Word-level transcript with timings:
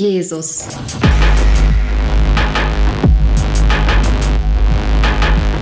Jesus. 0.00 0.64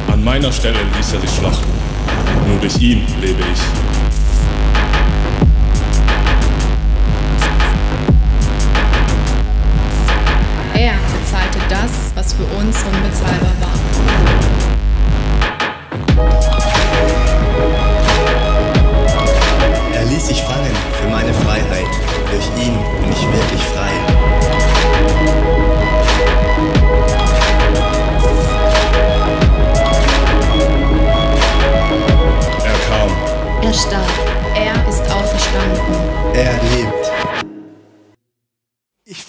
An 0.07 0.23
meiner 0.23 0.53
Stelle 0.53 0.79
ließ 0.97 1.12
er 1.15 1.21
sich 1.21 1.31
schlachten. 1.31 1.67
Nur 2.47 2.61
durch 2.61 2.81
ihn 2.81 3.05
lebe 3.21 3.41
ich. 3.41 3.88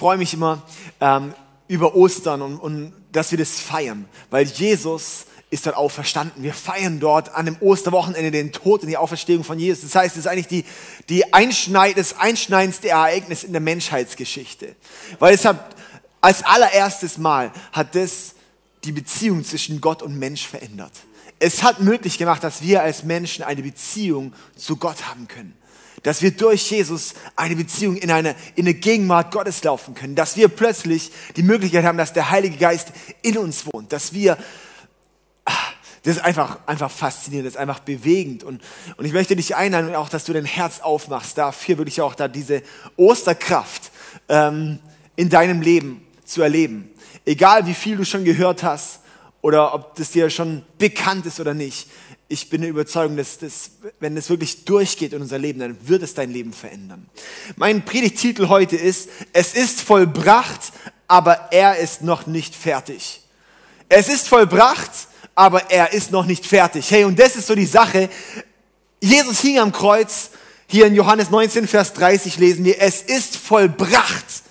Freue 0.09 0.17
mich 0.17 0.33
immer 0.33 0.63
ähm, 1.01 1.35
über 1.67 1.93
Ostern 1.93 2.41
und, 2.41 2.57
und 2.57 2.93
dass 3.11 3.29
wir 3.29 3.37
das 3.37 3.59
feiern, 3.59 4.09
weil 4.31 4.47
Jesus 4.47 5.27
ist 5.51 5.67
dort 5.67 5.75
auferstanden. 5.75 6.41
Wir 6.41 6.55
feiern 6.55 6.99
dort 6.99 7.35
an 7.35 7.45
dem 7.45 7.57
Osterwochenende 7.59 8.31
den 8.31 8.51
Tod 8.51 8.81
und 8.81 8.87
die 8.87 8.97
Auferstehung 8.97 9.43
von 9.43 9.59
Jesus. 9.59 9.83
Das 9.83 9.93
heißt, 9.93 10.15
es 10.15 10.21
ist 10.21 10.27
eigentlich 10.27 10.47
die, 10.47 10.65
die 11.09 11.31
Einschneid, 11.31 11.95
das 11.95 12.17
einschneidendste 12.17 12.89
Ereignis 12.89 13.43
in 13.43 13.51
der 13.51 13.61
Menschheitsgeschichte. 13.61 14.75
Weil 15.19 15.35
es 15.35 15.45
hat, 15.45 15.75
als 16.21 16.41
allererstes 16.41 17.19
Mal 17.19 17.51
hat 17.71 17.93
das 17.93 18.33
die 18.85 18.93
Beziehung 18.93 19.45
zwischen 19.45 19.79
Gott 19.79 20.01
und 20.01 20.17
Mensch 20.17 20.47
verändert. 20.47 20.93
Es 21.37 21.61
hat 21.61 21.81
möglich 21.81 22.17
gemacht, 22.17 22.43
dass 22.43 22.63
wir 22.63 22.81
als 22.81 23.03
Menschen 23.03 23.43
eine 23.43 23.61
Beziehung 23.61 24.33
zu 24.55 24.75
Gott 24.75 25.07
haben 25.07 25.27
können. 25.27 25.53
Dass 26.03 26.21
wir 26.21 26.31
durch 26.31 26.69
Jesus 26.71 27.13
eine 27.35 27.55
Beziehung 27.55 27.97
in 27.97 28.11
eine, 28.11 28.35
in 28.55 28.65
eine 28.65 28.73
Gegenwart 28.73 29.31
Gottes 29.31 29.63
laufen 29.63 29.95
können. 29.95 30.15
Dass 30.15 30.37
wir 30.37 30.47
plötzlich 30.47 31.11
die 31.35 31.43
Möglichkeit 31.43 31.85
haben, 31.85 31.97
dass 31.97 32.13
der 32.13 32.29
Heilige 32.29 32.57
Geist 32.57 32.91
in 33.21 33.37
uns 33.37 33.65
wohnt. 33.65 33.91
Dass 33.91 34.13
wir, 34.13 34.37
ah, 35.45 35.53
das 36.03 36.17
ist 36.17 36.23
einfach, 36.23 36.59
einfach 36.65 36.91
faszinierend, 36.91 37.47
das 37.47 37.55
ist 37.55 37.59
einfach 37.59 37.79
bewegend. 37.79 38.43
Und, 38.43 38.61
und 38.97 39.05
ich 39.05 39.13
möchte 39.13 39.35
dich 39.35 39.55
einladen, 39.55 39.93
auch, 39.95 40.09
dass 40.09 40.25
du 40.25 40.33
dein 40.33 40.45
Herz 40.45 40.79
aufmachst, 40.79 41.37
dafür 41.37 41.77
wirklich 41.77 42.01
auch 42.01 42.15
da 42.15 42.27
diese 42.27 42.61
Osterkraft 42.95 43.91
ähm, 44.29 44.79
in 45.15 45.29
deinem 45.29 45.61
Leben 45.61 46.05
zu 46.23 46.41
erleben. 46.41 46.89
Egal 47.25 47.65
wie 47.67 47.73
viel 47.73 47.97
du 47.97 48.05
schon 48.05 48.23
gehört 48.23 48.63
hast 48.63 49.01
oder 49.41 49.73
ob 49.73 49.95
das 49.95 50.11
dir 50.11 50.29
schon 50.29 50.63
bekannt 50.77 51.25
ist 51.25 51.39
oder 51.39 51.53
nicht. 51.53 51.89
Ich 52.31 52.49
bin 52.49 52.61
der 52.61 52.69
Überzeugung, 52.69 53.17
dass 53.17 53.39
das, 53.39 53.71
wenn 53.99 54.15
das 54.15 54.29
wirklich 54.29 54.63
durchgeht 54.63 55.13
in 55.13 55.21
unser 55.21 55.39
Leben, 55.39 55.59
dann 55.59 55.77
wird 55.87 56.03
es 56.03 56.13
dein 56.13 56.31
Leben 56.31 56.53
verändern. 56.53 57.09
Mein 57.55 57.83
Predigtitel 57.83 58.49
heute 58.49 58.75
ist, 58.75 59.09
es 59.33 59.55
ist 59.55 59.81
vollbracht, 59.81 60.71
aber 61.07 61.49
er 61.51 61.77
ist 61.77 62.03
noch 62.03 62.27
nicht 62.27 62.53
fertig. 62.53 63.23
Es 63.89 64.09
ist 64.09 64.27
vollbracht, 64.27 64.91
aber 65.33 65.71
er 65.71 65.91
ist 65.91 66.11
noch 66.11 66.27
nicht 66.27 66.45
fertig. 66.45 66.91
Hey, 66.91 67.03
und 67.03 67.17
das 67.17 67.35
ist 67.35 67.47
so 67.47 67.55
die 67.55 67.65
Sache. 67.65 68.09
Jesus 69.01 69.39
hing 69.41 69.57
am 69.57 69.71
Kreuz. 69.71 70.29
Hier 70.67 70.85
in 70.85 70.93
Johannes 70.93 71.31
19, 71.31 71.67
Vers 71.67 71.93
30 71.93 72.37
lesen 72.37 72.63
wir, 72.63 72.79
es 72.79 73.01
ist 73.01 73.37
vollbracht. 73.37 74.43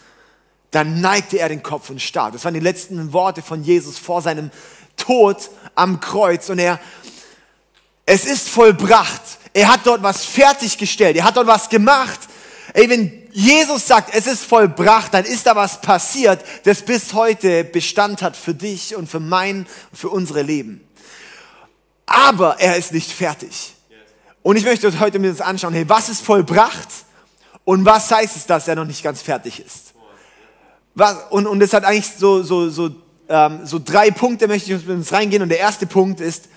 Dann 0.73 1.01
neigte 1.01 1.39
er 1.39 1.49
den 1.49 1.63
Kopf 1.63 1.91
und 1.91 2.03
starb. 2.03 2.33
Das 2.33 2.45
waren 2.45 2.55
die 2.55 2.61
letzten 2.61 3.13
Worte 3.13 3.41
von 3.41 3.63
Jesus 3.63 3.99
vor 3.99 4.21
seinem 4.21 4.51
Tod 4.97 5.51
am 5.77 6.01
Kreuz. 6.01 6.51
Und 6.51 6.59
er, 6.59 6.81
es 8.09 8.25
ist 8.25 8.49
vollbracht. 8.49 9.21
Er 9.53 9.69
hat 9.71 9.81
dort 9.85 10.03
was 10.03 10.25
fertiggestellt. 10.25 11.17
Er 11.17 11.25
hat 11.25 11.37
dort 11.37 11.47
was 11.47 11.69
gemacht. 11.69 12.19
Ey, 12.73 12.89
wenn 12.89 13.29
Jesus 13.33 13.87
sagt, 13.87 14.15
es 14.15 14.27
ist 14.27 14.47
vollbracht, 14.47 15.13
dann 15.13 15.27
ist 15.27 15.47
da 15.47 15.55
was 15.55 15.81
passiert, 15.83 16.43
das 16.65 16.81
bis 16.81 17.13
heute 17.13 17.65
Bestand 17.65 18.23
hat 18.23 18.35
für 18.35 18.55
dich 18.55 18.97
und 18.97 19.11
für 19.11 19.21
mein, 19.21 19.67
für 19.93 20.09
unsere 20.09 20.41
Leben. 20.41 20.81
Aber 22.07 22.59
er 22.59 22.77
ist 22.77 22.93
nicht 22.93 23.13
fertig. 23.13 23.75
Und 24.43 24.57
ich 24.57 24.65
möchte 24.65 24.87
uns 24.87 24.99
heute 24.99 25.19
mit 25.19 25.31
uns 25.31 25.43
anschauen, 25.43 25.75
hey, 25.75 25.87
was 25.87 26.09
ist 26.09 26.23
vollbracht 26.23 26.89
und 27.65 27.85
was 27.85 28.11
heißt 28.11 28.37
es, 28.37 28.47
dass 28.47 28.69
er 28.69 28.77
noch 28.77 28.87
nicht 28.87 29.03
ganz 29.03 29.21
fertig 29.21 29.61
ist? 29.61 29.93
Was, 30.95 31.15
und, 31.29 31.47
und 31.47 31.63
es 31.63 31.75
hat 31.75 31.85
eigentlich 31.85 32.11
so, 32.19 32.43
so, 32.43 32.71
so, 32.71 32.91
ähm, 33.29 33.67
so 33.67 33.79
drei 33.79 34.11
Punkte, 34.11 34.49
möchte 34.49 34.73
ich 34.73 34.87
mit 34.87 34.97
uns 34.97 35.13
reingehen. 35.13 35.43
Und 35.43 35.51
der 35.51 35.59
erste 35.59 35.87
Punkt 35.87 36.21
ist, 36.21 36.49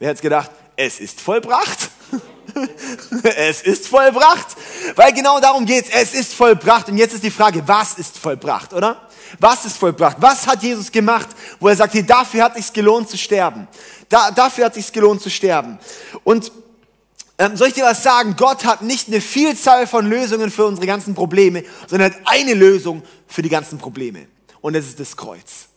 wer 0.00 0.10
hat's 0.10 0.20
gedacht, 0.20 0.50
es 0.80 0.98
ist 0.98 1.20
vollbracht. 1.20 1.90
es 3.36 3.62
ist 3.62 3.86
vollbracht. 3.86 4.56
Weil 4.96 5.12
genau 5.12 5.38
darum 5.38 5.66
geht's. 5.66 5.90
Es 5.92 6.14
ist 6.14 6.32
vollbracht. 6.32 6.88
Und 6.88 6.96
jetzt 6.96 7.14
ist 7.14 7.22
die 7.22 7.30
Frage, 7.30 7.62
was 7.66 7.98
ist 7.98 8.16
vollbracht, 8.18 8.72
oder? 8.72 9.08
Was 9.38 9.66
ist 9.66 9.76
vollbracht? 9.76 10.16
Was 10.20 10.46
hat 10.46 10.62
Jesus 10.62 10.90
gemacht, 10.90 11.28
wo 11.60 11.68
er 11.68 11.76
sagt, 11.76 11.94
hey, 11.94 12.04
dafür 12.04 12.44
hat 12.44 12.56
sich's 12.56 12.72
gelohnt 12.72 13.10
zu 13.10 13.18
sterben. 13.18 13.68
Da, 14.08 14.30
dafür 14.30 14.64
hat 14.64 14.74
sich's 14.74 14.90
gelohnt 14.90 15.20
zu 15.20 15.30
sterben. 15.30 15.78
Und 16.24 16.50
ähm, 17.38 17.56
soll 17.56 17.68
ich 17.68 17.74
dir 17.74 17.84
was 17.84 18.02
sagen? 18.02 18.34
Gott 18.36 18.64
hat 18.64 18.82
nicht 18.82 19.08
eine 19.08 19.20
Vielzahl 19.20 19.86
von 19.86 20.06
Lösungen 20.06 20.50
für 20.50 20.64
unsere 20.64 20.86
ganzen 20.86 21.14
Probleme, 21.14 21.62
sondern 21.86 22.12
hat 22.12 22.20
eine 22.24 22.54
Lösung 22.54 23.02
für 23.28 23.42
die 23.42 23.48
ganzen 23.50 23.78
Probleme. 23.78 24.26
Und 24.62 24.74
das 24.74 24.86
ist 24.86 24.98
das 24.98 25.16
Kreuz. 25.16 25.69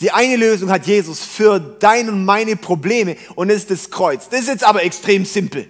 Die 0.00 0.10
eine 0.10 0.36
Lösung 0.36 0.70
hat 0.70 0.86
Jesus 0.86 1.20
für 1.20 1.60
deine 1.60 2.10
und 2.12 2.24
meine 2.24 2.56
Probleme 2.56 3.16
und 3.34 3.48
das 3.48 3.58
ist 3.58 3.70
das 3.70 3.90
Kreuz. 3.90 4.28
Das 4.28 4.40
ist 4.40 4.48
jetzt 4.48 4.64
aber 4.64 4.82
extrem 4.82 5.24
simpel. 5.24 5.68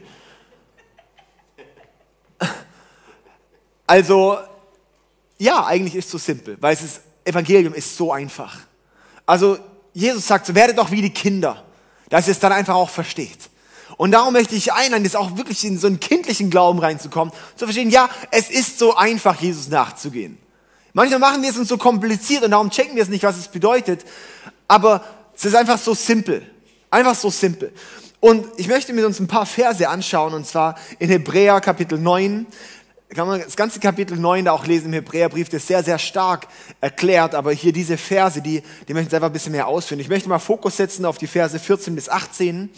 Also, 3.86 4.38
ja, 5.38 5.66
eigentlich 5.66 5.96
ist 5.96 6.04
es 6.04 6.10
so 6.12 6.18
simpel, 6.18 6.56
weil 6.60 6.74
es 6.74 6.82
ist, 6.82 7.00
Evangelium 7.24 7.74
ist 7.74 7.96
so 7.96 8.12
einfach. 8.12 8.56
Also, 9.26 9.58
Jesus 9.92 10.28
sagt 10.28 10.46
so, 10.46 10.54
werdet 10.54 10.78
doch 10.78 10.92
wie 10.92 11.02
die 11.02 11.10
Kinder, 11.10 11.64
dass 12.08 12.28
ihr 12.28 12.32
es 12.32 12.38
dann 12.38 12.52
einfach 12.52 12.76
auch 12.76 12.88
versteht. 12.90 13.50
Und 13.96 14.12
darum 14.12 14.32
möchte 14.32 14.54
ich 14.54 14.72
einladen, 14.72 15.02
jetzt 15.02 15.16
auch 15.16 15.36
wirklich 15.36 15.64
in 15.64 15.76
so 15.76 15.88
einen 15.88 15.98
kindlichen 15.98 16.50
Glauben 16.50 16.78
reinzukommen, 16.78 17.34
zu 17.56 17.66
verstehen, 17.66 17.90
ja, 17.90 18.08
es 18.30 18.48
ist 18.48 18.78
so 18.78 18.94
einfach, 18.94 19.40
Jesus 19.40 19.68
nachzugehen. 19.68 20.38
Manchmal 20.92 21.20
machen 21.20 21.42
wir 21.42 21.50
es 21.50 21.56
uns 21.56 21.68
so 21.68 21.78
kompliziert 21.78 22.42
und 22.42 22.50
darum 22.50 22.70
checken 22.70 22.96
wir 22.96 23.02
es 23.02 23.08
nicht, 23.08 23.22
was 23.24 23.38
es 23.38 23.48
bedeutet. 23.48 24.04
Aber 24.66 25.04
es 25.34 25.44
ist 25.44 25.54
einfach 25.54 25.78
so 25.78 25.94
simpel. 25.94 26.42
Einfach 26.90 27.14
so 27.14 27.30
simpel. 27.30 27.72
Und 28.20 28.46
ich 28.58 28.68
möchte 28.68 28.92
mit 28.92 29.04
uns 29.04 29.18
ein 29.18 29.28
paar 29.28 29.46
Verse 29.46 29.88
anschauen, 29.88 30.34
und 30.34 30.46
zwar 30.46 30.76
in 30.98 31.08
Hebräer 31.08 31.60
Kapitel 31.60 31.98
9. 31.98 32.46
Kann 33.14 33.26
man 33.26 33.40
das 33.40 33.56
ganze 33.56 33.80
Kapitel 33.80 34.16
9 34.18 34.44
da 34.44 34.52
auch 34.52 34.66
lesen 34.66 34.86
im 34.88 34.92
Hebräerbrief, 34.92 35.48
das 35.48 35.62
ist 35.62 35.68
sehr, 35.68 35.82
sehr 35.82 35.98
stark 35.98 36.46
erklärt. 36.80 37.34
Aber 37.34 37.50
hier 37.52 37.72
diese 37.72 37.96
Verse, 37.96 38.42
die, 38.42 38.62
die 38.86 38.94
möchte 38.94 39.08
ich 39.08 39.14
einfach 39.14 39.30
ein 39.30 39.32
bisschen 39.32 39.52
mehr 39.52 39.66
ausführen. 39.66 40.00
Ich 40.00 40.08
möchte 40.08 40.28
mal 40.28 40.38
Fokus 40.38 40.76
setzen 40.76 41.04
auf 41.04 41.18
die 41.18 41.26
Verse 41.26 41.58
14 41.58 41.94
bis 41.94 42.08
18. 42.08 42.70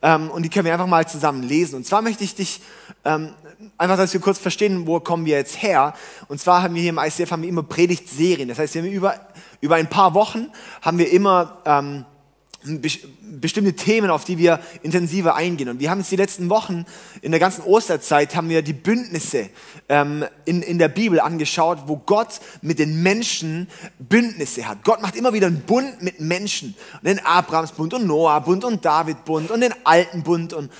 Ähm, 0.00 0.30
und 0.30 0.42
die 0.42 0.48
können 0.48 0.64
wir 0.64 0.72
einfach 0.72 0.86
mal 0.86 1.06
zusammen 1.06 1.42
lesen. 1.42 1.76
Und 1.76 1.86
zwar 1.86 2.02
möchte 2.02 2.24
ich 2.24 2.34
dich 2.34 2.60
ähm, 3.04 3.34
einfach, 3.76 3.96
dass 3.96 4.12
wir 4.12 4.20
kurz 4.20 4.38
verstehen, 4.38 4.86
wo 4.86 5.00
kommen 5.00 5.26
wir 5.26 5.36
jetzt 5.36 5.62
her. 5.62 5.94
Und 6.28 6.40
zwar 6.40 6.62
haben 6.62 6.74
wir 6.74 6.82
hier 6.82 6.90
im 6.90 6.98
ICF 6.98 7.30
haben 7.30 7.42
wir 7.42 7.48
immer 7.48 7.62
Predigtserien. 7.62 8.48
Das 8.48 8.58
heißt, 8.58 8.74
wir 8.74 8.82
haben 8.82 8.90
über, 8.90 9.20
über 9.60 9.76
ein 9.76 9.88
paar 9.88 10.14
Wochen 10.14 10.48
haben 10.82 10.98
wir 10.98 11.10
immer 11.10 11.58
ähm, 11.64 12.04
bestimmte 13.40 13.74
Themen, 13.74 14.10
auf 14.10 14.24
die 14.24 14.36
wir 14.36 14.60
intensiver 14.82 15.36
eingehen. 15.36 15.68
Und 15.68 15.80
wir 15.80 15.90
haben 15.90 15.98
uns 15.98 16.08
die 16.08 16.16
letzten 16.16 16.50
Wochen, 16.50 16.86
in 17.22 17.30
der 17.30 17.40
ganzen 17.40 17.62
Osterzeit, 17.62 18.34
haben 18.34 18.48
wir 18.48 18.62
die 18.62 18.72
Bündnisse 18.72 19.48
ähm, 19.88 20.24
in, 20.44 20.62
in 20.62 20.78
der 20.78 20.88
Bibel 20.88 21.20
angeschaut, 21.20 21.84
wo 21.86 21.96
Gott 21.96 22.40
mit 22.60 22.78
den 22.80 23.02
Menschen 23.02 23.68
Bündnisse 23.98 24.68
hat. 24.68 24.82
Gott 24.84 25.02
macht 25.02 25.14
immer 25.14 25.32
wieder 25.32 25.46
einen 25.46 25.60
Bund 25.60 26.02
mit 26.02 26.20
Menschen. 26.20 26.74
Und 26.94 27.06
den 27.06 27.24
Abrahamsbund 27.24 27.94
und 27.94 28.06
Noah-Bund 28.06 28.64
und 28.64 28.84
David-Bund 28.84 29.50
und 29.50 29.60
den 29.60 29.74
alten 29.84 30.22
Bund 30.24 30.52
und, 30.52 30.70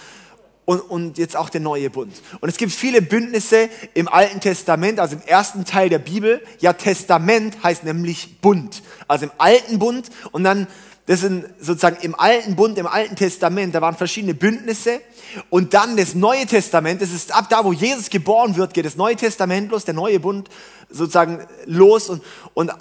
und, 0.69 0.81
und 0.81 1.17
jetzt 1.17 1.35
auch 1.35 1.49
der 1.49 1.62
neue 1.62 1.88
Bund. 1.88 2.12
Und 2.43 2.50
es 2.50 2.59
gibt 2.59 2.73
viele 2.73 3.00
Bündnisse 3.00 3.70
im 3.94 4.06
Alten 4.06 4.38
Testament, 4.38 5.00
also 5.00 5.17
im 5.17 5.23
ersten 5.23 5.65
Teil 5.65 5.88
der 5.88 5.99
Bibel. 5.99 6.43
Ja, 6.59 6.75
Testament 6.75 7.62
heißt 7.62 7.85
nämlich 7.85 8.43
Bund. 8.43 8.82
Also 9.06 9.25
im 9.25 9.32
Alten 9.38 9.79
Bund 9.79 10.11
und 10.31 10.44
dann 10.44 10.67
das 11.06 11.20
sind 11.20 11.47
sozusagen 11.59 11.97
im 12.03 12.15
Alten 12.15 12.55
Bund, 12.55 12.76
im 12.76 12.87
Alten 12.87 13.17
Testament, 13.17 13.75
da 13.75 13.81
waren 13.81 13.97
verschiedene 13.97 14.35
Bündnisse. 14.35 15.00
Und 15.49 15.73
dann 15.73 15.97
das 15.97 16.15
Neue 16.15 16.44
Testament, 16.44 17.00
das 17.00 17.12
ist 17.12 17.35
ab 17.35 17.49
da, 17.49 17.65
wo 17.65 17.73
Jesus 17.73 18.11
geboren 18.11 18.55
wird, 18.56 18.75
geht 18.75 18.85
das 18.85 18.97
Neue 18.97 19.17
Testament 19.17 19.70
los, 19.70 19.87
der 19.87 19.94
neue 19.94 20.20
Bund 20.20 20.50
sozusagen 20.91 21.47
los. 21.65 22.11
Und, 22.11 22.23
und 22.53 22.73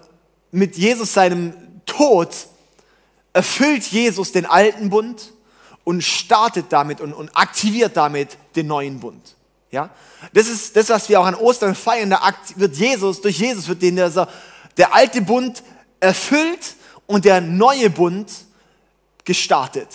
mit 0.51 0.75
Jesus 0.75 1.13
seinem 1.13 1.54
Tod 1.86 2.36
erfüllt 3.31 3.86
Jesus 3.86 4.34
den 4.34 4.45
alten 4.45 4.89
Bund 4.89 5.31
und 5.88 6.04
startet 6.04 6.66
damit 6.68 7.00
und, 7.00 7.13
und 7.13 7.30
aktiviert 7.34 7.95
damit 7.95 8.38
den 8.57 8.68
neuen 8.68 9.00
Bund. 9.00 9.38
Ja? 9.72 9.89
Das 10.34 10.50
ist 10.50 10.75
das, 10.75 10.89
was 10.89 11.07
wir 11.07 11.18
auch 11.18 11.25
an 11.25 11.34
Ostern 11.34 11.75
feiern. 11.75 12.10
Da 12.10 12.19
wird 12.57 12.75
Jesus, 12.75 13.22
durch 13.22 13.39
Jesus 13.39 13.69
wird 13.69 13.81
den, 13.81 13.95
der, 13.95 14.28
der 14.75 14.94
alte 14.94 15.22
Bund 15.22 15.63
erfüllt 16.01 16.75
und 17.06 17.24
der 17.24 17.39
neue 17.39 17.89
Bund 17.89 18.30
gestartet. 19.24 19.88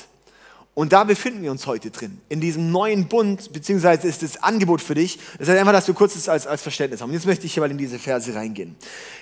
Und 0.73 0.94
da 0.94 1.05
befinden 1.05 1.43
wir 1.43 1.50
uns 1.50 1.67
heute 1.67 1.91
drin, 1.91 2.23
in 2.31 2.41
diesem 2.41 2.71
neuen 2.73 3.06
Bund, 3.06 3.53
beziehungsweise 3.53 4.09
ist 4.09 4.23
das 4.23 4.43
Angebot 4.43 4.81
für 4.81 4.94
dich. 4.94 5.19
Das 5.39 5.50
heißt 5.50 5.59
einfach, 5.59 5.75
dass 5.75 5.85
du 5.85 5.93
kurz 5.93 6.15
das 6.15 6.27
als, 6.27 6.47
als 6.47 6.62
Verständnis 6.62 7.03
haben. 7.03 7.12
Jetzt 7.12 7.27
möchte 7.27 7.44
ich 7.44 7.53
hier 7.53 7.61
mal 7.61 7.71
in 7.71 7.77
diese 7.77 7.99
Verse 7.99 8.35
reingehen. 8.35 8.77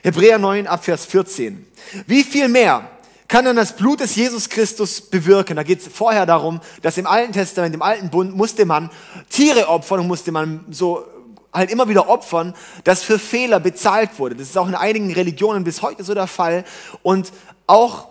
Hebräer 0.04 0.38
9, 0.38 0.68
Abvers 0.68 1.04
14. 1.06 1.66
Wie 2.06 2.22
viel 2.22 2.46
mehr 2.46 2.88
kann 3.30 3.44
dann 3.44 3.54
das 3.54 3.76
Blut 3.76 4.00
des 4.00 4.16
Jesus 4.16 4.48
Christus 4.48 5.00
bewirken? 5.00 5.54
Da 5.54 5.62
geht 5.62 5.80
es 5.80 5.86
vorher 5.86 6.26
darum, 6.26 6.60
dass 6.82 6.98
im 6.98 7.06
Alten 7.06 7.32
Testament, 7.32 7.72
im 7.72 7.80
Alten 7.80 8.10
Bund, 8.10 8.36
musste 8.36 8.66
man 8.66 8.90
Tiere 9.28 9.68
opfern 9.68 10.00
und 10.00 10.08
musste 10.08 10.32
man 10.32 10.64
so 10.68 11.06
halt 11.52 11.70
immer 11.70 11.88
wieder 11.88 12.08
opfern, 12.08 12.54
dass 12.82 13.04
für 13.04 13.20
Fehler 13.20 13.60
bezahlt 13.60 14.18
wurde. 14.18 14.34
Das 14.34 14.48
ist 14.48 14.58
auch 14.58 14.66
in 14.66 14.74
einigen 14.74 15.12
Religionen 15.12 15.62
bis 15.62 15.80
heute 15.80 16.02
so 16.02 16.12
der 16.12 16.26
Fall. 16.26 16.64
Und 17.04 17.30
auch 17.68 18.08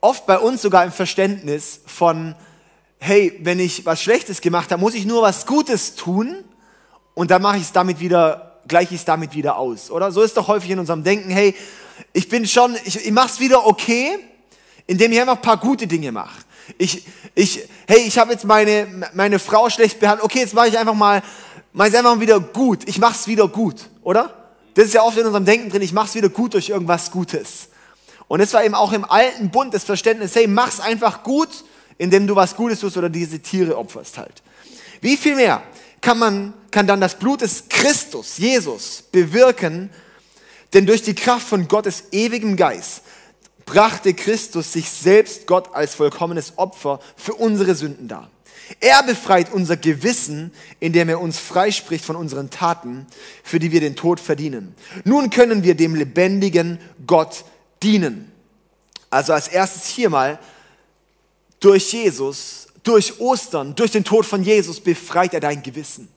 oft 0.00 0.26
bei 0.26 0.36
uns 0.36 0.62
sogar 0.62 0.84
im 0.84 0.90
Verständnis 0.90 1.82
von 1.86 2.34
hey, 2.98 3.38
wenn 3.42 3.60
ich 3.60 3.86
was 3.86 4.02
Schlechtes 4.02 4.40
gemacht 4.40 4.72
habe, 4.72 4.80
muss 4.80 4.94
ich 4.94 5.06
nur 5.06 5.22
was 5.22 5.46
Gutes 5.46 5.94
tun 5.94 6.42
und 7.14 7.30
dann 7.30 7.40
mache 7.40 7.58
ich 7.58 7.62
es 7.62 7.72
damit 7.72 8.00
wieder, 8.00 8.60
gleiche 8.66 8.94
ich 8.94 9.00
es 9.02 9.04
damit 9.04 9.32
wieder 9.32 9.58
aus, 9.58 9.92
oder? 9.92 10.10
So 10.10 10.22
ist 10.22 10.36
doch 10.36 10.48
häufig 10.48 10.72
in 10.72 10.80
unserem 10.80 11.04
Denken, 11.04 11.30
hey, 11.30 11.54
ich 12.12 12.28
bin 12.28 12.48
schon, 12.48 12.76
ich, 12.84 13.06
ich 13.06 13.12
mache 13.12 13.28
es 13.28 13.38
wieder 13.38 13.64
okay, 13.64 14.18
indem 14.86 15.12
ich 15.12 15.20
einfach 15.20 15.36
ein 15.36 15.42
paar 15.42 15.58
gute 15.58 15.86
Dinge 15.86 16.12
mache. 16.12 16.44
Ich, 16.78 17.04
ich, 17.34 17.68
hey, 17.86 18.00
ich 18.00 18.18
habe 18.18 18.32
jetzt 18.32 18.44
meine, 18.44 19.08
meine 19.14 19.38
Frau 19.38 19.70
schlecht 19.70 20.00
behandelt, 20.00 20.24
okay, 20.24 20.40
jetzt 20.40 20.54
mache 20.54 20.68
ich 20.68 20.78
einfach 20.78 20.94
mal, 20.94 21.22
mache 21.72 21.88
ich 21.88 21.96
einfach 21.96 22.14
mal 22.14 22.20
wieder 22.20 22.40
gut, 22.40 22.88
ich 22.88 22.98
mache 22.98 23.14
es 23.14 23.26
wieder 23.26 23.48
gut, 23.48 23.88
oder? 24.02 24.52
Das 24.74 24.86
ist 24.86 24.94
ja 24.94 25.02
oft 25.02 25.18
in 25.18 25.26
unserem 25.26 25.44
Denken 25.44 25.70
drin, 25.70 25.82
ich 25.82 25.92
mache 25.92 26.06
es 26.06 26.14
wieder 26.14 26.28
gut 26.28 26.54
durch 26.54 26.68
irgendwas 26.68 27.10
Gutes. 27.10 27.68
Und 28.28 28.40
es 28.40 28.52
war 28.52 28.64
eben 28.64 28.74
auch 28.74 28.92
im 28.92 29.04
alten 29.04 29.50
Bund 29.50 29.74
das 29.74 29.84
Verständnis, 29.84 30.34
hey, 30.36 30.46
mach's 30.46 30.78
einfach 30.78 31.22
gut 31.24 31.48
indem 32.00 32.26
du 32.26 32.34
was 32.34 32.56
Gutes 32.56 32.80
tust 32.80 32.96
oder 32.96 33.10
diese 33.10 33.40
Tiere 33.40 33.76
opferst 33.76 34.16
halt. 34.16 34.42
Wie 35.02 35.18
viel 35.18 35.36
mehr 35.36 35.62
kann 36.00 36.18
man, 36.18 36.54
kann 36.70 36.86
dann 36.86 36.98
das 36.98 37.18
Blut 37.18 37.42
des 37.42 37.68
Christus, 37.68 38.38
Jesus, 38.38 39.02
bewirken, 39.12 39.90
denn 40.72 40.86
durch 40.86 41.02
die 41.02 41.14
Kraft 41.14 41.46
von 41.46 41.68
Gottes 41.68 42.04
ewigem 42.10 42.56
Geist 42.56 43.02
brachte 43.70 44.14
Christus 44.14 44.72
sich 44.72 44.90
selbst 44.90 45.46
Gott 45.46 45.72
als 45.74 45.94
vollkommenes 45.94 46.54
Opfer 46.56 46.98
für 47.14 47.34
unsere 47.34 47.76
Sünden 47.76 48.08
dar. 48.08 48.28
Er 48.80 49.02
befreit 49.04 49.52
unser 49.52 49.76
Gewissen, 49.76 50.52
indem 50.80 51.08
er 51.08 51.20
uns 51.20 51.38
freispricht 51.38 52.04
von 52.04 52.16
unseren 52.16 52.50
Taten, 52.50 53.06
für 53.44 53.60
die 53.60 53.70
wir 53.70 53.78
den 53.78 53.94
Tod 53.94 54.18
verdienen. 54.18 54.74
Nun 55.04 55.30
können 55.30 55.62
wir 55.62 55.76
dem 55.76 55.94
lebendigen 55.94 56.80
Gott 57.06 57.44
dienen. 57.80 58.32
Also 59.08 59.34
als 59.34 59.46
erstes 59.46 59.86
hier 59.86 60.10
mal 60.10 60.40
durch 61.60 61.92
Jesus, 61.92 62.66
durch 62.82 63.20
Ostern, 63.20 63.76
durch 63.76 63.92
den 63.92 64.02
Tod 64.02 64.26
von 64.26 64.42
Jesus 64.42 64.80
befreit 64.80 65.32
er 65.32 65.40
dein 65.40 65.62
Gewissen. 65.62 66.08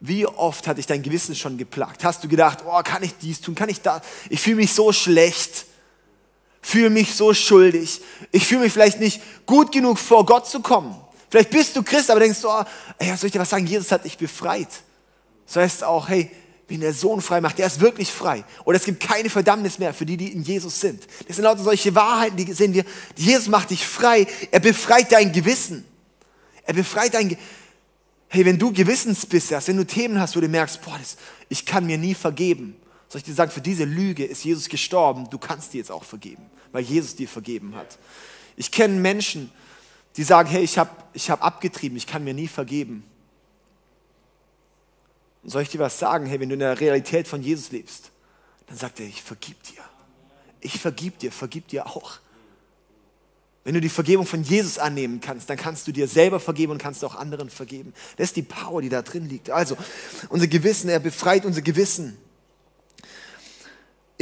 Wie 0.00 0.26
oft 0.26 0.66
hat 0.66 0.78
dich 0.78 0.86
dein 0.86 1.02
Gewissen 1.02 1.36
schon 1.36 1.58
geplagt? 1.58 2.02
Hast 2.02 2.24
du 2.24 2.28
gedacht, 2.28 2.58
oh, 2.66 2.80
kann 2.82 3.04
ich 3.04 3.16
dies 3.18 3.40
tun, 3.40 3.54
kann 3.54 3.68
ich 3.68 3.82
das? 3.82 4.02
Ich 4.30 4.40
fühle 4.40 4.56
mich 4.56 4.72
so 4.72 4.92
schlecht, 4.92 5.66
fühle 6.62 6.90
mich 6.90 7.14
so 7.14 7.34
schuldig. 7.34 8.00
Ich 8.30 8.46
fühle 8.46 8.62
mich 8.62 8.72
vielleicht 8.72 9.00
nicht 9.00 9.20
gut 9.44 9.72
genug 9.72 9.98
vor 9.98 10.24
Gott 10.24 10.48
zu 10.48 10.60
kommen. 10.60 10.94
Vielleicht 11.28 11.50
bist 11.50 11.76
du 11.76 11.82
Christ, 11.82 12.10
aber 12.10 12.20
denkst 12.20 12.40
du, 12.40 12.48
oh, 12.48 12.62
ey, 12.98 13.16
soll 13.16 13.26
ich 13.26 13.32
dir 13.32 13.40
was 13.40 13.50
sagen? 13.50 13.66
Jesus 13.66 13.90
hat 13.90 14.04
dich 14.04 14.16
befreit. 14.16 14.68
Das 15.46 15.56
heißt 15.56 15.84
auch, 15.84 16.08
hey, 16.08 16.30
wen 16.68 16.80
der 16.80 16.94
Sohn 16.94 17.20
frei 17.20 17.40
macht, 17.40 17.58
der 17.58 17.66
ist 17.66 17.80
wirklich 17.80 18.10
frei. 18.10 18.44
Und 18.64 18.74
es 18.74 18.84
gibt 18.84 19.02
keine 19.02 19.28
Verdammnis 19.28 19.78
mehr 19.78 19.92
für 19.92 20.06
die, 20.06 20.16
die 20.16 20.32
in 20.32 20.42
Jesus 20.42 20.80
sind. 20.80 21.06
Das 21.26 21.36
sind 21.36 21.44
lauter 21.44 21.62
solche 21.62 21.94
Wahrheiten, 21.94 22.36
die 22.36 22.52
sehen 22.52 22.72
wir. 22.72 22.84
Jesus 23.16 23.48
macht 23.48 23.70
dich 23.70 23.86
frei. 23.86 24.26
Er 24.50 24.60
befreit 24.60 25.10
dein 25.10 25.32
Gewissen. 25.32 25.84
Er 26.64 26.74
befreit 26.74 27.14
dein 27.14 27.28
Ge 27.30 27.38
Hey, 28.28 28.46
wenn 28.46 28.58
du 28.58 28.72
Gewissensbisse 28.72 29.56
hast, 29.56 29.68
wenn 29.68 29.76
du 29.76 29.84
Themen 29.84 30.18
hast, 30.18 30.34
wo 30.34 30.40
du 30.40 30.48
merkst, 30.48 30.80
boah, 30.80 30.96
das, 30.98 31.18
ich 31.50 31.66
kann 31.66 31.84
mir 31.84 31.98
nie 31.98 32.14
vergeben, 32.14 32.74
soll 33.12 33.18
ich 33.18 33.24
dir 33.24 33.34
sagen, 33.34 33.50
für 33.50 33.60
diese 33.60 33.84
Lüge 33.84 34.24
ist 34.24 34.42
Jesus 34.42 34.70
gestorben. 34.70 35.28
Du 35.28 35.36
kannst 35.36 35.74
dir 35.74 35.78
jetzt 35.78 35.92
auch 35.92 36.02
vergeben, 36.02 36.46
weil 36.72 36.82
Jesus 36.82 37.14
dir 37.14 37.28
vergeben 37.28 37.74
hat. 37.74 37.98
Ich 38.56 38.72
kenne 38.72 38.98
Menschen, 38.98 39.52
die 40.16 40.22
sagen, 40.22 40.48
hey, 40.48 40.62
ich 40.62 40.78
habe 40.78 40.88
ich 41.12 41.28
hab 41.28 41.44
abgetrieben, 41.44 41.98
ich 41.98 42.06
kann 42.06 42.24
mir 42.24 42.32
nie 42.32 42.48
vergeben. 42.48 43.04
Soll 45.44 45.60
ich 45.60 45.68
dir 45.68 45.78
was 45.78 45.98
sagen? 45.98 46.24
Hey, 46.24 46.40
wenn 46.40 46.48
du 46.48 46.54
in 46.54 46.60
der 46.60 46.80
Realität 46.80 47.28
von 47.28 47.42
Jesus 47.42 47.70
lebst, 47.70 48.12
dann 48.66 48.78
sagt 48.78 48.98
er, 48.98 49.04
ich 49.04 49.22
vergib 49.22 49.62
dir. 49.64 49.82
Ich 50.60 50.80
vergib 50.80 51.18
dir, 51.18 51.32
vergib 51.32 51.68
dir 51.68 51.88
auch. 51.88 52.12
Wenn 53.62 53.74
du 53.74 53.82
die 53.82 53.90
Vergebung 53.90 54.24
von 54.24 54.42
Jesus 54.42 54.78
annehmen 54.78 55.20
kannst, 55.20 55.50
dann 55.50 55.58
kannst 55.58 55.86
du 55.86 55.92
dir 55.92 56.08
selber 56.08 56.40
vergeben 56.40 56.72
und 56.72 56.78
kannst 56.78 57.04
auch 57.04 57.14
anderen 57.14 57.50
vergeben. 57.50 57.92
Das 58.16 58.28
ist 58.28 58.36
die 58.36 58.42
Power, 58.42 58.80
die 58.80 58.88
da 58.88 59.02
drin 59.02 59.28
liegt. 59.28 59.50
Also, 59.50 59.76
unser 60.30 60.46
Gewissen, 60.46 60.88
er 60.88 60.98
befreit 60.98 61.44
unser 61.44 61.60
Gewissen, 61.60 62.16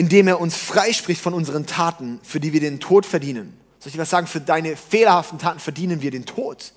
indem 0.00 0.28
er 0.28 0.40
uns 0.40 0.56
freispricht 0.56 1.20
von 1.20 1.34
unseren 1.34 1.66
Taten, 1.66 2.20
für 2.22 2.40
die 2.40 2.54
wir 2.54 2.60
den 2.60 2.80
Tod 2.80 3.04
verdienen. 3.04 3.52
Soll 3.80 3.92
ich 3.92 3.98
was 3.98 4.08
sagen? 4.08 4.26
Für 4.26 4.40
deine 4.40 4.74
fehlerhaften 4.74 5.38
Taten 5.38 5.60
verdienen 5.60 6.00
wir 6.00 6.10
den 6.10 6.24
Tod. 6.24 6.72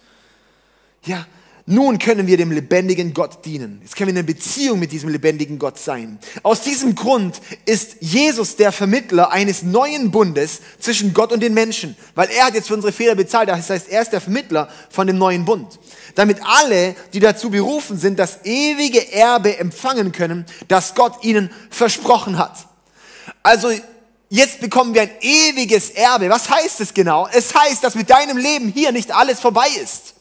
Ja, 1.05 1.25
nun 1.65 1.99
können 1.99 2.27
wir 2.27 2.35
dem 2.35 2.51
lebendigen 2.51 3.13
Gott 3.13 3.45
dienen. 3.45 3.79
Jetzt 3.81 3.95
können 3.95 4.07
wir 4.07 4.11
in 4.11 4.17
einer 4.17 4.27
Beziehung 4.27 4.77
mit 4.77 4.91
diesem 4.91 5.07
lebendigen 5.07 5.57
Gott 5.57 5.79
sein. 5.79 6.19
Aus 6.43 6.63
diesem 6.63 6.95
Grund 6.95 7.39
ist 7.65 7.95
Jesus 8.01 8.57
der 8.57 8.73
Vermittler 8.73 9.31
eines 9.31 9.63
neuen 9.63 10.11
Bundes 10.11 10.59
zwischen 10.79 11.13
Gott 11.13 11.31
und 11.31 11.39
den 11.41 11.53
Menschen, 11.53 11.95
weil 12.15 12.27
er 12.27 12.47
hat 12.47 12.55
jetzt 12.55 12.67
für 12.67 12.73
unsere 12.73 12.91
Fehler 12.91 13.15
bezahlt. 13.15 13.47
Das 13.47 13.69
heißt, 13.69 13.87
er 13.87 14.01
ist 14.01 14.11
der 14.11 14.19
Vermittler 14.19 14.67
von 14.89 15.07
dem 15.07 15.17
neuen 15.17 15.45
Bund. 15.45 15.79
Damit 16.15 16.39
alle, 16.43 16.93
die 17.13 17.21
dazu 17.21 17.51
berufen 17.51 17.97
sind, 17.97 18.19
das 18.19 18.43
ewige 18.43 19.13
Erbe 19.13 19.57
empfangen 19.57 20.11
können, 20.11 20.45
das 20.67 20.93
Gott 20.93 21.23
ihnen 21.23 21.49
versprochen 21.69 22.37
hat. 22.37 22.67
Also 23.43 23.71
jetzt 24.29 24.61
bekommen 24.61 24.93
wir 24.93 25.03
ein 25.03 25.11
ewiges 25.21 25.91
Erbe. 25.91 26.29
Was 26.29 26.49
heißt 26.49 26.79
es 26.79 26.93
genau? 26.93 27.27
Es 27.31 27.53
heißt, 27.53 27.83
dass 27.83 27.93
mit 27.93 28.09
deinem 28.09 28.37
Leben 28.37 28.69
hier 28.69 28.91
nicht 28.91 29.11
alles 29.11 29.39
vorbei 29.39 29.67
ist. 29.81 30.15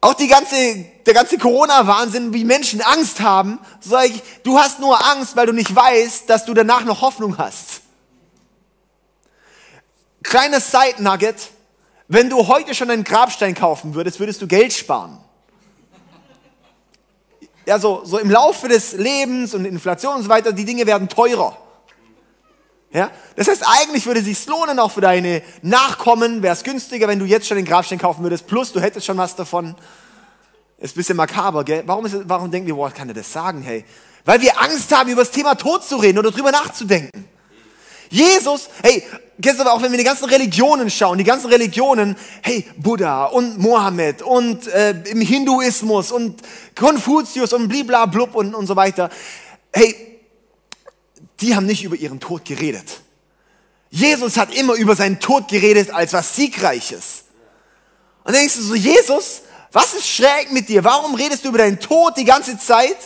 Auch 0.00 0.14
die 0.14 0.26
ganze, 0.26 0.84
der 1.06 1.14
ganze 1.14 1.38
Corona-Wahnsinn, 1.38 2.32
wie 2.32 2.44
Menschen 2.44 2.80
Angst 2.80 3.20
haben, 3.20 3.60
sage 3.80 4.08
ich, 4.08 4.22
du 4.42 4.58
hast 4.58 4.80
nur 4.80 5.04
Angst, 5.10 5.36
weil 5.36 5.46
du 5.46 5.52
nicht 5.52 5.74
weißt, 5.74 6.28
dass 6.28 6.44
du 6.44 6.54
danach 6.54 6.84
noch 6.84 7.02
Hoffnung 7.02 7.38
hast. 7.38 7.82
Kleines 10.24 10.72
Side-Nugget, 10.72 11.36
wenn 12.08 12.30
du 12.30 12.48
heute 12.48 12.74
schon 12.74 12.90
einen 12.90 13.04
Grabstein 13.04 13.54
kaufen 13.54 13.94
würdest, 13.94 14.18
würdest 14.18 14.42
du 14.42 14.48
Geld 14.48 14.72
sparen. 14.72 15.18
Ja, 17.66 17.78
so, 17.78 18.02
so 18.04 18.18
im 18.18 18.30
Laufe 18.30 18.68
des 18.68 18.92
Lebens 18.92 19.54
und 19.54 19.64
Inflation 19.64 20.16
und 20.16 20.22
so 20.22 20.28
weiter, 20.28 20.52
die 20.52 20.64
Dinge 20.64 20.86
werden 20.86 21.08
teurer. 21.08 21.56
Ja? 22.92 23.10
Das 23.36 23.48
heißt, 23.48 23.64
eigentlich 23.66 24.06
würde 24.06 24.20
es 24.20 24.26
sich 24.26 24.46
lohnen, 24.46 24.78
auch 24.78 24.90
für 24.90 25.00
deine 25.00 25.42
Nachkommen, 25.62 26.42
wäre 26.42 26.52
es 26.52 26.62
günstiger, 26.62 27.08
wenn 27.08 27.18
du 27.18 27.24
jetzt 27.24 27.46
schon 27.46 27.56
den 27.56 27.64
Grabstein 27.66 27.98
kaufen 27.98 28.22
würdest, 28.22 28.46
plus 28.46 28.72
du 28.72 28.80
hättest 28.80 29.06
schon 29.06 29.16
was 29.16 29.36
davon. 29.36 29.74
Ist 30.78 30.94
ein 30.94 30.98
bisschen 30.98 31.16
makaber, 31.16 31.64
gell? 31.64 31.84
Warum, 31.86 32.06
ist, 32.06 32.16
warum 32.28 32.50
denken 32.50 32.66
wir, 32.66 32.74
boah, 32.74 32.90
kann 32.90 33.08
er 33.08 33.14
das 33.14 33.32
sagen, 33.32 33.62
hey? 33.62 33.84
Weil 34.24 34.40
wir 34.40 34.60
Angst 34.60 34.94
haben, 34.96 35.10
über 35.10 35.22
das 35.22 35.30
Thema 35.30 35.54
Tod 35.54 35.84
zu 35.84 35.96
reden 35.96 36.18
oder 36.18 36.30
drüber 36.30 36.50
nachzudenken. 36.50 37.24
Jesus, 38.10 38.68
hey, 38.82 39.02
aber 39.60 39.72
auch, 39.72 39.82
wenn 39.82 39.90
wir 39.90 39.98
die 39.98 40.04
ganzen 40.04 40.26
Religionen 40.26 40.90
schauen, 40.90 41.18
die 41.18 41.24
ganzen 41.24 41.50
Religionen, 41.50 42.16
hey, 42.42 42.66
Buddha 42.76 43.26
und 43.26 43.58
Mohammed 43.58 44.22
und 44.22 44.66
äh, 44.68 44.90
im 45.06 45.20
Hinduismus 45.20 46.12
und 46.12 46.40
Konfuzius 46.74 47.52
und 47.52 47.68
bliblablub 47.68 48.34
und, 48.34 48.54
und 48.54 48.66
so 48.66 48.76
weiter. 48.76 49.10
Hey, 49.72 50.20
die 51.40 51.56
haben 51.56 51.66
nicht 51.66 51.84
über 51.84 51.96
ihren 51.96 52.20
Tod 52.20 52.44
geredet. 52.44 53.00
Jesus 53.90 54.36
hat 54.36 54.54
immer 54.54 54.74
über 54.74 54.96
seinen 54.96 55.20
Tod 55.20 55.48
geredet 55.48 55.90
als 55.90 56.12
was 56.12 56.34
Siegreiches. 56.34 57.24
Und 58.24 58.32
dann 58.32 58.40
denkst 58.40 58.56
du 58.56 58.62
so, 58.62 58.74
Jesus, 58.74 59.42
was 59.72 59.94
ist 59.94 60.08
schräg 60.08 60.52
mit 60.52 60.68
dir? 60.68 60.84
Warum 60.84 61.14
redest 61.14 61.44
du 61.44 61.48
über 61.48 61.58
deinen 61.58 61.80
Tod 61.80 62.16
die 62.16 62.24
ganze 62.24 62.58
Zeit? 62.58 62.96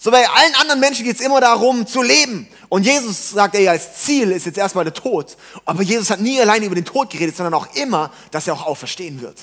So 0.00 0.12
bei 0.12 0.28
allen 0.28 0.54
anderen 0.54 0.78
Menschen 0.78 1.04
geht 1.04 1.16
es 1.16 1.20
immer 1.20 1.40
darum, 1.40 1.84
zu 1.84 2.02
leben. 2.02 2.46
Und 2.68 2.84
Jesus 2.84 3.30
sagt, 3.30 3.56
ey, 3.56 3.66
als 3.68 4.04
Ziel 4.04 4.30
ist 4.30 4.46
jetzt 4.46 4.56
erstmal 4.56 4.84
der 4.84 4.94
Tod. 4.94 5.36
Aber 5.64 5.82
Jesus 5.82 6.08
hat 6.08 6.20
nie 6.20 6.40
alleine 6.40 6.66
über 6.66 6.76
den 6.76 6.84
Tod 6.84 7.10
geredet, 7.10 7.36
sondern 7.36 7.54
auch 7.54 7.74
immer, 7.74 8.12
dass 8.30 8.46
er 8.46 8.54
auch 8.54 8.64
auferstehen 8.64 9.20
wird. 9.20 9.36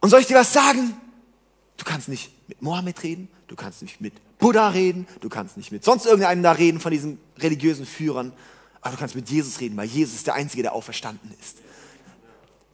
Und 0.00 0.10
soll 0.10 0.20
ich 0.20 0.26
dir 0.26 0.34
was 0.34 0.52
sagen? 0.52 0.96
Du 1.76 1.84
kannst 1.84 2.08
nicht 2.08 2.32
mit 2.48 2.60
Mohammed 2.60 3.00
reden, 3.04 3.28
du 3.46 3.54
kannst 3.54 3.82
nicht 3.82 4.00
mit 4.00 4.14
Buddha 4.40 4.70
reden, 4.70 5.06
du 5.20 5.28
kannst 5.28 5.56
nicht 5.56 5.70
mit 5.70 5.84
sonst 5.84 6.06
irgendeinem 6.06 6.42
da 6.42 6.50
reden 6.50 6.80
von 6.80 6.90
diesen 6.90 7.20
religiösen 7.38 7.86
Führern, 7.86 8.32
aber 8.80 8.94
du 8.94 8.98
kannst 8.98 9.14
mit 9.14 9.30
Jesus 9.30 9.60
reden, 9.60 9.76
weil 9.76 9.86
Jesus 9.86 10.16
ist 10.16 10.26
der 10.26 10.34
Einzige, 10.34 10.64
der 10.64 10.72
auferstanden 10.72 11.32
ist. 11.40 11.58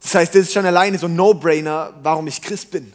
Das 0.01 0.15
heißt, 0.15 0.33
das 0.33 0.41
ist 0.43 0.53
schon 0.53 0.65
alleine 0.65 0.97
so 0.97 1.05
ein 1.05 1.15
No-Brainer, 1.15 1.93
warum 2.01 2.25
ich 2.25 2.41
Christ 2.41 2.71
bin. 2.71 2.93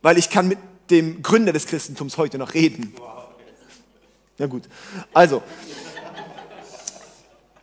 Weil 0.00 0.16
ich 0.16 0.30
kann 0.30 0.48
mit 0.48 0.58
dem 0.90 1.22
Gründer 1.22 1.52
des 1.52 1.66
Christentums 1.66 2.16
heute 2.16 2.38
noch 2.38 2.54
reden. 2.54 2.94
Na 4.38 4.46
gut. 4.46 4.64
Also, 5.12 5.42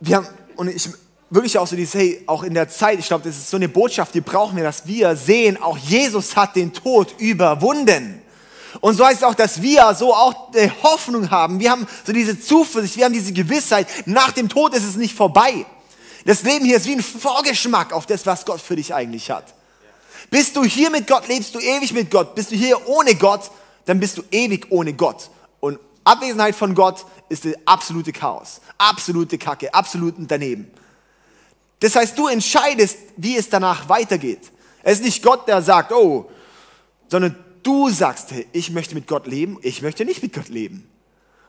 wir 0.00 0.16
haben, 0.16 0.28
und 0.56 0.68
ich 0.68 0.88
wirklich 1.30 1.58
auch 1.58 1.66
so 1.66 1.76
dieses, 1.76 1.94
hey, 1.94 2.22
auch 2.26 2.42
in 2.42 2.54
der 2.54 2.68
Zeit, 2.68 2.98
ich 2.98 3.06
glaube, 3.06 3.24
das 3.24 3.36
ist 3.36 3.50
so 3.50 3.56
eine 3.56 3.68
Botschaft, 3.68 4.14
die 4.14 4.20
brauchen 4.20 4.56
wir, 4.56 4.64
dass 4.64 4.86
wir 4.86 5.16
sehen, 5.16 5.60
auch 5.60 5.76
Jesus 5.76 6.36
hat 6.36 6.56
den 6.56 6.72
Tod 6.72 7.14
überwunden. 7.18 8.22
Und 8.80 8.96
so 8.96 9.06
heißt 9.06 9.18
es 9.18 9.22
auch, 9.22 9.34
dass 9.34 9.62
wir 9.62 9.94
so 9.94 10.14
auch 10.14 10.50
die 10.52 10.70
Hoffnung 10.82 11.30
haben. 11.30 11.60
Wir 11.60 11.70
haben 11.70 11.86
so 12.04 12.12
diese 12.12 12.38
Zuversicht, 12.38 12.96
wir 12.96 13.04
haben 13.04 13.12
diese 13.12 13.32
Gewissheit, 13.32 13.86
nach 14.06 14.32
dem 14.32 14.48
Tod 14.48 14.74
ist 14.74 14.84
es 14.84 14.96
nicht 14.96 15.14
vorbei. 15.14 15.66
Das 16.24 16.42
Leben 16.42 16.64
hier 16.64 16.76
ist 16.76 16.86
wie 16.86 16.94
ein 16.94 17.02
Vorgeschmack 17.02 17.92
auf 17.92 18.06
das, 18.06 18.26
was 18.26 18.44
Gott 18.44 18.60
für 18.60 18.76
dich 18.76 18.94
eigentlich 18.94 19.30
hat. 19.30 19.54
Bist 20.34 20.56
du 20.56 20.64
hier 20.64 20.90
mit 20.90 21.06
Gott, 21.06 21.28
lebst 21.28 21.54
du 21.54 21.60
ewig 21.60 21.92
mit 21.92 22.10
Gott. 22.10 22.34
Bist 22.34 22.50
du 22.50 22.56
hier 22.56 22.88
ohne 22.88 23.14
Gott, 23.14 23.52
dann 23.84 24.00
bist 24.00 24.18
du 24.18 24.24
ewig 24.32 24.66
ohne 24.70 24.92
Gott. 24.92 25.30
Und 25.60 25.78
Abwesenheit 26.02 26.56
von 26.56 26.74
Gott 26.74 27.06
ist 27.28 27.44
der 27.44 27.54
absolute 27.66 28.10
Chaos, 28.10 28.60
absolute 28.76 29.38
Kacke, 29.38 29.72
absoluten 29.72 30.26
daneben. 30.26 30.72
Das 31.78 31.94
heißt, 31.94 32.18
du 32.18 32.26
entscheidest, 32.26 32.98
wie 33.16 33.36
es 33.36 33.48
danach 33.48 33.88
weitergeht. 33.88 34.50
Es 34.82 34.94
ist 34.94 35.04
nicht 35.04 35.22
Gott, 35.22 35.46
der 35.46 35.62
sagt, 35.62 35.92
oh, 35.92 36.28
sondern 37.06 37.36
du 37.62 37.88
sagst, 37.90 38.32
hey, 38.32 38.48
ich 38.50 38.72
möchte 38.72 38.96
mit 38.96 39.06
Gott 39.06 39.28
leben, 39.28 39.60
ich 39.62 39.82
möchte 39.82 40.04
nicht 40.04 40.20
mit 40.20 40.32
Gott 40.32 40.48
leben. 40.48 40.90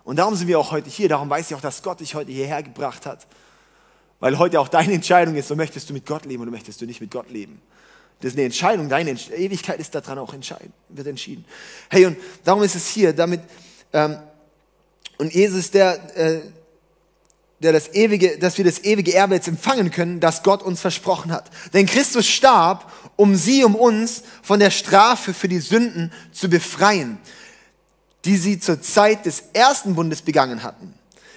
Und 0.04 0.18
darum 0.18 0.36
sind 0.36 0.48
wir 0.48 0.60
auch 0.60 0.70
heute 0.70 0.92
hier. 0.92 1.10
Darum 1.10 1.28
weiß 1.28 1.50
ich 1.50 1.56
auch, 1.56 1.62
dass 1.62 1.82
Gott 1.82 2.02
dich 2.02 2.14
heute 2.14 2.32
hierher 2.32 2.62
gebracht 2.62 3.08
hat. 3.08 3.26
Weil 4.20 4.38
heute 4.38 4.60
auch 4.60 4.68
deine 4.68 4.94
Entscheidung 4.94 5.34
ist, 5.38 5.48
so 5.48 5.56
möchtest 5.56 5.90
du 5.90 5.94
mit 5.94 6.06
Gott 6.06 6.26
leben 6.26 6.44
oder 6.44 6.52
möchtest 6.52 6.80
du 6.82 6.86
nicht 6.86 7.02
mit 7.02 7.10
Gott 7.10 7.32
leben. 7.32 7.64
Das 8.22 8.32
ist 8.32 8.38
eine 8.38 8.46
Entscheidung, 8.46 8.90
deine 8.90 9.12
Ewigkeit 9.12 9.80
ist 9.80 9.94
daran 9.94 10.18
auch 10.18 10.34
entscheiden, 10.34 10.74
wird 10.90 11.08
entschieden. 11.08 11.46
Hey, 11.90 12.06
und 12.06 12.18
darum 12.44 12.64
ist 12.64 12.76
es 12.76 12.88
hier, 12.88 13.14
damit, 13.14 13.42
ähm, 13.94 14.18
und 15.18 15.34
Jesus, 15.34 15.72
der, 15.72 16.18
äh, 16.18 16.42
der 17.60 17.74
das 17.74 17.94
ewige, 17.94 18.38
dass 18.38 18.58
wir 18.58 18.66
das 18.66 18.84
ewige 18.84 19.14
Erbe 19.14 19.36
jetzt 19.36 19.48
empfangen 19.48 19.92
können, 19.92 20.20
das 20.20 20.44
Gott 20.44 20.64
uns 20.64 20.82
versprochen 20.82 21.32
hat. 21.32 21.50
Denn 21.74 21.86
Christus 21.86 22.28
starb, 22.28 22.92
um 23.16 23.36
sie, 23.36 23.64
um 23.64 23.76
uns 23.76 24.24
von 24.42 24.60
der 24.60 24.72
Strafe 24.72 25.34
für 25.34 25.48
die 25.48 25.60
Sünden 25.60 26.12
zu 26.32 26.50
befreien, 26.50 27.18
die 28.26 28.38
sie 28.38 28.60
zur 28.60 28.82
Zeit 28.82 29.26
des 29.26 29.44
ersten 29.54 29.96
Bundes 29.96 30.22
begangen 30.22 30.64
hatten. 30.64 30.94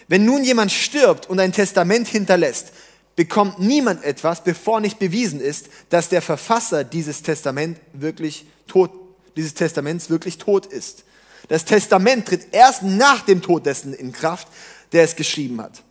Wenn 0.08 0.25
nun 0.25 0.42
jemand 0.42 0.73
stirbt 0.73 1.26
und 1.26 1.38
ein 1.38 1.52
Testament 1.52 2.08
hinterlässt, 2.08 2.73
bekommt 3.19 3.59
niemand 3.59 4.05
etwas, 4.05 4.45
bevor 4.45 4.81
nicht 4.81 5.01
bewiesen 5.01 5.41
ist, 5.41 5.71
dass 5.89 6.09
der 6.09 6.23
Verfasser 6.23 6.85
dieses 6.85 7.21
Testament 7.25 7.81
wirklich 7.93 8.47
tot, 8.69 8.93
dieses 9.35 9.55
Testaments 9.55 10.09
wirklich 10.09 10.39
tot 10.39 10.67
ist. 10.67 11.03
Das 11.49 11.65
Testament 11.65 12.29
tritt 12.29 12.55
erst 12.55 12.85
nach 12.85 13.23
dem 13.23 13.43
Tod 13.43 13.67
dessen 13.67 13.93
in 13.93 14.13
Kraft, 14.13 14.47
der 14.93 15.03
es 15.03 15.17
geschrieben 15.17 15.61
hat. 15.61 15.83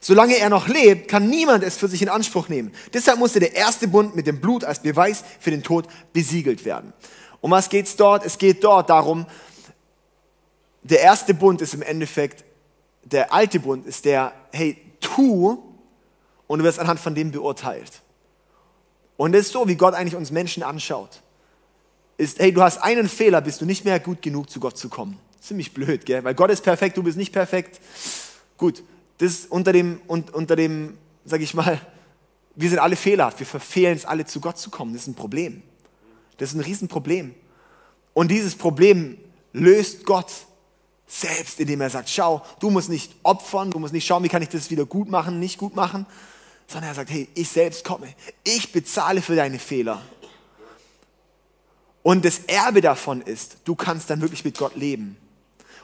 Solange 0.00 0.38
er 0.38 0.48
noch 0.48 0.68
lebt, 0.68 1.08
kann 1.08 1.28
niemand 1.28 1.62
es 1.64 1.76
für 1.76 1.86
sich 1.86 2.00
in 2.00 2.08
Anspruch 2.08 2.48
nehmen. 2.48 2.72
Deshalb 2.94 3.18
musste 3.18 3.40
der 3.40 3.54
erste 3.54 3.86
Bund 3.86 4.16
mit 4.16 4.26
dem 4.26 4.40
Blut 4.40 4.64
als 4.64 4.80
Beweis 4.80 5.24
für 5.40 5.50
den 5.50 5.62
Tod 5.62 5.86
besiegelt 6.14 6.64
werden. 6.64 6.94
Um 7.42 7.50
was 7.50 7.68
geht's 7.68 7.94
dort? 7.94 8.24
Es 8.24 8.38
geht 8.38 8.64
dort 8.64 8.88
darum, 8.88 9.26
der 10.82 11.00
erste 11.00 11.34
Bund 11.34 11.60
ist 11.60 11.74
im 11.74 11.82
Endeffekt, 11.82 12.42
der 13.04 13.34
alte 13.34 13.60
Bund 13.60 13.86
ist 13.86 14.06
der, 14.06 14.32
hey, 14.50 14.78
tu 14.98 15.67
und 16.48 16.58
du 16.58 16.64
wirst 16.64 16.80
anhand 16.80 16.98
von 16.98 17.14
dem 17.14 17.30
beurteilt. 17.30 18.02
Und 19.16 19.32
das 19.32 19.42
ist 19.46 19.52
so, 19.52 19.68
wie 19.68 19.76
Gott 19.76 19.94
eigentlich 19.94 20.16
uns 20.16 20.32
Menschen 20.32 20.64
anschaut. 20.64 21.22
Ist, 22.16 22.40
hey, 22.40 22.52
du 22.52 22.62
hast 22.62 22.78
einen 22.78 23.08
Fehler, 23.08 23.40
bist 23.40 23.60
du 23.60 23.66
nicht 23.66 23.84
mehr 23.84 24.00
gut 24.00 24.22
genug, 24.22 24.50
zu 24.50 24.58
Gott 24.58 24.76
zu 24.76 24.88
kommen. 24.88 25.18
Ziemlich 25.40 25.72
blöd, 25.72 26.04
gell? 26.04 26.24
Weil 26.24 26.34
Gott 26.34 26.50
ist 26.50 26.62
perfekt, 26.62 26.96
du 26.96 27.02
bist 27.04 27.16
nicht 27.16 27.32
perfekt. 27.32 27.80
Gut, 28.56 28.82
das 29.18 29.46
unter 29.46 29.72
dem, 29.72 30.00
unter 30.06 30.56
dem, 30.56 30.98
sag 31.24 31.40
ich 31.40 31.54
mal, 31.54 31.80
wir 32.56 32.68
sind 32.68 32.80
alle 32.80 32.96
fehlerhaft, 32.96 33.38
wir 33.38 33.46
verfehlen 33.46 33.96
es 33.96 34.04
alle, 34.04 34.26
zu 34.26 34.40
Gott 34.40 34.58
zu 34.58 34.70
kommen. 34.70 34.92
Das 34.92 35.02
ist 35.02 35.08
ein 35.08 35.14
Problem. 35.14 35.62
Das 36.38 36.50
ist 36.50 36.56
ein 36.56 36.60
Riesenproblem. 36.60 37.34
Und 38.14 38.30
dieses 38.30 38.56
Problem 38.56 39.16
löst 39.52 40.04
Gott 40.04 40.32
selbst, 41.06 41.60
indem 41.60 41.80
er 41.80 41.90
sagt, 41.90 42.08
schau, 42.08 42.44
du 42.60 42.70
musst 42.70 42.88
nicht 42.88 43.14
opfern, 43.22 43.70
du 43.70 43.78
musst 43.78 43.92
nicht 43.92 44.06
schauen, 44.06 44.22
wie 44.24 44.28
kann 44.28 44.42
ich 44.42 44.48
das 44.48 44.70
wieder 44.70 44.86
gut 44.86 45.08
machen, 45.08 45.40
nicht 45.40 45.58
gut 45.58 45.74
machen, 45.74 46.06
sondern 46.68 46.90
er 46.90 46.94
sagt, 46.94 47.10
hey, 47.10 47.28
ich 47.34 47.48
selbst 47.48 47.82
komme, 47.82 48.08
ich 48.44 48.72
bezahle 48.72 49.22
für 49.22 49.34
deine 49.34 49.58
Fehler. 49.58 50.02
Und 52.02 52.24
das 52.24 52.40
Erbe 52.46 52.80
davon 52.80 53.22
ist, 53.22 53.58
du 53.64 53.74
kannst 53.74 54.10
dann 54.10 54.20
wirklich 54.20 54.44
mit 54.44 54.56
Gott 54.56 54.76
leben. 54.76 55.16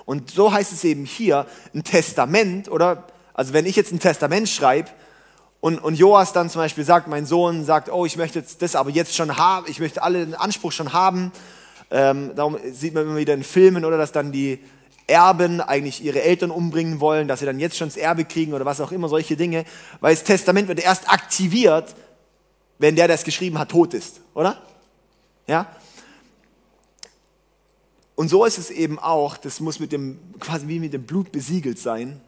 Und 0.05 0.31
so 0.31 0.53
heißt 0.53 0.73
es 0.73 0.85
eben 0.85 1.07
hier, 1.07 1.47
ein 1.75 1.83
Testament, 1.83 2.71
oder 2.71 3.09
also 3.33 3.53
wenn 3.55 3.67
ich 3.67 3.77
jetzt 3.77 3.93
ein 3.93 3.99
Testament 3.99 4.49
schreibe 4.49 4.91
und, 5.61 5.79
und 5.79 5.95
Joas 5.95 6.35
dann 6.35 6.51
zum 6.51 6.61
Beispiel 6.61 6.85
sagt, 6.85 7.09
mein 7.09 7.25
Sohn 7.25 7.65
sagt, 7.65 7.91
oh, 7.91 8.05
ich 8.05 8.17
möchte 8.17 8.45
das 8.59 8.77
aber 8.77 8.91
jetzt 8.91 9.15
schon 9.15 9.37
haben, 9.39 9.67
ich 9.69 9.81
möchte 9.81 10.03
alle 10.03 10.25
den 10.25 10.35
Anspruch 10.35 10.73
schon 10.73 10.93
haben. 10.93 11.33
Ähm, 11.91 12.33
darum 12.37 12.59
sieht 12.73 12.93
man 12.93 13.05
immer 13.05 13.17
wieder 13.17 13.35
in 13.35 13.43
Filmen, 13.43 13.85
oder 13.85 13.97
dass 13.97 14.13
dann 14.13 14.33
die 14.33 14.61
Erben 15.07 15.61
eigentlich 15.61 16.03
ihre 16.03 16.23
Eltern 16.23 16.51
umbringen 16.51 17.01
wollen, 17.01 17.29
dass 17.29 17.41
sie 17.41 17.47
dann 17.47 17.61
jetzt 17.61 17.77
schon 17.77 17.89
das 17.89 17.97
Erbe 17.97 18.25
kriegen 18.25 18.55
oder 18.55 18.65
was 18.65 18.81
auch 18.81 18.93
immer, 18.93 19.09
solche 19.09 19.37
Dinge. 19.37 19.65
Weil 20.01 20.15
das 20.15 20.25
Testament 20.25 20.69
wird 20.69 20.81
erst 20.81 21.11
aktiviert, 21.11 21.95
wenn 22.79 22.97
der, 22.97 23.07
der 23.07 23.17
es 23.17 23.25
geschrieben 23.25 23.59
hat, 23.59 23.71
tot 23.71 23.95
ist, 23.95 24.21
oder? 24.35 24.63
Ja? 25.47 25.67
Und 28.15 28.29
so 28.29 28.45
ist 28.45 28.59
es 28.59 28.71
eben 28.71 28.99
auch, 28.99 29.37
das 29.37 29.61
muss 29.61 29.81
mit 29.81 29.93
dem, 29.93 30.19
quasi 30.41 30.69
wie 30.69 30.79
mit 30.79 30.93
dem 30.93 31.05
Blut 31.05 31.33
besiegelt 31.33 31.79
sein. 31.79 32.21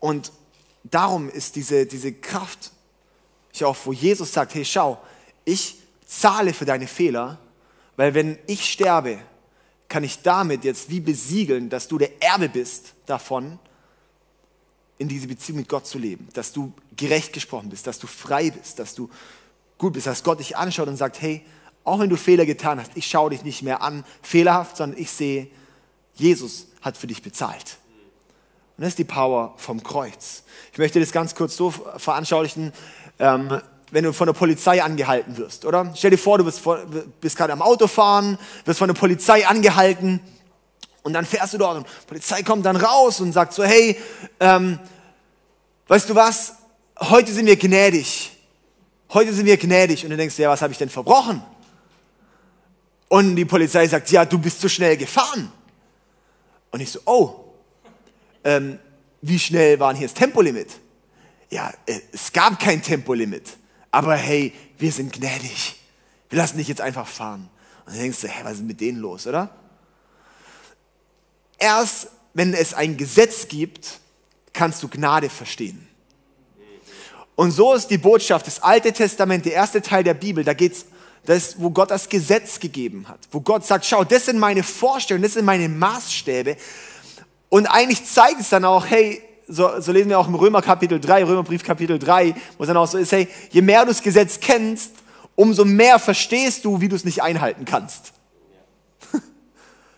Und 0.00 0.32
darum 0.82 1.28
ist 1.28 1.56
diese, 1.56 1.86
diese 1.86 2.12
Kraft, 2.12 2.72
ich 3.52 3.64
auch, 3.64 3.76
wo 3.84 3.92
Jesus 3.92 4.32
sagt, 4.32 4.54
hey, 4.54 4.64
schau, 4.64 4.98
ich 5.44 5.76
zahle 6.06 6.52
für 6.52 6.64
deine 6.64 6.86
Fehler, 6.86 7.38
weil 7.96 8.14
wenn 8.14 8.38
ich 8.46 8.70
sterbe, 8.70 9.18
kann 9.94 10.02
ich 10.02 10.22
damit 10.22 10.64
jetzt 10.64 10.90
wie 10.90 10.98
besiegeln, 10.98 11.70
dass 11.70 11.86
du 11.86 11.98
der 11.98 12.20
Erbe 12.20 12.48
bist 12.48 12.94
davon, 13.06 13.60
in 14.98 15.06
diese 15.06 15.28
Beziehung 15.28 15.58
mit 15.58 15.68
Gott 15.68 15.86
zu 15.86 15.98
leben, 15.98 16.26
dass 16.32 16.52
du 16.52 16.72
gerecht 16.96 17.32
gesprochen 17.32 17.68
bist, 17.68 17.86
dass 17.86 18.00
du 18.00 18.08
frei 18.08 18.50
bist, 18.50 18.80
dass 18.80 18.96
du 18.96 19.08
gut 19.78 19.92
bist, 19.92 20.08
dass 20.08 20.24
Gott 20.24 20.40
dich 20.40 20.56
anschaut 20.56 20.88
und 20.88 20.96
sagt, 20.96 21.22
hey, 21.22 21.46
auch 21.84 22.00
wenn 22.00 22.10
du 22.10 22.16
Fehler 22.16 22.44
getan 22.44 22.80
hast, 22.80 22.90
ich 22.96 23.06
schaue 23.06 23.30
dich 23.30 23.44
nicht 23.44 23.62
mehr 23.62 23.82
an, 23.82 24.04
fehlerhaft, 24.20 24.78
sondern 24.78 25.00
ich 25.00 25.12
sehe, 25.12 25.46
Jesus 26.14 26.66
hat 26.80 26.96
für 26.96 27.06
dich 27.06 27.22
bezahlt. 27.22 27.76
Und 28.76 28.82
das 28.82 28.88
ist 28.88 28.98
die 28.98 29.04
Power 29.04 29.54
vom 29.58 29.80
Kreuz. 29.84 30.42
Ich 30.72 30.78
möchte 30.78 30.98
das 30.98 31.12
ganz 31.12 31.36
kurz 31.36 31.56
so 31.56 31.70
veranschaulichen, 31.70 32.72
ähm, 33.20 33.60
wenn 33.94 34.02
du 34.02 34.12
von 34.12 34.26
der 34.26 34.32
Polizei 34.32 34.82
angehalten 34.82 35.36
wirst, 35.36 35.64
oder? 35.64 35.92
Stell 35.94 36.10
dir 36.10 36.18
vor, 36.18 36.36
du 36.36 36.44
bist, 36.44 36.60
bist 37.20 37.36
gerade 37.36 37.52
am 37.52 37.62
Autofahren, 37.62 38.38
wirst 38.64 38.80
von 38.80 38.88
der 38.88 38.94
Polizei 38.94 39.46
angehalten 39.46 40.18
und 41.04 41.12
dann 41.12 41.24
fährst 41.24 41.54
du 41.54 41.58
dort 41.58 41.76
und 41.76 41.86
die 41.86 42.06
Polizei 42.08 42.42
kommt 42.42 42.66
dann 42.66 42.74
raus 42.74 43.20
und 43.20 43.32
sagt 43.32 43.52
so, 43.52 43.62
hey, 43.62 43.96
ähm, 44.40 44.80
weißt 45.86 46.10
du 46.10 46.16
was, 46.16 46.54
heute 46.98 47.32
sind 47.32 47.46
wir 47.46 47.54
gnädig. 47.54 48.32
Heute 49.12 49.32
sind 49.32 49.46
wir 49.46 49.56
gnädig. 49.56 50.02
Und 50.02 50.10
du 50.10 50.16
denkst, 50.16 50.36
ja, 50.40 50.50
was 50.50 50.60
habe 50.60 50.72
ich 50.72 50.78
denn 50.78 50.88
verbrochen? 50.88 51.40
Und 53.06 53.36
die 53.36 53.44
Polizei 53.44 53.86
sagt, 53.86 54.10
ja, 54.10 54.24
du 54.24 54.38
bist 54.38 54.60
zu 54.60 54.68
schnell 54.68 54.96
gefahren. 54.96 55.52
Und 56.72 56.80
ich 56.80 56.90
so, 56.90 56.98
oh, 57.04 57.44
ähm, 58.42 58.80
wie 59.22 59.38
schnell 59.38 59.78
war 59.78 59.94
hier 59.94 60.08
das 60.08 60.14
Tempolimit? 60.14 60.80
Ja, 61.48 61.72
äh, 61.86 62.00
es 62.10 62.32
gab 62.32 62.58
kein 62.58 62.82
Tempolimit. 62.82 63.56
Aber 63.94 64.16
hey, 64.16 64.52
wir 64.76 64.90
sind 64.90 65.12
gnädig. 65.12 65.76
Wir 66.28 66.38
lassen 66.38 66.58
dich 66.58 66.66
jetzt 66.66 66.80
einfach 66.80 67.06
fahren. 67.06 67.48
Und 67.86 67.92
dann 67.92 68.02
denkst 68.02 68.22
du, 68.22 68.26
hä, 68.26 68.40
was 68.42 68.54
ist 68.54 68.64
mit 68.64 68.80
denen 68.80 68.98
los, 68.98 69.24
oder? 69.28 69.50
Erst 71.58 72.08
wenn 72.32 72.52
es 72.54 72.74
ein 72.74 72.96
Gesetz 72.96 73.46
gibt, 73.46 74.00
kannst 74.52 74.82
du 74.82 74.88
Gnade 74.88 75.30
verstehen. 75.30 75.86
Und 77.36 77.52
so 77.52 77.72
ist 77.72 77.86
die 77.86 77.98
Botschaft, 77.98 78.48
das 78.48 78.60
Alte 78.60 78.92
Testament, 78.92 79.44
der 79.44 79.52
erste 79.52 79.80
Teil 79.80 80.02
der 80.02 80.14
Bibel, 80.14 80.42
da 80.42 80.54
geht's, 80.54 80.86
das, 81.24 81.60
wo 81.60 81.70
Gott 81.70 81.92
das 81.92 82.08
Gesetz 82.08 82.58
gegeben 82.58 83.08
hat, 83.08 83.20
wo 83.30 83.40
Gott 83.40 83.64
sagt, 83.64 83.84
schau, 83.84 84.02
das 84.02 84.26
sind 84.26 84.40
meine 84.40 84.64
Vorstellungen, 84.64 85.22
das 85.22 85.34
sind 85.34 85.44
meine 85.44 85.68
Maßstäbe, 85.68 86.56
und 87.48 87.68
eigentlich 87.68 88.04
zeigt 88.04 88.40
es 88.40 88.48
dann 88.48 88.64
auch, 88.64 88.86
hey, 88.86 89.22
so, 89.46 89.80
so 89.80 89.92
lesen 89.92 90.08
wir 90.08 90.18
auch 90.18 90.28
im 90.28 90.34
Römer 90.34 90.62
Kapitel 90.62 91.00
3, 91.00 91.24
Römerbrief 91.24 91.62
Kapitel 91.62 91.98
3, 91.98 92.34
wo 92.56 92.64
es 92.64 92.68
dann 92.68 92.76
auch 92.76 92.86
so 92.86 92.98
ist, 92.98 93.12
hey, 93.12 93.28
je 93.50 93.62
mehr 93.62 93.82
du 93.82 93.88
das 93.88 94.02
Gesetz 94.02 94.40
kennst, 94.40 94.92
umso 95.34 95.64
mehr 95.64 95.98
verstehst 95.98 96.64
du, 96.64 96.80
wie 96.80 96.88
du 96.88 96.96
es 96.96 97.04
nicht 97.04 97.22
einhalten 97.22 97.64
kannst. 97.64 98.12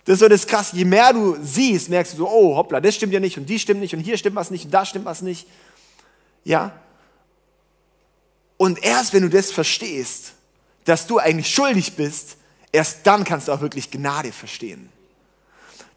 Das 0.05 0.15
ist 0.15 0.21
so 0.21 0.29
das 0.29 0.47
krass. 0.47 0.71
Je 0.73 0.85
mehr 0.85 1.13
du 1.13 1.37
siehst, 1.43 1.89
merkst 1.89 2.13
du 2.13 2.19
so, 2.19 2.29
oh, 2.29 2.57
hoppla, 2.57 2.81
das 2.81 2.95
stimmt 2.95 3.13
ja 3.13 3.19
nicht 3.19 3.39
und 3.39 3.47
die 3.47 3.59
stimmt 3.59 3.81
nicht 3.81 3.93
und 3.93 4.01
hier 4.01 4.17
stimmt 4.17 4.37
was 4.37 4.53
nicht 4.53 4.67
und 4.67 4.71
da 4.71 4.87
stimmt 4.87 5.05
was 5.05 5.21
nicht. 5.21 5.49
Ja. 6.45 6.79
Und 8.57 8.85
erst 8.85 9.13
wenn 9.15 9.23
du 9.23 9.29
das 9.29 9.51
verstehst, 9.51 10.35
dass 10.85 11.09
du 11.09 11.19
eigentlich 11.19 11.53
schuldig 11.53 11.95
bist, 11.97 12.37
erst 12.71 13.05
dann 13.05 13.25
kannst 13.25 13.49
du 13.49 13.53
auch 13.53 13.61
wirklich 13.61 13.91
Gnade 13.91 14.31
verstehen. 14.31 14.91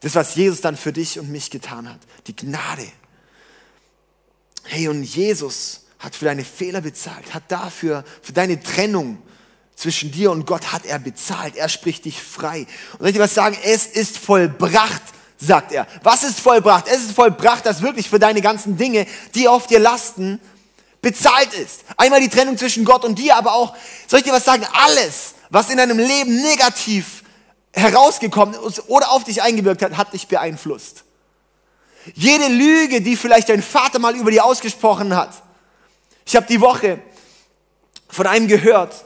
Das, 0.00 0.16
was 0.16 0.34
Jesus 0.34 0.60
dann 0.60 0.76
für 0.76 0.92
dich 0.92 1.20
und 1.20 1.30
mich 1.30 1.50
getan 1.50 1.88
hat. 1.88 2.00
Die 2.26 2.34
Gnade. 2.34 2.86
Hey, 4.64 4.88
und 4.88 5.02
Jesus 5.02 5.82
hat 5.98 6.14
für 6.14 6.24
deine 6.24 6.44
Fehler 6.44 6.80
bezahlt, 6.80 7.34
hat 7.34 7.44
dafür, 7.48 8.04
für 8.22 8.32
deine 8.32 8.62
Trennung 8.62 9.18
zwischen 9.76 10.10
dir 10.10 10.30
und 10.30 10.46
Gott 10.46 10.72
hat 10.72 10.84
er 10.86 10.98
bezahlt. 10.98 11.56
Er 11.56 11.68
spricht 11.68 12.04
dich 12.04 12.22
frei. 12.22 12.66
Und 12.92 13.00
soll 13.00 13.08
ich 13.08 13.14
dir 13.14 13.20
was 13.20 13.34
sagen? 13.34 13.56
Es 13.64 13.86
ist 13.86 14.18
vollbracht, 14.18 15.02
sagt 15.38 15.72
er. 15.72 15.86
Was 16.02 16.22
ist 16.22 16.40
vollbracht? 16.40 16.86
Es 16.86 17.00
ist 17.00 17.12
vollbracht, 17.12 17.64
dass 17.64 17.82
wirklich 17.82 18.08
für 18.08 18.18
deine 18.18 18.42
ganzen 18.42 18.76
Dinge, 18.76 19.06
die 19.34 19.48
auf 19.48 19.66
dir 19.66 19.78
lasten, 19.78 20.40
bezahlt 21.02 21.54
ist. 21.54 21.80
Einmal 21.96 22.20
die 22.20 22.28
Trennung 22.28 22.58
zwischen 22.58 22.84
Gott 22.84 23.04
und 23.04 23.18
dir, 23.18 23.36
aber 23.36 23.54
auch, 23.54 23.74
soll 24.06 24.20
ich 24.20 24.24
dir 24.24 24.32
was 24.32 24.44
sagen? 24.44 24.66
Alles, 24.72 25.34
was 25.48 25.70
in 25.70 25.78
deinem 25.78 25.98
Leben 25.98 26.42
negativ 26.42 27.22
herausgekommen 27.72 28.54
ist 28.66 28.88
oder 28.88 29.10
auf 29.12 29.24
dich 29.24 29.42
eingewirkt 29.42 29.82
hat, 29.82 29.96
hat 29.96 30.12
dich 30.12 30.28
beeinflusst. 30.28 31.04
Jede 32.14 32.48
Lüge, 32.48 33.00
die 33.00 33.16
vielleicht 33.16 33.48
dein 33.48 33.62
Vater 33.62 33.98
mal 33.98 34.16
über 34.16 34.30
dir 34.30 34.44
ausgesprochen 34.44 35.14
hat. 35.14 35.30
Ich 36.24 36.36
habe 36.36 36.46
die 36.46 36.60
Woche 36.60 36.98
von 38.08 38.26
einem 38.26 38.48
gehört 38.48 39.04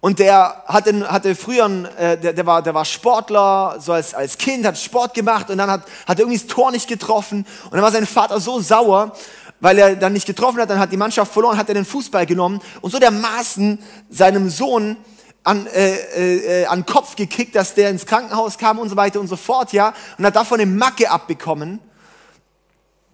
und 0.00 0.18
der 0.18 0.64
hatte, 0.66 1.10
hatte 1.10 1.34
früher, 1.34 1.66
äh, 1.96 2.18
der, 2.18 2.32
der, 2.32 2.46
war, 2.46 2.60
der 2.60 2.74
war 2.74 2.84
Sportler, 2.84 3.76
so 3.78 3.92
als, 3.92 4.12
als 4.14 4.36
Kind, 4.36 4.66
hat 4.66 4.76
Sport 4.76 5.14
gemacht 5.14 5.48
und 5.50 5.58
dann 5.58 5.70
hat, 5.70 5.82
hat 6.06 6.18
er 6.18 6.20
irgendwie 6.20 6.38
das 6.38 6.46
Tor 6.46 6.70
nicht 6.72 6.88
getroffen 6.88 7.46
und 7.64 7.72
dann 7.72 7.82
war 7.82 7.92
sein 7.92 8.06
Vater 8.06 8.40
so 8.40 8.60
sauer, 8.60 9.12
weil 9.60 9.78
er 9.78 9.96
dann 9.96 10.12
nicht 10.12 10.26
getroffen 10.26 10.60
hat, 10.60 10.68
dann 10.68 10.78
hat 10.78 10.92
die 10.92 10.96
Mannschaft 10.96 11.32
verloren, 11.32 11.56
hat 11.56 11.68
er 11.68 11.74
den 11.74 11.86
Fußball 11.86 12.26
genommen 12.26 12.60
und 12.80 12.90
so 12.90 12.98
dermaßen 12.98 13.78
seinem 14.10 14.50
Sohn 14.50 14.96
an, 15.42 15.66
äh, 15.68 16.62
äh, 16.62 16.66
an 16.66 16.84
Kopf 16.84 17.16
gekickt, 17.16 17.54
dass 17.54 17.74
der 17.74 17.90
ins 17.90 18.04
Krankenhaus 18.04 18.58
kam 18.58 18.78
und 18.78 18.88
so 18.88 18.96
weiter 18.96 19.20
und 19.20 19.28
so 19.28 19.36
fort, 19.36 19.72
ja, 19.72 19.94
und 20.18 20.26
hat 20.26 20.36
davon 20.36 20.60
eine 20.60 20.70
Macke 20.70 21.10
abbekommen, 21.10 21.80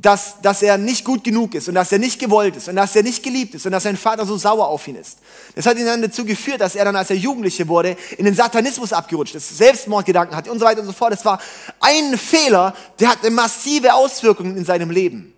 dass, 0.01 0.41
dass 0.41 0.63
er 0.63 0.79
nicht 0.79 1.05
gut 1.05 1.25
genug 1.25 1.55
ist 1.55 1.69
und 1.69 1.75
dass 1.75 1.93
er 1.93 1.99
nicht 1.99 2.19
gewollt 2.19 2.57
ist 2.57 2.69
und 2.69 2.77
dass 2.77 2.97
er 2.97 3.03
nicht 3.03 3.23
geliebt 3.23 3.55
ist 3.55 3.67
und 3.67 3.73
dass 3.73 3.83
sein 3.83 3.97
Vater 3.97 4.25
so 4.25 4.37
sauer 4.39 4.67
auf 4.67 4.87
ihn 4.89 4.97
ist. 4.97 5.19
Das 5.55 5.67
hat 5.67 5.77
ihn 5.77 5.85
dann 5.85 6.01
dazu 6.01 6.25
geführt, 6.25 6.61
dass 6.61 6.75
er 6.75 6.87
dann, 6.87 6.97
als 6.97 7.11
er 7.11 7.17
Jugendliche 7.17 7.69
wurde, 7.69 7.97
in 8.17 8.25
den 8.25 8.35
Satanismus 8.35 8.93
abgerutscht 8.93 9.35
ist, 9.35 9.59
Selbstmordgedanken 9.59 10.35
hatte 10.35 10.51
und 10.51 10.59
so 10.59 10.65
weiter 10.65 10.81
und 10.81 10.87
so 10.87 10.93
fort. 10.93 11.13
Das 11.13 11.25
war 11.25 11.39
ein 11.81 12.17
Fehler, 12.17 12.75
der 12.99 13.11
hatte 13.11 13.31
massive 13.31 13.93
Auswirkungen 13.93 14.57
in 14.57 14.65
seinem 14.65 14.91
Leben. 14.91 15.35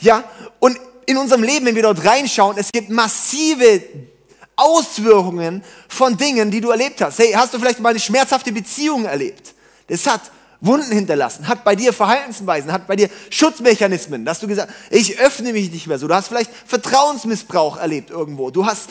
Ja, 0.00 0.24
und 0.58 0.78
in 1.04 1.18
unserem 1.18 1.42
Leben, 1.42 1.66
wenn 1.66 1.74
wir 1.74 1.82
dort 1.82 2.04
reinschauen, 2.04 2.56
es 2.56 2.70
gibt 2.72 2.88
massive 2.88 3.82
Auswirkungen 4.56 5.62
von 5.88 6.16
Dingen, 6.16 6.50
die 6.50 6.60
du 6.60 6.70
erlebt 6.70 7.02
hast. 7.02 7.18
Hey, 7.18 7.32
hast 7.32 7.52
du 7.52 7.58
vielleicht 7.58 7.80
mal 7.80 7.90
eine 7.90 8.00
schmerzhafte 8.00 8.50
Beziehung 8.50 9.04
erlebt? 9.04 9.54
Das 9.88 10.06
hat 10.06 10.22
Wunden 10.62 10.92
hinterlassen, 10.92 11.48
hat 11.48 11.64
bei 11.64 11.74
dir 11.74 11.92
Verhaltensweisen, 11.92 12.72
hat 12.72 12.86
bei 12.86 12.94
dir 12.94 13.10
Schutzmechanismen, 13.30 14.24
dass 14.24 14.38
du 14.38 14.46
gesagt, 14.46 14.72
ich 14.90 15.18
öffne 15.18 15.52
mich 15.52 15.72
nicht 15.72 15.88
mehr 15.88 15.98
so. 15.98 16.06
Du 16.06 16.14
hast 16.14 16.28
vielleicht 16.28 16.52
Vertrauensmissbrauch 16.66 17.78
erlebt 17.78 18.10
irgendwo. 18.10 18.50
Du 18.50 18.64
hast, 18.64 18.88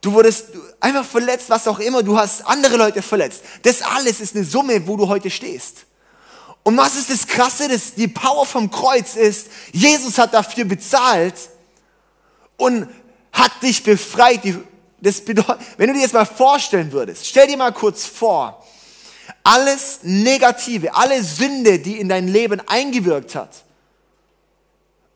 du 0.00 0.12
wurdest 0.12 0.46
einfach 0.80 1.04
verletzt, 1.04 1.50
was 1.50 1.68
auch 1.68 1.78
immer. 1.78 2.02
Du 2.02 2.18
hast 2.18 2.44
andere 2.46 2.76
Leute 2.76 3.00
verletzt. 3.00 3.42
Das 3.62 3.80
alles 3.82 4.20
ist 4.20 4.34
eine 4.34 4.44
Summe, 4.44 4.84
wo 4.88 4.96
du 4.96 5.06
heute 5.06 5.30
stehst. 5.30 5.86
Und 6.64 6.76
was 6.76 6.96
ist 6.96 7.10
das 7.10 7.28
Krasse, 7.28 7.68
das, 7.68 7.94
die 7.94 8.08
Power 8.08 8.44
vom 8.44 8.68
Kreuz 8.72 9.14
ist, 9.14 9.46
Jesus 9.70 10.18
hat 10.18 10.34
dafür 10.34 10.64
bezahlt 10.64 11.34
und 12.56 12.88
hat 13.32 13.52
dich 13.62 13.84
befreit. 13.84 14.40
Das 15.00 15.20
bedeutet, 15.20 15.58
wenn 15.76 15.88
du 15.88 15.94
dir 15.94 16.00
jetzt 16.00 16.14
mal 16.14 16.26
vorstellen 16.26 16.90
würdest, 16.90 17.24
stell 17.24 17.46
dir 17.46 17.56
mal 17.56 17.72
kurz 17.72 18.04
vor, 18.04 18.66
alles 19.42 20.00
Negative, 20.02 20.94
alle 20.94 21.22
Sünde, 21.22 21.78
die 21.78 21.98
in 21.98 22.08
dein 22.08 22.28
Leben 22.28 22.60
eingewirkt 22.66 23.34
hat 23.34 23.64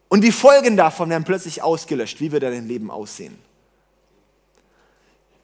und 0.09 0.23
die 0.23 0.33
Folgen 0.33 0.77
davon 0.77 1.11
werden 1.11 1.25
plötzlich 1.25 1.63
ausgelöscht. 1.63 2.21
Wie 2.21 2.33
würde 2.33 2.51
dein 2.51 2.67
Leben 2.67 2.91
aussehen? 2.91 3.39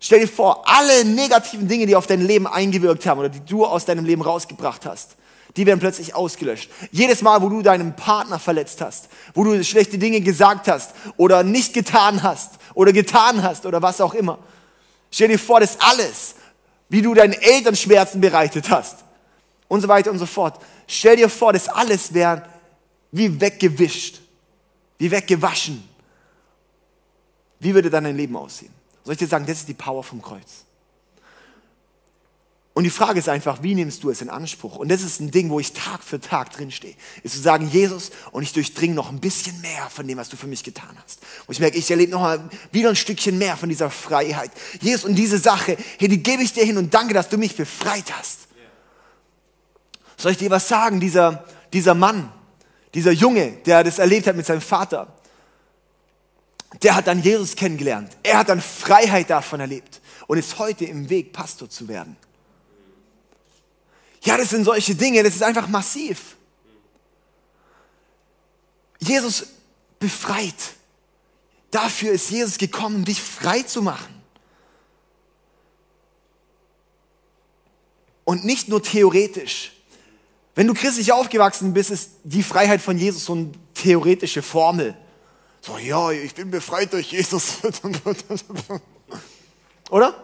Stell 0.01 0.21
dir 0.21 0.29
vor, 0.29 0.65
alle 0.67 1.05
negativen 1.05 1.67
Dinge, 1.67 1.87
die 1.87 1.97
auf 1.97 2.07
dein 2.07 2.21
Leben 2.21 2.47
eingewirkt 2.47 3.07
haben 3.07 3.21
oder 3.21 3.29
die 3.29 3.41
du 3.41 3.65
aus 3.65 3.85
deinem 3.85 4.05
Leben 4.05 4.23
rausgebracht 4.23 4.85
hast, 4.85 5.17
die 5.57 5.67
werden 5.67 5.81
plötzlich 5.81 6.15
ausgelöscht. 6.15 6.71
Jedes 6.91 7.23
Mal, 7.23 7.41
wo 7.41 7.49
du 7.49 7.63
deinen 7.63 7.95
Partner 7.95 8.39
verletzt 8.39 8.81
hast, 8.81 9.09
wo 9.35 9.45
du 9.45 9.63
schlechte 9.65 9.99
Dinge 9.99 10.21
gesagt 10.21 10.69
hast 10.69 10.95
oder 11.17 11.43
nicht 11.43 11.73
getan 11.75 12.23
hast 12.23 12.53
oder 12.75 12.93
getan 12.93 13.43
hast 13.43 13.65
oder 13.65 13.81
was 13.81 14.01
auch 14.01 14.15
immer. 14.15 14.39
Stell 15.11 15.29
dir 15.29 15.39
vor, 15.39 15.61
das 15.61 15.79
alles, 15.81 16.35
wie 16.89 17.03
du 17.03 17.15
deinen 17.15 17.33
Eltern 17.33 17.77
Schmerzen 17.77 18.21
bereitet 18.21 18.71
hast 18.71 19.05
und 19.69 19.81
so 19.81 19.89
weiter 19.89 20.11
und 20.11 20.19
so 20.19 20.27
fort. 20.27 20.61
Stell 20.87 21.17
dir 21.17 21.29
vor, 21.29 21.53
das 21.53 21.69
alles 21.69 22.13
wäre 22.13 22.43
wie 23.11 23.41
weggewischt, 23.41 24.21
wie 24.99 25.11
weggewaschen. 25.11 25.89
Wie 27.61 27.75
würde 27.75 27.89
dann 27.89 28.05
dein 28.05 28.17
Leben 28.17 28.37
aussehen? 28.37 28.73
Soll 29.05 29.13
ich 29.13 29.19
dir 29.19 29.27
sagen, 29.27 29.47
das 29.47 29.59
ist 29.59 29.69
die 29.69 29.75
Power 29.75 30.03
vom 30.03 30.21
Kreuz. 30.21 30.65
Und 32.77 32.83
die 32.83 32.91
Frage 32.91 33.21
ist 33.21 33.29
einfach, 33.29 33.63
wie 33.63 33.77
nimmst 33.77 34.03
du 34.03 34.11
es 34.11 34.21
in 34.21 34.29
Anspruch? 34.29 34.75
Und 34.77 34.89
das 34.89 35.03
ist 35.03 35.21
ein 35.21 35.31
Ding, 35.31 35.49
wo 35.49 35.61
ich 35.61 35.73
Tag 35.73 36.03
für 36.03 36.21
Tag 36.21 36.51
drinstehe. 36.51 36.97
Ist 37.23 37.37
zu 37.37 37.41
sagen, 37.41 37.69
Jesus, 37.71 38.11
und 38.33 38.43
ich 38.43 38.53
durchdringe 38.53 38.95
noch 38.95 39.11
ein 39.11 39.21
bisschen 39.21 39.61
mehr 39.61 39.89
von 39.91 40.09
dem, 40.09 40.19
was 40.19 40.29
du 40.29 40.37
für 40.37 40.49
mich 40.49 40.65
getan 40.65 40.91
hast. 41.05 41.21
Wo 41.47 41.53
ich 41.53 41.61
merke, 41.61 41.79
ich 41.79 41.89
erlebe 41.89 42.11
noch 42.11 42.23
mal 42.23 42.51
wieder 42.73 42.89
ein 42.89 42.97
Stückchen 42.97 43.39
mehr 43.39 43.57
von 43.57 43.69
dieser 43.69 43.91
Freiheit. 43.91 44.51
Jesus, 44.81 45.05
und 45.05 45.15
diese 45.15 45.39
Sache, 45.39 45.77
hey, 45.99 46.09
die 46.09 46.21
gebe 46.21 46.43
ich 46.43 46.53
dir 46.53 46.65
hin 46.65 46.77
und 46.77 46.93
danke, 46.93 47.15
dass 47.15 47.29
du 47.29 47.39
mich 47.39 47.55
befreit 47.55 48.13
hast. 48.19 48.49
Soll 50.17 50.33
ich 50.33 50.39
dir 50.39 50.51
was 50.51 50.67
sagen? 50.67 50.99
Dieser, 50.99 51.45
dieser 51.73 51.95
Mann, 51.95 52.33
dieser 52.93 53.13
Junge, 53.13 53.53
der 53.67 53.85
das 53.85 54.01
erlebt 54.01 54.27
hat 54.27 54.35
mit 54.35 54.47
seinem 54.47 54.61
Vater, 54.61 55.15
der 56.83 56.97
hat 56.97 57.07
dann 57.07 57.23
Jesus 57.23 57.55
kennengelernt. 57.55 58.17
Er 58.25 58.39
hat 58.39 58.49
dann 58.49 58.61
Freiheit 58.61 59.31
davon 59.31 59.61
erlebt 59.61 60.01
und 60.27 60.39
ist 60.39 60.59
heute 60.59 60.87
im 60.87 61.09
Weg, 61.09 61.33
Pastor 61.33 61.71
zu 61.71 61.87
werden. 61.87 62.17
Ja, 64.25 64.39
das 64.39 64.51
sind 64.51 64.65
solche 64.65 64.95
Dinge, 64.95 65.23
das 65.23 65.35
ist 65.35 65.43
einfach 65.43 65.69
massiv. 65.69 66.37
Jesus 68.99 69.47
befreit. 69.99 70.55
Dafür 71.71 72.13
ist 72.13 72.31
Jesus 72.31 72.57
gekommen, 72.57 73.05
dich 73.05 73.21
frei 73.21 73.63
zu 73.63 73.83
machen. 73.83 74.23
Und 78.25 78.45
nicht 78.45 78.69
nur 78.69 78.83
theoretisch. 78.83 79.73
Wenn 80.55 80.69
du 80.69 80.75
christlich 80.75 81.13
aufgewachsen 81.13 81.75
bist, 81.75 81.91
ist 81.91 82.13
die 82.23 82.43
Freiheit 82.43 82.81
von 82.81 82.97
Jesus 82.97 83.27
so 83.27 83.35
eine 83.35 83.53
theoretische 83.75 84.41
Formel. 84.41 84.97
So, 85.61 85.77
ja, 85.77 86.11
ich 86.11 86.35
bin 86.35 86.51
befreit 86.51 86.93
durch 86.93 87.13
Jesus. 87.13 87.59
Oder? 89.91 90.24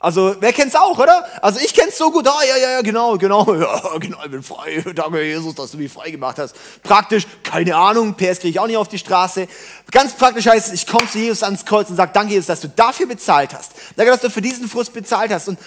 Also, 0.00 0.36
wer 0.38 0.52
kennt's 0.52 0.76
auch, 0.76 0.96
oder? 0.96 1.24
Also, 1.42 1.58
ich 1.58 1.74
kenn's 1.74 1.98
so 1.98 2.12
gut. 2.12 2.28
Ah, 2.28 2.44
ja, 2.48 2.56
ja, 2.56 2.70
ja, 2.70 2.82
genau, 2.82 3.16
genau. 3.18 3.44
Ja, 3.58 3.98
genau, 3.98 4.18
ich 4.24 4.30
bin 4.30 4.42
frei. 4.42 4.84
Danke, 4.94 5.22
Jesus, 5.22 5.54
dass 5.56 5.72
du 5.72 5.78
mich 5.78 5.92
frei 5.92 6.10
gemacht 6.10 6.38
hast. 6.38 6.54
Praktisch, 6.84 7.26
keine 7.42 7.74
Ahnung, 7.74 8.14
PS 8.14 8.38
kriege 8.38 8.48
ich 8.48 8.60
auch 8.60 8.68
nicht 8.68 8.76
auf 8.76 8.86
die 8.86 8.98
Straße. 8.98 9.48
Ganz 9.90 10.12
praktisch 10.12 10.46
heißt 10.46 10.68
es, 10.68 10.74
ich 10.74 10.86
komme 10.86 11.10
zu 11.10 11.18
Jesus 11.18 11.42
ans 11.42 11.64
Kreuz 11.64 11.90
und 11.90 11.96
sage, 11.96 12.12
danke, 12.14 12.34
Jesus, 12.34 12.46
dass 12.46 12.60
du 12.60 12.68
dafür 12.68 13.06
bezahlt 13.06 13.52
hast. 13.54 13.72
Danke, 13.96 14.12
dass 14.12 14.20
du 14.20 14.30
für 14.30 14.40
diesen 14.40 14.68
Frust 14.68 14.92
bezahlt 14.92 15.32
hast. 15.32 15.48
Und 15.48 15.58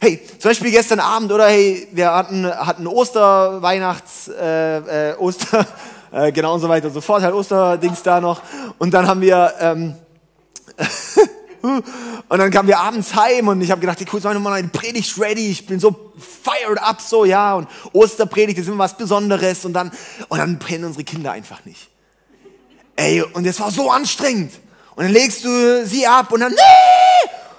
hey, 0.00 0.20
zum 0.38 0.50
Beispiel 0.50 0.70
gestern 0.70 1.00
Abend, 1.00 1.30
oder 1.30 1.48
hey, 1.48 1.86
wir 1.92 2.10
hatten, 2.12 2.46
hatten 2.46 2.86
Oster, 2.86 3.60
Weihnachts, 3.60 4.28
äh, 4.28 5.10
äh, 5.10 5.16
Oster, 5.18 5.66
äh, 6.12 6.32
genau 6.32 6.54
und 6.54 6.60
so 6.60 6.70
weiter 6.70 6.86
und 6.86 6.94
so 6.94 7.02
fort, 7.02 7.22
halt 7.22 7.34
Osterdings 7.34 8.02
da 8.02 8.20
noch. 8.20 8.40
Und 8.78 8.94
dann 8.94 9.06
haben 9.06 9.20
wir, 9.20 9.52
ähm, 9.60 9.94
Und 11.64 12.38
dann 12.38 12.50
kamen 12.50 12.68
wir 12.68 12.78
abends 12.78 13.14
heim 13.14 13.48
und 13.48 13.62
ich 13.62 13.70
habe 13.70 13.80
gedacht, 13.80 13.98
ich 14.00 14.06
kurz 14.06 14.24
mal 14.24 14.52
eine 14.52 14.68
Predigt 14.68 15.18
ready, 15.18 15.50
ich 15.50 15.66
bin 15.66 15.80
so 15.80 16.12
fired 16.18 16.78
up 16.78 17.00
so, 17.00 17.24
ja, 17.24 17.54
und 17.54 17.68
Osterpredigt 17.92 18.58
ist 18.58 18.68
immer 18.68 18.78
was 18.78 18.98
Besonderes 18.98 19.64
und 19.64 19.72
dann, 19.72 19.90
und 20.28 20.38
dann 20.38 20.58
pennen 20.58 20.84
unsere 20.84 21.04
Kinder 21.04 21.32
einfach 21.32 21.64
nicht. 21.64 21.88
Ey, 22.96 23.22
und 23.22 23.46
es 23.46 23.58
war 23.60 23.70
so 23.70 23.90
anstrengend. 23.90 24.52
Und 24.94 25.04
dann 25.04 25.12
legst 25.12 25.44
du 25.44 25.86
sie 25.86 26.06
ab 26.06 26.32
und 26.32 26.40
dann, 26.40 26.52
nee! 26.52 27.03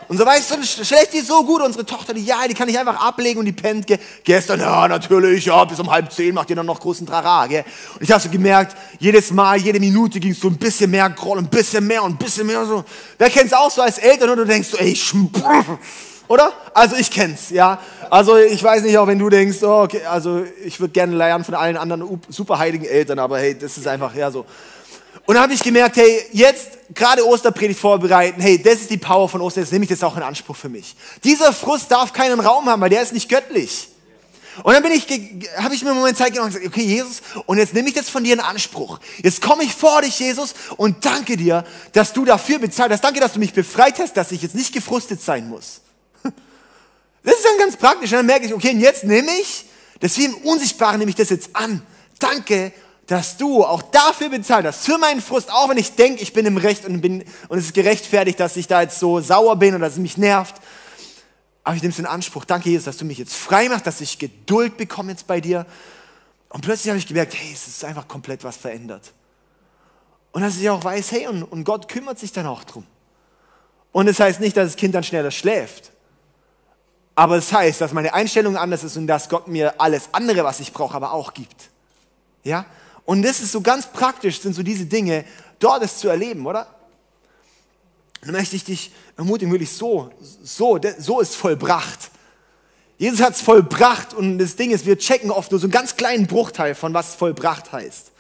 Und 0.08 0.18
so 0.18 0.26
weißt 0.26 0.52
du, 0.52 0.64
schlecht 0.86 1.14
die 1.14 1.22
so 1.22 1.44
gut, 1.44 1.62
unsere 1.62 1.86
Tochter, 1.86 2.14
die 2.14 2.24
ja, 2.24 2.48
die 2.48 2.54
kann 2.54 2.70
ich 2.70 2.78
einfach 2.78 3.06
ablegen 3.06 3.40
und 3.40 3.46
die 3.46 3.52
pennt 3.52 3.88
ge 3.88 3.98
gestern, 4.24 4.60
ja, 4.60 4.88
natürlich, 4.88 5.46
ja, 5.46 5.64
bis 5.66 5.80
um 5.80 5.90
halb 5.90 6.12
zehn 6.12 6.34
macht 6.34 6.50
ihr 6.50 6.56
dann 6.56 6.66
noch 6.66 6.80
großen 6.80 7.08
Trara, 7.08 7.48
gell? 7.48 7.66
Und 7.96 8.02
ich 8.02 8.12
habe 8.12 8.22
so 8.22 8.30
gemerkt, 8.30 8.76
jedes 9.00 9.32
Mal, 9.32 9.58
jede 9.58 9.80
Minute 9.80 10.20
ging 10.20 10.32
es 10.32 10.40
so 10.40 10.48
ein 10.48 10.58
bisschen 10.58 10.92
mehr 10.92 11.10
Groll, 11.10 11.40
ein 11.40 11.48
bisschen 11.48 11.86
mehr 11.88 12.04
und 12.04 12.14
ein 12.14 12.18
bisschen 12.18 12.46
mehr 12.46 12.66
so. 12.66 12.84
Wer 13.18 13.30
kennt's 13.30 13.54
auch 13.54 13.72
so 13.72 13.82
als 13.82 13.98
Eltern 13.98 14.30
und 14.30 14.38
du 14.38 14.46
denkst 14.46 14.70
so, 14.70 14.78
ey, 14.78 14.96
oder? 16.28 16.54
Also 16.74 16.96
ich 16.96 17.12
kenn's, 17.12 17.50
ja. 17.50 17.80
Also 18.10 18.38
ich 18.38 18.64
weiß 18.64 18.84
nicht, 18.84 18.98
auch 18.98 19.08
wenn 19.08 19.20
du 19.20 19.30
denkst, 19.30 19.58
oh, 19.64 19.84
okay, 19.84 20.06
also 20.06 20.44
ich 20.64 20.80
würde 20.80 20.92
gerne 20.92 21.16
lernen 21.16 21.44
von 21.44 21.56
allen 21.56 21.78
anderen 21.78 22.22
superheiligen 22.30 22.88
Eltern, 22.88 23.20
aber 23.20 23.40
hey, 23.40 23.58
das 23.58 23.78
ist 23.78 23.88
einfach 23.88 24.14
ja 24.16 24.32
so. 24.32 24.46
Und 25.26 25.36
dann 25.36 25.44
habe 25.44 25.54
ich 25.54 25.64
gemerkt, 25.64 25.98
hey, 25.98 26.26
jetzt 26.34 26.70
gerade 26.94 27.26
Osterpredigt 27.26 27.80
vorbereiten, 27.80 28.40
hey, 28.42 28.62
das 28.62 28.76
ist 28.76 28.92
die 28.92 28.98
Power 28.98 29.28
von 29.28 29.42
Ostern, 29.42 29.64
jetzt 29.64 29.72
nehme 29.72 29.84
ich 29.84 29.90
das 29.90 30.04
auch 30.04 30.16
in 30.16 30.24
Anspruch 30.24 30.56
für 30.56 30.70
mich. 30.70 30.96
Dieser 31.24 31.52
Frust 31.52 31.92
darf 31.92 32.14
keinen 32.14 32.40
Raum 32.40 32.68
haben, 32.68 32.82
weil 32.82 32.92
der 32.92 33.02
ist 33.02 33.14
nicht 33.14 33.28
göttlich. 33.28 33.90
Und 34.64 34.74
dann 34.74 34.84
bin 34.84 34.94
ich, 34.94 35.06
habe 35.58 35.76
ich 35.76 35.84
mir 35.84 35.90
einen 35.90 36.00
Moment 36.00 36.18
Zeit 36.18 36.32
genommen 36.32 36.48
und 36.48 36.54
gesagt, 36.54 36.68
okay, 36.68 36.86
Jesus, 36.86 37.22
und 37.46 37.58
jetzt 37.58 37.74
nehme 37.74 37.90
ich 37.90 37.94
das 37.94 38.10
von 38.10 38.24
dir 38.24 38.34
in 38.34 38.40
Anspruch. 38.40 39.00
Jetzt 39.22 39.42
komme 39.42 39.64
ich 39.64 39.74
vor 39.74 40.02
dich, 40.02 40.18
Jesus, 40.20 40.54
und 40.78 41.04
danke 41.04 41.36
dir, 41.36 41.66
dass 41.92 42.14
du 42.14 42.24
dafür 42.24 42.60
bezahlt 42.60 42.92
hast. 42.92 43.04
Danke, 43.04 43.20
dass 43.20 43.34
du 43.34 43.40
mich 43.40 43.54
befreit 43.54 44.00
hast, 44.00 44.16
dass 44.16 44.32
ich 44.32 44.42
jetzt 44.42 44.56
nicht 44.56 44.74
gefrustet 44.74 45.22
sein 45.22 45.50
muss. 45.50 45.82
Das 47.24 47.34
ist 47.34 47.44
dann 47.44 47.58
ganz 47.58 47.76
praktisch. 47.76 48.12
Und 48.12 48.18
dann 48.18 48.26
merke 48.28 48.46
ich, 48.46 48.54
okay, 48.54 48.70
und 48.70 48.80
jetzt 48.80 49.04
nehme 49.04 49.32
ich, 49.42 49.66
das 50.00 50.16
wie 50.20 50.26
im 50.26 50.36
Unsichtbaren 50.36 51.00
nehme 51.00 51.10
ich 51.10 51.16
das 51.16 51.32
jetzt 51.32 51.56
an. 51.56 51.82
Danke, 52.20 52.72
dass 53.08 53.38
du 53.38 53.64
auch 53.64 53.82
dafür 53.84 54.30
bezahlt 54.30 54.66
hast, 54.66 54.86
für 54.86 54.98
meinen 54.98 55.22
Frust, 55.22 55.52
auch 55.52 55.70
wenn 55.70 55.78
ich 55.78 55.96
denke, 55.96 56.24
ich 56.24 56.34
bin 56.34 56.46
im 56.46 56.58
Recht 56.58 56.86
und, 56.86 57.02
bin, 57.02 57.24
und 57.50 57.58
es 57.58 57.66
ist 57.66 57.74
gerechtfertigt, 57.74 58.40
dass 58.40 58.58
ich 58.58 58.68
da 58.68 58.82
jetzt 58.82 59.00
so 59.00 59.20
sauer 59.20 59.56
bin 59.58 59.76
oder 59.76 59.86
dass 59.86 59.94
es 59.94 60.00
mich 60.00 60.18
nervt. 60.18 60.56
Aber 61.64 61.76
ich 61.76 61.82
nehme 61.82 61.92
es 61.92 62.00
in 62.00 62.06
Anspruch. 62.06 62.46
Danke, 62.46 62.70
Jesus, 62.70 62.86
dass 62.86 62.98
du 62.98 63.06
mich 63.06 63.18
jetzt 63.18 63.36
frei 63.36 63.70
machst, 63.70 63.86
dass 63.88 64.02
ich 64.02 64.18
Geduld 64.18 64.78
bekomme 64.78 65.12
jetzt 65.12 65.28
bei 65.28 65.42
dir. 65.42 65.66
Und 66.50 66.62
plötzlich 66.62 66.90
habe 66.90 66.98
ich 66.98 67.08
gemerkt, 67.08 67.36
hey, 67.36 67.52
es 67.54 67.68
ist 67.68 67.84
einfach 67.84 68.08
komplett 68.08 68.44
was 68.44 68.58
verändert. 68.58 69.14
Und 70.32 70.42
dass 70.42 70.58
ich 70.58 70.70
auch 70.70 70.84
weiß, 70.84 71.12
hey, 71.12 71.28
und, 71.28 71.44
und 71.44 71.64
Gott 71.64 71.88
kümmert 71.88 72.20
sich 72.20 72.32
dann 72.32 72.46
auch 72.46 72.64
drum. 72.64 72.86
Und 73.92 74.08
es 74.08 74.18
das 74.18 74.28
heißt 74.28 74.40
nicht, 74.42 74.58
dass 74.58 74.72
das 74.72 74.76
Kind 74.76 74.94
dann 74.94 75.04
schneller 75.04 75.32
schläft. 75.32 75.92
Aber 77.16 77.38
es 77.38 77.50
das 77.50 77.60
heißt, 77.60 77.82
dass 77.82 77.94
meine 77.94 78.14
Einstellung 78.14 78.58
anders 78.58 78.84
ist 78.84 78.98
und 78.98 79.08
dass 79.08 79.30
Gott 79.30 79.48
mir 79.48 79.80
alles 79.80 80.10
andere, 80.12 80.44
was 80.44 80.60
ich 80.60 80.74
brauche, 80.74 80.96
aber 80.96 81.14
auch 81.14 81.34
gibt. 81.34 81.70
Ja? 82.44 82.66
Und 83.06 83.22
das 83.22 83.40
ist 83.40 83.52
so 83.52 83.62
ganz 83.62 83.88
praktisch, 83.88 84.42
sind 84.42 84.54
so 84.54 84.64
diese 84.64 84.86
Dinge, 84.86 85.26
dort 85.60 85.84
es 85.84 85.98
zu 85.98 86.10
erleben, 86.10 86.46
oder? 86.46 86.76
dann 88.26 88.34
möchte 88.34 88.56
ich 88.56 88.64
dich 88.64 88.92
ermutigen, 89.18 89.52
wirklich 89.52 89.72
so, 89.72 90.12
so, 90.44 90.80
so 90.98 91.20
ist 91.20 91.36
vollbracht. 91.36 92.12
Jesus 92.98 93.22
hat 93.22 93.36
es 93.36 93.42
vollbracht 93.42 94.14
und 94.14 94.40
das 94.40 94.56
Ding 94.56 94.72
ist, 94.72 94.86
wir 94.86 94.98
checken 94.98 95.30
oft 95.30 95.52
nur 95.52 95.60
so 95.60 95.66
einen 95.66 95.72
ganz 95.72 95.96
kleinen 95.96 96.28
Bruchteil 96.28 96.76
von 96.76 96.94
was 96.94 97.14
vollbracht 97.14 97.72
heißt. 97.72 98.12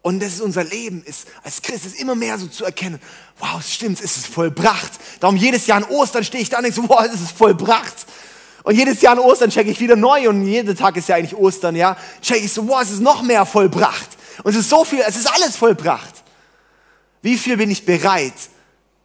Und 0.00 0.20
das 0.20 0.34
ist 0.34 0.40
unser 0.40 0.64
Leben, 0.64 1.02
ist 1.04 1.28
als 1.42 1.62
Christ 1.62 1.86
ist 1.86 2.00
immer 2.00 2.14
mehr 2.14 2.38
so 2.38 2.46
zu 2.46 2.64
erkennen, 2.64 3.00
wow, 3.38 3.60
es 3.60 3.72
stimmt, 3.72 4.02
es 4.02 4.16
ist 4.16 4.26
vollbracht. 4.26 4.92
Darum 5.20 5.36
jedes 5.36 5.66
Jahr 5.66 5.78
an 5.78 5.84
Ostern 5.84 6.24
stehe 6.24 6.42
ich 6.42 6.48
da 6.48 6.58
und 6.58 6.64
denke 6.64 6.80
so, 6.80 6.88
wow, 6.88 7.04
es 7.04 7.20
ist 7.20 7.32
vollbracht. 7.32 8.06
Und 8.64 8.76
jedes 8.76 9.00
Jahr 9.00 9.12
an 9.14 9.18
Ostern 9.18 9.50
checke 9.50 9.70
ich 9.70 9.80
wieder 9.80 9.96
neu 9.96 10.28
und 10.28 10.46
jeder 10.46 10.76
Tag 10.76 10.96
ist 10.96 11.08
ja 11.08 11.16
eigentlich 11.16 11.36
Ostern, 11.36 11.74
ja. 11.74 11.96
Checke 12.20 12.44
ich 12.44 12.52
so, 12.52 12.66
wow, 12.68 12.80
es 12.80 12.90
ist 12.90 13.00
noch 13.00 13.22
mehr 13.22 13.44
vollbracht. 13.44 14.08
Und 14.44 14.52
es 14.52 14.60
ist 14.60 14.70
so 14.70 14.84
viel, 14.84 15.00
es 15.06 15.16
ist 15.16 15.26
alles 15.26 15.56
vollbracht. 15.56 16.22
Wie 17.22 17.36
viel 17.36 17.56
bin 17.56 17.70
ich 17.70 17.84
bereit, 17.84 18.34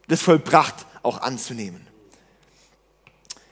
das 0.07 0.21
vollbracht 0.21 0.75
auch 1.03 1.21
anzunehmen? 1.21 1.85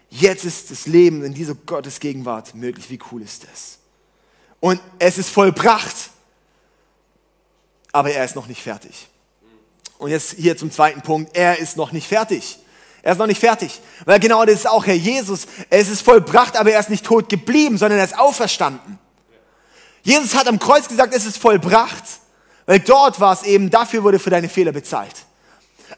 Jetzt 0.10 0.46
ist 0.46 0.72
das 0.72 0.86
Leben 0.86 1.24
in 1.24 1.34
dieser 1.34 1.56
Gottesgegenwart 1.56 2.56
möglich. 2.56 2.90
Wie 2.90 3.00
cool 3.12 3.22
ist 3.22 3.44
das? 3.44 3.80
Und 4.60 4.80
es 4.98 5.18
ist 5.18 5.30
vollbracht, 5.30 5.96
aber 7.92 8.12
er 8.12 8.24
ist 8.24 8.36
noch 8.36 8.48
nicht 8.48 8.62
fertig. 8.62 9.08
Und 9.98 10.12
jetzt 10.12 10.34
hier 10.34 10.58
zum 10.58 10.72
zweiten 10.72 11.02
Punkt. 11.02 11.36
Er 11.36 11.60
ist 11.60 11.78
noch 11.78 11.92
nicht 11.92 12.08
fertig. 12.08 12.60
Er 13.06 13.12
ist 13.12 13.20
noch 13.20 13.28
nicht 13.28 13.40
fertig. 13.40 13.80
Weil 14.06 14.20
genau 14.20 14.44
das 14.46 14.56
ist 14.56 14.68
auch 14.68 14.88
Herr 14.88 14.96
Jesus. 14.96 15.46
Es 15.70 15.90
ist 15.90 16.02
vollbracht, 16.02 16.58
aber 16.58 16.72
er 16.72 16.80
ist 16.80 16.90
nicht 16.90 17.06
tot 17.06 17.30
geblieben, 17.30 17.78
sondern 17.78 18.00
er 18.00 18.06
ist 18.06 18.18
auferstanden. 18.18 18.98
Jesus 20.02 20.34
hat 20.34 20.48
am 20.48 20.58
Kreuz 20.58 20.88
gesagt, 20.88 21.14
es 21.14 21.24
ist 21.24 21.38
vollbracht, 21.38 22.04
weil 22.66 22.80
dort 22.80 23.20
war 23.20 23.32
es 23.32 23.44
eben, 23.44 23.70
dafür 23.70 24.02
wurde 24.02 24.18
für 24.18 24.32
deine 24.32 24.50
Fehler 24.50 24.72
bezahlt. 24.72 25.14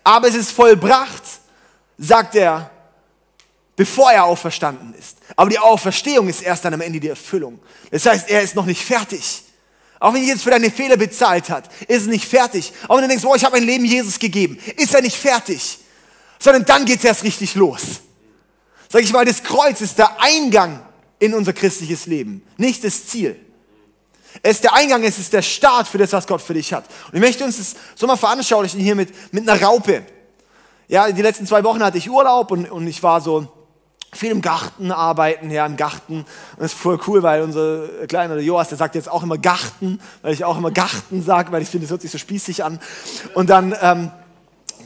Aber 0.04 0.28
es 0.28 0.36
ist 0.36 0.52
vollbracht, 0.52 1.24
sagt 1.98 2.36
er, 2.36 2.70
bevor 3.78 4.12
er 4.12 4.26
auferstanden 4.26 4.94
ist. 4.94 5.18
Aber 5.38 5.50
die 5.50 5.60
Auferstehung 5.60 6.28
ist 6.28 6.42
erst 6.42 6.66
dann 6.66 6.74
am 6.74 6.82
Ende 6.82 7.00
die 7.00 7.08
Erfüllung. 7.08 7.58
Das 7.90 8.06
heißt, 8.06 8.30
er 8.30 8.42
ist 8.42 8.54
noch 8.54 8.66
nicht 8.66 8.84
fertig. 8.84 9.44
Auch 10.02 10.14
wenn 10.14 10.24
Jesus 10.24 10.44
für 10.44 10.52
deine 10.52 10.72
Fehler 10.72 10.98
bezahlt 10.98 11.50
hat, 11.50 11.70
ist 11.88 12.02
es 12.02 12.08
nicht 12.08 12.26
fertig. 12.26 12.74
Auch 12.90 12.98
wenn 12.98 13.04
du 13.04 13.08
denkst, 13.08 13.24
boah, 13.24 13.38
ich 13.38 13.46
habe 13.46 13.56
mein 13.56 13.66
Leben 13.66 13.86
Jesus 13.86 14.20
gegeben, 14.20 14.60
ist 14.76 14.94
er 14.94 15.02
nicht 15.02 15.16
fertig 15.16 15.80
sondern 16.40 16.66
dann 16.66 16.86
geht 16.86 17.00
es 17.00 17.06
erst 17.06 17.24
richtig 17.24 17.56
los. 17.56 18.02
Sag 18.90 19.04
ich 19.04 19.12
mal, 19.12 19.26
das 19.26 19.44
Kreuz 19.44 19.82
ist 19.82 19.98
der 19.98 20.22
Eingang 20.22 20.82
in 21.20 21.34
unser 21.34 21.54
christliches 21.54 22.06
Leben, 22.06 22.44
nicht 22.58 22.84
das 22.84 23.08
Ziel. 23.08 23.40
Es 24.44 24.58
ist 24.58 24.64
der 24.64 24.74
Eingang, 24.74 25.04
es 25.04 25.18
ist 25.18 25.34
der 25.34 25.42
Start 25.42 25.88
für 25.88 25.98
das, 25.98 26.14
was 26.14 26.28
Gott 26.28 26.42
für 26.42 26.54
dich 26.54 26.72
hat. 26.74 26.86
Und 27.08 27.16
ich 27.16 27.22
möchte 27.22 27.44
uns 27.44 27.58
das 27.58 27.76
so 27.96 28.06
mal 28.06 28.18
veranschaulichen 28.18 28.80
hier 28.80 28.96
mit, 28.96 29.34
mit 29.34 29.50
einer 29.50 29.62
Raupe. 29.62 30.04
Ja, 30.88 31.12
die 31.12 31.22
letzten 31.22 31.48
zwei 31.48 31.64
Wochen 31.64 31.84
hatte 31.84 31.98
ich 31.98 32.10
Urlaub 32.10 32.52
und, 32.52 32.70
und 32.70 32.88
ich 32.88 33.02
war 33.02 33.20
so 33.20 33.48
viel 34.14 34.32
im 34.32 34.42
Garten 34.42 34.92
arbeiten, 34.92 35.52
ja, 35.52 35.66
im 35.66 35.76
Garten. 35.76 36.20
Und 36.20 36.26
das 36.60 36.74
ist 36.74 36.80
voll 36.80 37.00
cool, 37.08 37.24
weil 37.24 37.42
unser 37.42 37.88
kleiner 38.08 38.38
Joas, 38.38 38.70
der 38.70 38.78
sagt 38.78 38.96
jetzt 38.96 39.10
auch 39.10 39.24
immer 39.24 39.38
Garten, 39.38 40.00
weil 40.22 40.34
ich 40.34 40.46
auch 40.46 40.58
immer 40.58 40.72
Garten 40.72 41.22
sage, 41.22 41.52
weil 41.52 41.62
ich 41.62 41.70
finde, 41.70 41.86
es 41.86 41.92
hört 41.92 42.02
sich 42.02 42.12
so 42.12 42.18
spießig 42.18 42.64
an. 42.64 42.80
Und 43.34 43.50
dann, 43.50 43.76
ähm, 43.82 44.12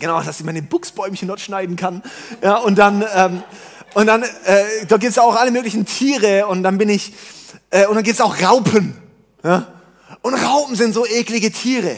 genau, 0.02 0.22
dass 0.22 0.40
ich 0.40 0.46
meine 0.46 0.62
Buchsbäumchen 0.62 1.30
dort 1.30 1.40
schneiden 1.40 1.78
kann. 1.78 2.04
Ja, 2.44 2.58
und 2.58 2.78
dann, 2.78 3.06
ähm, 3.16 3.44
und 3.94 4.08
dann, 4.08 4.24
äh, 4.24 4.86
da 4.88 4.98
gibt 4.98 5.12
es 5.12 5.18
auch 5.18 5.36
alle 5.36 5.52
möglichen 5.52 5.86
Tiere 5.86 6.48
und 6.48 6.64
dann 6.64 6.78
bin 6.78 6.90
ich, 6.90 7.14
äh, 7.70 7.86
und 7.86 7.96
dann 7.96 8.04
gibt 8.04 8.16
es 8.16 8.22
auch 8.22 8.42
Raupen. 8.42 8.98
Ja? 9.44 9.68
Und 10.22 10.34
Raupen 10.34 10.76
sind 10.76 10.94
so 10.94 11.06
eklige 11.06 11.52
Tiere. 11.52 11.96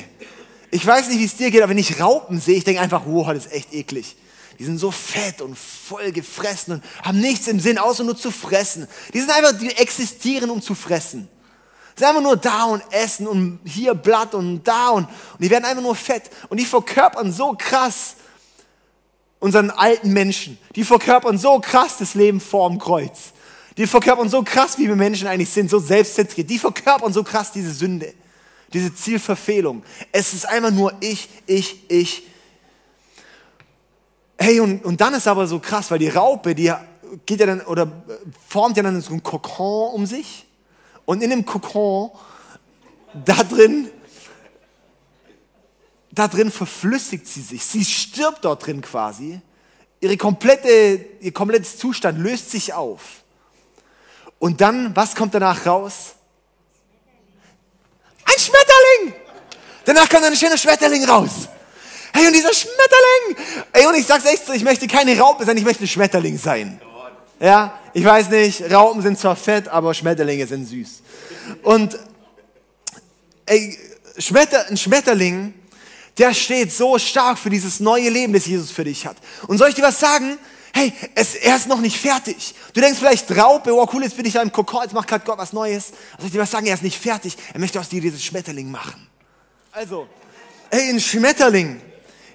Ich 0.69 0.85
weiß 0.85 1.09
nicht, 1.09 1.19
wie 1.19 1.25
es 1.25 1.35
dir 1.35 1.49
geht, 1.49 1.61
aber 1.61 1.71
wenn 1.71 1.77
ich 1.77 1.99
Raupen 1.99 2.39
sehe, 2.39 2.55
ich 2.55 2.63
denke 2.63 2.81
einfach, 2.81 3.03
wow, 3.05 3.27
das 3.27 3.45
ist 3.45 3.53
echt 3.53 3.73
eklig. 3.73 4.15
Die 4.59 4.65
sind 4.65 4.77
so 4.77 4.91
fett 4.91 5.41
und 5.41 5.57
voll 5.57 6.11
gefressen 6.11 6.75
und 6.75 6.83
haben 7.03 7.19
nichts 7.19 7.47
im 7.47 7.59
Sinn, 7.59 7.77
außer 7.77 8.03
nur 8.03 8.17
zu 8.17 8.31
fressen. 8.31 8.87
Die 9.13 9.19
sind 9.19 9.31
einfach, 9.31 9.57
die 9.57 9.69
existieren, 9.71 10.49
um 10.49 10.61
zu 10.61 10.75
fressen. 10.75 11.27
Sie 11.95 11.99
sind 11.99 12.07
einfach 12.07 12.23
nur 12.23 12.37
da 12.37 12.63
und 12.65 12.83
essen 12.91 13.27
und 13.27 13.59
hier 13.65 13.93
Blatt 13.93 14.33
und 14.33 14.63
da 14.63 14.89
und, 14.89 15.05
und 15.05 15.39
die 15.39 15.49
werden 15.49 15.65
einfach 15.65 15.83
nur 15.83 15.95
fett. 15.95 16.29
Und 16.49 16.59
die 16.59 16.65
verkörpern 16.65 17.31
so 17.31 17.55
krass 17.57 18.15
unseren 19.39 19.69
alten 19.69 20.11
Menschen. 20.11 20.57
Die 20.75 20.83
verkörpern 20.83 21.37
so 21.37 21.59
krass 21.59 21.97
das 21.97 22.15
Leben 22.15 22.39
vorm 22.39 22.79
Kreuz. 22.79 23.33
Die 23.77 23.87
verkörpern 23.87 24.29
so 24.29 24.41
krass, 24.41 24.77
wie 24.77 24.87
wir 24.87 24.95
Menschen 24.95 25.27
eigentlich 25.27 25.49
sind, 25.49 25.69
so 25.69 25.79
selbstzentriert. 25.79 26.49
Die 26.49 26.59
verkörpern 26.59 27.11
so 27.11 27.23
krass 27.23 27.51
diese 27.51 27.73
Sünde, 27.73 28.13
diese 28.71 28.93
Zielverfehlung. 28.93 29.83
Es 30.11 30.33
ist 30.33 30.47
einfach 30.47 30.71
nur 30.71 30.93
ich, 30.99 31.29
ich, 31.45 31.89
ich. 31.89 32.23
Hey, 34.37 34.59
und, 34.59 34.85
und 34.85 35.01
dann 35.01 35.13
ist 35.13 35.27
aber 35.27 35.45
so 35.45 35.59
krass, 35.59 35.91
weil 35.91 35.99
die 35.99 36.09
Raupe, 36.09 36.55
die 36.55 36.71
geht 37.25 37.39
ja 37.39 37.45
dann 37.45 37.61
oder 37.61 37.91
formt 38.47 38.77
ja 38.77 38.83
dann 38.83 38.99
so 39.01 39.13
ein 39.13 39.23
Kokon 39.23 39.93
um 39.93 40.05
sich. 40.05 40.45
Und 41.05 41.21
in 41.21 41.29
dem 41.29 41.45
Kokon, 41.45 42.11
da 43.13 43.43
drin, 43.43 43.89
da 46.11 46.27
drin 46.27 46.51
verflüssigt 46.51 47.27
sie 47.27 47.41
sich. 47.41 47.65
Sie 47.65 47.83
stirbt 47.83 48.45
dort 48.45 48.65
drin 48.65 48.81
quasi. 48.81 49.41
Ihre 49.99 50.17
komplette, 50.17 51.05
ihr 51.19 51.33
komplettes 51.33 51.77
Zustand 51.77 52.19
löst 52.19 52.51
sich 52.51 52.73
auf. 52.73 53.01
Und 54.39 54.61
dann, 54.61 54.95
was 54.95 55.15
kommt 55.15 55.33
danach 55.33 55.65
raus? 55.65 56.15
Ein 58.25 58.39
Schmetterling! 58.39 59.21
Danach 59.85 60.09
kommt 60.09 60.23
ein 60.23 60.35
schöner 60.35 60.57
Schmetterling 60.57 61.05
raus. 61.05 61.47
Hey, 62.13 62.27
und 62.27 62.33
dieser 62.33 62.53
Schmetterling! 62.53 63.65
Ey, 63.71 63.85
und 63.87 63.95
ich 63.95 64.05
sag's 64.05 64.25
echt 64.25 64.45
so, 64.45 64.53
ich 64.53 64.63
möchte 64.63 64.87
keine 64.87 65.17
Raupe 65.17 65.45
sein, 65.45 65.57
ich 65.57 65.63
möchte 65.63 65.83
ein 65.83 65.87
Schmetterling 65.87 66.37
sein. 66.37 66.79
Ja, 67.39 67.79
ich 67.93 68.03
weiß 68.03 68.29
nicht, 68.29 68.71
Raupen 68.71 69.01
sind 69.01 69.19
zwar 69.19 69.35
fett, 69.35 69.67
aber 69.67 69.93
Schmetterlinge 69.93 70.47
sind 70.47 70.65
süß. 70.65 71.01
Und 71.61 71.97
ey, 73.45 73.77
Schmetter, 74.17 74.67
ein 74.67 74.77
Schmetterling, 74.77 75.53
der 76.17 76.33
steht 76.33 76.71
so 76.71 76.97
stark 76.97 77.37
für 77.37 77.49
dieses 77.49 77.79
neue 77.79 78.09
Leben, 78.09 78.33
das 78.33 78.45
Jesus 78.45 78.71
für 78.71 78.83
dich 78.83 79.05
hat. 79.05 79.17
Und 79.47 79.57
soll 79.57 79.69
ich 79.69 79.75
dir 79.75 79.83
was 79.83 79.99
sagen? 79.99 80.37
Hey, 80.75 80.91
es, 81.13 81.35
er 81.35 81.55
ist 81.55 81.67
noch 81.67 81.79
nicht 81.79 81.99
fertig. 81.99 82.55
Du 82.73 82.81
denkst 82.81 82.97
vielleicht, 82.97 83.29
Raupe, 83.37 83.71
oh 83.75 83.87
cool, 83.93 84.03
jetzt 84.03 84.17
bin 84.17 84.25
ich 84.25 84.33
da 84.33 84.41
im 84.41 84.51
Kokon, 84.51 84.83
jetzt 84.83 84.93
macht 84.93 85.07
gerade 85.07 85.23
Gott 85.23 85.37
was 85.37 85.53
Neues. 85.53 85.89
Soll 86.17 86.27
ich 86.27 86.31
dir 86.31 86.39
was 86.39 86.49
sagen? 86.49 86.65
Er 86.65 86.73
ist 86.73 86.83
nicht 86.83 86.99
fertig. 86.99 87.37
Er 87.53 87.59
möchte 87.59 87.79
aus 87.79 87.89
dir 87.89 88.01
dieses 88.01 88.23
Schmetterling 88.23 88.71
machen. 88.71 89.07
Also, 89.71 90.07
ey, 90.71 90.89
ein 90.89 90.99
Schmetterling, 90.99 91.79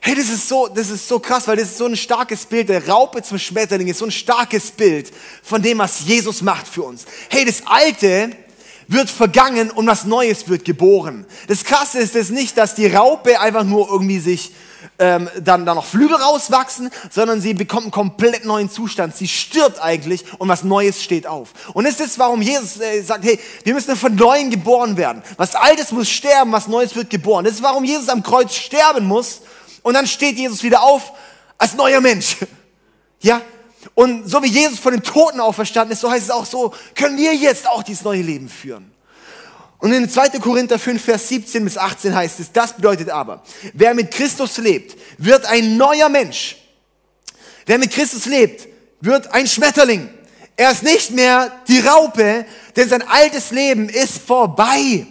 Hey, 0.09 0.14
das 0.14 0.31
ist 0.31 0.49
so, 0.49 0.68
das 0.68 0.88
ist 0.88 1.07
so 1.07 1.18
krass, 1.18 1.47
weil 1.49 1.59
das 1.59 1.68
ist 1.68 1.77
so 1.77 1.85
ein 1.85 1.94
starkes 1.94 2.47
Bild. 2.47 2.71
Der 2.71 2.88
Raupe 2.88 3.23
zum 3.23 3.38
Schmetterling 3.38 3.88
ist 3.88 3.99
so 3.99 4.07
ein 4.07 4.11
starkes 4.11 4.71
Bild 4.71 5.12
von 5.42 5.61
dem, 5.61 5.77
was 5.77 6.01
Jesus 6.07 6.40
macht 6.40 6.66
für 6.66 6.85
uns. 6.85 7.05
Hey, 7.29 7.44
das 7.44 7.64
Alte 7.66 8.31
wird 8.87 9.11
vergangen 9.11 9.71
und 9.71 9.87
was 9.87 10.07
Neues 10.07 10.49
wird 10.49 10.64
geboren. 10.64 11.27
Das 11.47 11.62
Krasse 11.62 11.99
ist 11.99 12.16
es 12.16 12.31
nicht, 12.31 12.57
dass 12.57 12.75
die 12.75 12.87
Raupe 12.87 13.38
einfach 13.38 13.64
nur 13.64 13.87
irgendwie 13.90 14.18
sich 14.18 14.53
ähm, 14.99 15.29
dann 15.42 15.66
da 15.66 15.75
noch 15.75 15.85
Flügel 15.85 16.16
rauswachsen, 16.16 16.88
sondern 17.11 17.42
sie 17.42 17.53
bekommt 17.53 17.83
einen 17.83 17.90
komplett 17.90 18.47
neuen 18.47 18.71
Zustand. 18.71 19.14
Sie 19.14 19.29
stirbt 19.29 19.79
eigentlich 19.79 20.25
und 20.38 20.49
was 20.49 20.64
Neues 20.64 21.05
steht 21.05 21.27
auf. 21.27 21.51
Und 21.75 21.85
es 21.85 22.01
ist, 22.01 22.18
warum 22.18 22.40
Jesus 22.40 22.81
äh, 22.81 23.03
sagt, 23.03 23.27
hey, 23.27 23.38
wir 23.62 23.75
müssen 23.75 23.94
von 23.94 24.14
Neuem 24.14 24.49
geboren 24.49 24.97
werden. 24.97 25.23
Was 25.37 25.55
Altes 25.55 25.92
muss 25.92 26.09
sterben, 26.09 26.51
was 26.51 26.66
Neues 26.66 26.97
wird 26.97 27.11
geboren. 27.11 27.44
Das 27.44 27.57
ist, 27.57 27.62
warum 27.62 27.85
Jesus 27.85 28.09
am 28.09 28.23
Kreuz 28.23 28.55
sterben 28.55 29.05
muss 29.05 29.42
und 29.82 29.94
dann 29.94 30.06
steht 30.06 30.36
Jesus 30.36 30.62
wieder 30.62 30.82
auf 30.82 31.12
als 31.56 31.74
neuer 31.74 32.00
Mensch. 32.00 32.36
Ja? 33.20 33.42
Und 33.94 34.30
so 34.30 34.40
wie 34.44 34.46
Jesus 34.46 34.78
von 34.78 34.92
den 34.92 35.02
Toten 35.02 35.40
auferstanden 35.40 35.92
ist, 35.92 36.02
so 36.02 36.08
heißt 36.08 36.26
es 36.26 36.30
auch 36.30 36.46
so, 36.46 36.72
können 36.94 37.18
wir 37.18 37.34
jetzt 37.34 37.66
auch 37.66 37.82
dieses 37.82 38.04
neue 38.04 38.22
Leben 38.22 38.48
führen. 38.48 38.92
Und 39.78 39.92
in 39.92 40.08
2. 40.08 40.38
Korinther 40.38 40.78
5, 40.78 41.02
Vers 41.02 41.28
17 41.28 41.64
bis 41.64 41.76
18 41.76 42.14
heißt 42.14 42.38
es, 42.40 42.52
das 42.52 42.74
bedeutet 42.74 43.10
aber, 43.10 43.42
wer 43.74 43.94
mit 43.94 44.12
Christus 44.12 44.58
lebt, 44.58 44.96
wird 45.18 45.46
ein 45.46 45.76
neuer 45.76 46.08
Mensch. 46.08 46.56
Wer 47.66 47.78
mit 47.78 47.90
Christus 47.90 48.26
lebt, 48.26 48.68
wird 49.00 49.32
ein 49.32 49.46
Schmetterling. 49.46 50.08
Er 50.56 50.72
ist 50.72 50.82
nicht 50.82 51.12
mehr 51.12 51.52
die 51.68 51.80
Raupe, 51.80 52.44
denn 52.74 52.88
sein 52.88 53.02
altes 53.02 53.52
Leben 53.52 53.88
ist 53.88 54.18
vorbei. 54.18 55.06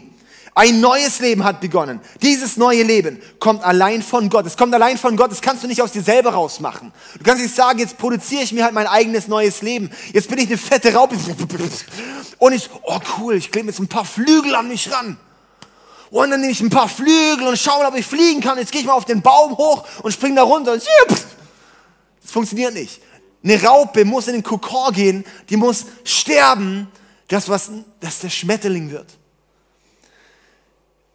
Ein 0.57 0.79
neues 0.79 1.19
Leben 1.19 1.43
hat 1.43 1.61
begonnen. 1.61 2.01
Dieses 2.23 2.57
neue 2.57 2.81
Leben 2.81 3.21
kommt 3.37 3.63
allein 3.63 4.01
von 4.01 4.27
Gott. 4.27 4.47
Es 4.47 4.57
kommt 4.57 4.73
allein 4.73 4.97
von 4.97 5.15
Gott. 5.15 5.29
Das 5.29 5.39
kannst 5.39 5.61
du 5.61 5.67
nicht 5.67 5.83
aus 5.83 5.91
dir 5.91 6.01
selber 6.01 6.31
rausmachen. 6.31 6.91
Du 7.19 7.23
kannst 7.23 7.43
nicht 7.43 7.53
sagen, 7.53 7.77
jetzt 7.77 7.99
produziere 7.99 8.41
ich 8.41 8.51
mir 8.53 8.63
halt 8.63 8.73
mein 8.73 8.87
eigenes 8.87 9.27
neues 9.27 9.61
Leben. 9.61 9.91
Jetzt 10.13 10.27
bin 10.29 10.39
ich 10.39 10.47
eine 10.47 10.57
fette 10.57 10.95
Raupe. 10.95 11.15
Und 12.39 12.53
ich, 12.53 12.71
oh 12.81 12.99
cool, 13.19 13.35
ich 13.35 13.51
klebe 13.51 13.67
jetzt 13.67 13.77
ein 13.77 13.87
paar 13.87 14.03
Flügel 14.03 14.55
an 14.55 14.67
mich 14.67 14.91
ran. 14.91 15.19
Und 16.09 16.31
dann 16.31 16.41
nehme 16.41 16.51
ich 16.51 16.61
ein 16.61 16.71
paar 16.71 16.89
Flügel 16.89 17.45
und 17.45 17.59
schaue, 17.59 17.85
ob 17.85 17.95
ich 17.95 18.07
fliegen 18.07 18.41
kann. 18.41 18.57
Jetzt 18.57 18.71
gehe 18.71 18.81
ich 18.81 18.87
mal 18.87 18.93
auf 18.93 19.05
den 19.05 19.21
Baum 19.21 19.55
hoch 19.55 19.85
und 20.01 20.11
springe 20.11 20.37
da 20.37 20.41
runter. 20.41 20.73
Das 20.75 22.31
funktioniert 22.31 22.73
nicht. 22.73 22.99
Eine 23.43 23.61
Raupe 23.61 24.05
muss 24.05 24.27
in 24.27 24.33
den 24.33 24.43
Kokon 24.43 24.91
gehen. 24.91 25.23
Die 25.51 25.55
muss 25.55 25.85
sterben, 26.03 26.87
dass, 27.27 27.47
was, 27.47 27.69
dass 27.99 28.21
der 28.21 28.31
Schmetterling 28.31 28.89
wird. 28.89 29.19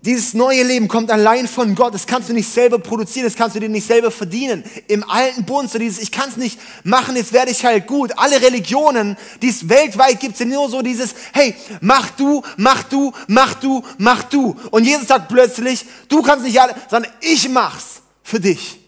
Dieses 0.05 0.35
neue 0.35 0.65
Leben 0.65 0.89
kommt 0.89 1.13
allein 1.13 1.47
von 1.47 1.77
Gott. 1.77 1.95
Das 1.95 2.09
kannst 2.09 2.29
du 2.29 2.33
nicht 2.33 2.53
selber 2.53 2.81
produzieren, 2.81 3.25
das 3.25 3.37
kannst 3.37 3.55
du 3.55 3.61
dir 3.61 3.69
nicht 3.69 3.87
selber 3.87 4.11
verdienen. 4.11 4.65
Im 4.89 5.09
alten 5.09 5.45
Bund, 5.45 5.71
so 5.71 5.79
dieses, 5.79 6.03
ich 6.03 6.11
kann 6.11 6.29
es 6.29 6.37
nicht 6.37 6.59
machen, 6.83 7.15
jetzt 7.15 7.33
werde 7.33 7.53
ich 7.53 7.65
halt 7.65 7.87
gut. 7.87 8.11
Alle 8.17 8.43
Religionen, 8.43 9.17
die 9.41 9.49
es 9.49 9.69
weltweit 9.69 10.19
gibt, 10.19 10.37
sind 10.37 10.49
nur 10.49 10.69
so 10.69 10.83
dieses, 10.83 11.15
hey, 11.33 11.55
mach 11.81 12.11
du, 12.11 12.43
mach 12.57 12.83
du, 12.83 13.13
mach 13.29 13.55
du, 13.55 13.85
mach 13.99 14.25
du. 14.25 14.57
Und 14.73 14.85
Jesus 14.85 15.07
sagt 15.07 15.29
plötzlich, 15.29 15.87
du 16.09 16.21
kannst 16.21 16.45
nicht 16.45 16.61
alle, 16.61 16.75
sondern 16.91 17.13
ich 17.21 17.49
mach's 17.49 18.03
für 18.25 18.41
dich. 18.41 18.81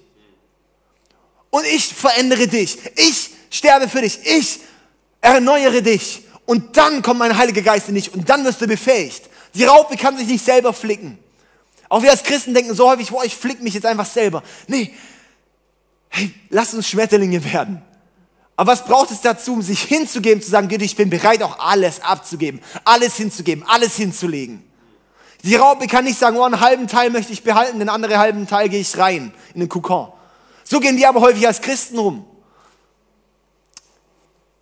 Und 1.51 1.65
ich 1.67 1.95
verändere 1.95 2.49
dich. 2.49 2.77
Ich 2.97 3.31
sterbe 3.51 3.89
für 3.89 4.01
dich. 4.01 4.19
Ich 4.25 4.59
erneuere 5.21 5.81
dich. 5.81 6.25
Und 6.45 6.77
dann 6.77 7.03
kommt 7.03 7.21
mein 7.21 7.39
Heiliger 7.39 7.63
Geist 7.63 7.89
in 7.89 7.95
dich 7.95 8.13
und 8.13 8.29
dann 8.29 8.45
wirst 8.45 8.61
du 8.61 8.67
befähigt. 8.67 9.31
Die 9.55 9.65
Raupe 9.65 9.97
kann 9.97 10.17
sich 10.17 10.27
nicht 10.27 10.45
selber 10.45 10.73
flicken. 10.73 11.19
Auch 11.89 12.03
wir 12.03 12.11
als 12.11 12.23
Christen 12.23 12.55
denken 12.55 12.75
so 12.75 12.89
häufig, 12.89 13.11
boah, 13.11 13.25
ich 13.25 13.37
flick 13.37 13.63
mich 13.63 13.75
jetzt 13.75 13.87
einfach 13.87 14.07
selber. 14.07 14.43
Nee, 14.67 14.93
hey, 16.09 16.35
lass 16.51 16.75
uns 16.75 16.89
Schmetterlinge 16.89 17.45
werden. 17.53 17.83
Aber 18.57 18.73
was 18.73 18.85
braucht 18.85 19.11
es 19.11 19.21
dazu, 19.21 19.53
um 19.53 19.63
sich 19.63 19.83
hinzugeben, 19.83 20.43
zu 20.43 20.51
sagen, 20.51 20.69
ich 20.81 20.97
bin 20.97 21.11
bereit, 21.11 21.43
auch 21.43 21.59
alles 21.59 22.01
abzugeben, 22.01 22.61
alles 22.85 23.17
hinzugeben, 23.17 23.65
alles 23.67 23.97
hinzulegen. 23.97 24.63
Die 25.43 25.57
Raupe 25.57 25.87
kann 25.89 26.05
nicht 26.05 26.19
sagen, 26.19 26.37
oh, 26.37 26.45
einen 26.45 26.61
halben 26.61 26.87
Teil 26.87 27.11
möchte 27.11 27.33
ich 27.33 27.43
behalten, 27.43 27.79
den 27.79 27.89
anderen 27.89 28.17
halben 28.17 28.47
Teil 28.47 28.69
gehe 28.69 28.81
ich 28.81 28.97
rein 28.97 29.33
in 29.53 29.61
den 29.61 29.69
Kokon. 29.69 30.13
So 30.63 30.81
gehen 30.81 30.97
die 30.97 31.07
aber 31.07 31.21
häufig 31.21 31.47
als 31.47 31.61
Christen 31.61 31.99
rum. 31.99 32.25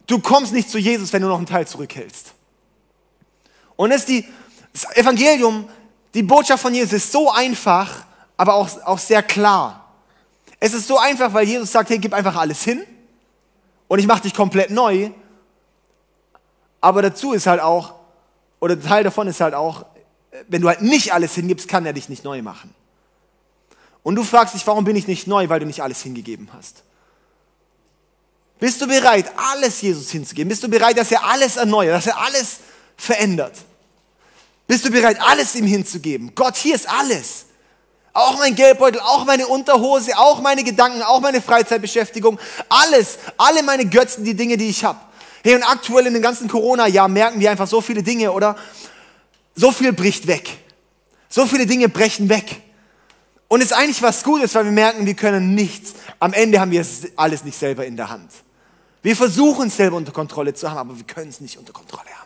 Du 0.06 0.18
kommst 0.18 0.52
nicht 0.52 0.68
zu 0.68 0.78
Jesus, 0.78 1.12
wenn 1.12 1.22
du 1.22 1.28
noch 1.28 1.36
einen 1.36 1.46
Teil 1.46 1.66
zurückhältst. 1.66 2.32
Und 3.76 3.90
das 3.90 4.00
ist 4.00 4.08
die, 4.08 4.26
das 4.72 4.84
Evangelium, 4.96 5.68
die 6.14 6.22
Botschaft 6.22 6.62
von 6.62 6.74
Jesus 6.74 6.92
ist 6.92 7.12
so 7.12 7.30
einfach, 7.30 8.04
aber 8.36 8.54
auch, 8.54 8.68
auch 8.84 8.98
sehr 8.98 9.22
klar. 9.22 9.92
Es 10.60 10.74
ist 10.74 10.86
so 10.86 10.98
einfach, 10.98 11.32
weil 11.32 11.46
Jesus 11.46 11.72
sagt, 11.72 11.90
hey, 11.90 11.98
gib 11.98 12.14
einfach 12.14 12.36
alles 12.36 12.62
hin 12.62 12.84
und 13.88 13.98
ich 13.98 14.06
mache 14.06 14.22
dich 14.22 14.34
komplett 14.34 14.70
neu. 14.70 15.10
Aber 16.80 17.02
dazu 17.02 17.32
ist 17.32 17.46
halt 17.46 17.60
auch, 17.60 17.94
oder 18.60 18.80
Teil 18.80 19.04
davon 19.04 19.26
ist 19.28 19.40
halt 19.40 19.54
auch, 19.54 19.86
wenn 20.48 20.62
du 20.62 20.68
halt 20.68 20.82
nicht 20.82 21.12
alles 21.12 21.34
hingibst, 21.34 21.68
kann 21.68 21.84
er 21.84 21.92
dich 21.92 22.08
nicht 22.08 22.24
neu 22.24 22.42
machen. 22.42 22.74
Und 24.02 24.16
du 24.16 24.24
fragst 24.24 24.54
dich, 24.54 24.66
warum 24.66 24.84
bin 24.84 24.96
ich 24.96 25.06
nicht 25.06 25.26
neu, 25.26 25.48
weil 25.48 25.60
du 25.60 25.66
nicht 25.66 25.82
alles 25.82 26.02
hingegeben 26.02 26.48
hast. 26.52 26.82
Bist 28.58 28.80
du 28.80 28.86
bereit, 28.86 29.30
alles 29.36 29.80
Jesus 29.80 30.10
hinzugeben? 30.10 30.48
Bist 30.48 30.62
du 30.62 30.68
bereit, 30.68 30.96
dass 30.96 31.10
er 31.10 31.24
alles 31.24 31.56
erneuert, 31.56 31.96
dass 31.96 32.06
er 32.06 32.20
alles 32.20 32.58
verändert? 32.96 33.56
Bist 34.72 34.86
du 34.86 34.90
bereit, 34.90 35.18
alles 35.20 35.54
ihm 35.54 35.66
hinzugeben? 35.66 36.32
Gott, 36.34 36.56
hier 36.56 36.74
ist 36.74 36.88
alles. 36.88 37.44
Auch 38.14 38.38
mein 38.38 38.54
Geldbeutel, 38.54 39.02
auch 39.02 39.26
meine 39.26 39.46
Unterhose, 39.46 40.16
auch 40.16 40.40
meine 40.40 40.64
Gedanken, 40.64 41.02
auch 41.02 41.20
meine 41.20 41.42
Freizeitbeschäftigung, 41.42 42.38
alles, 42.70 43.18
alle 43.36 43.62
meine 43.62 43.84
Götzen, 43.84 44.24
die 44.24 44.32
Dinge, 44.32 44.56
die 44.56 44.70
ich 44.70 44.82
habe. 44.82 44.98
Hey, 45.44 45.56
und 45.56 45.62
aktuell 45.62 46.06
in 46.06 46.14
dem 46.14 46.22
ganzen 46.22 46.48
Corona-Jahr 46.48 47.08
merken 47.08 47.38
wir 47.38 47.50
einfach 47.50 47.66
so 47.66 47.82
viele 47.82 48.02
Dinge, 48.02 48.32
oder? 48.32 48.56
So 49.54 49.72
viel 49.72 49.92
bricht 49.92 50.26
weg. 50.26 50.48
So 51.28 51.44
viele 51.44 51.66
Dinge 51.66 51.90
brechen 51.90 52.30
weg. 52.30 52.62
Und 53.48 53.60
es 53.60 53.66
ist 53.66 53.72
eigentlich 53.74 54.00
was 54.00 54.24
Gutes, 54.24 54.54
weil 54.54 54.64
wir 54.64 54.72
merken, 54.72 55.04
wir 55.04 55.12
können 55.12 55.54
nichts. 55.54 55.92
Am 56.18 56.32
Ende 56.32 56.58
haben 56.58 56.70
wir 56.70 56.80
es 56.80 57.08
alles 57.16 57.44
nicht 57.44 57.58
selber 57.58 57.84
in 57.84 57.98
der 57.98 58.08
Hand. 58.08 58.30
Wir 59.02 59.16
versuchen 59.16 59.68
es 59.68 59.76
selber 59.76 59.98
unter 59.98 60.12
Kontrolle 60.12 60.54
zu 60.54 60.70
haben, 60.70 60.78
aber 60.88 60.96
wir 60.96 61.04
können 61.04 61.28
es 61.28 61.42
nicht 61.42 61.58
unter 61.58 61.74
Kontrolle 61.74 62.08
haben. 62.08 62.21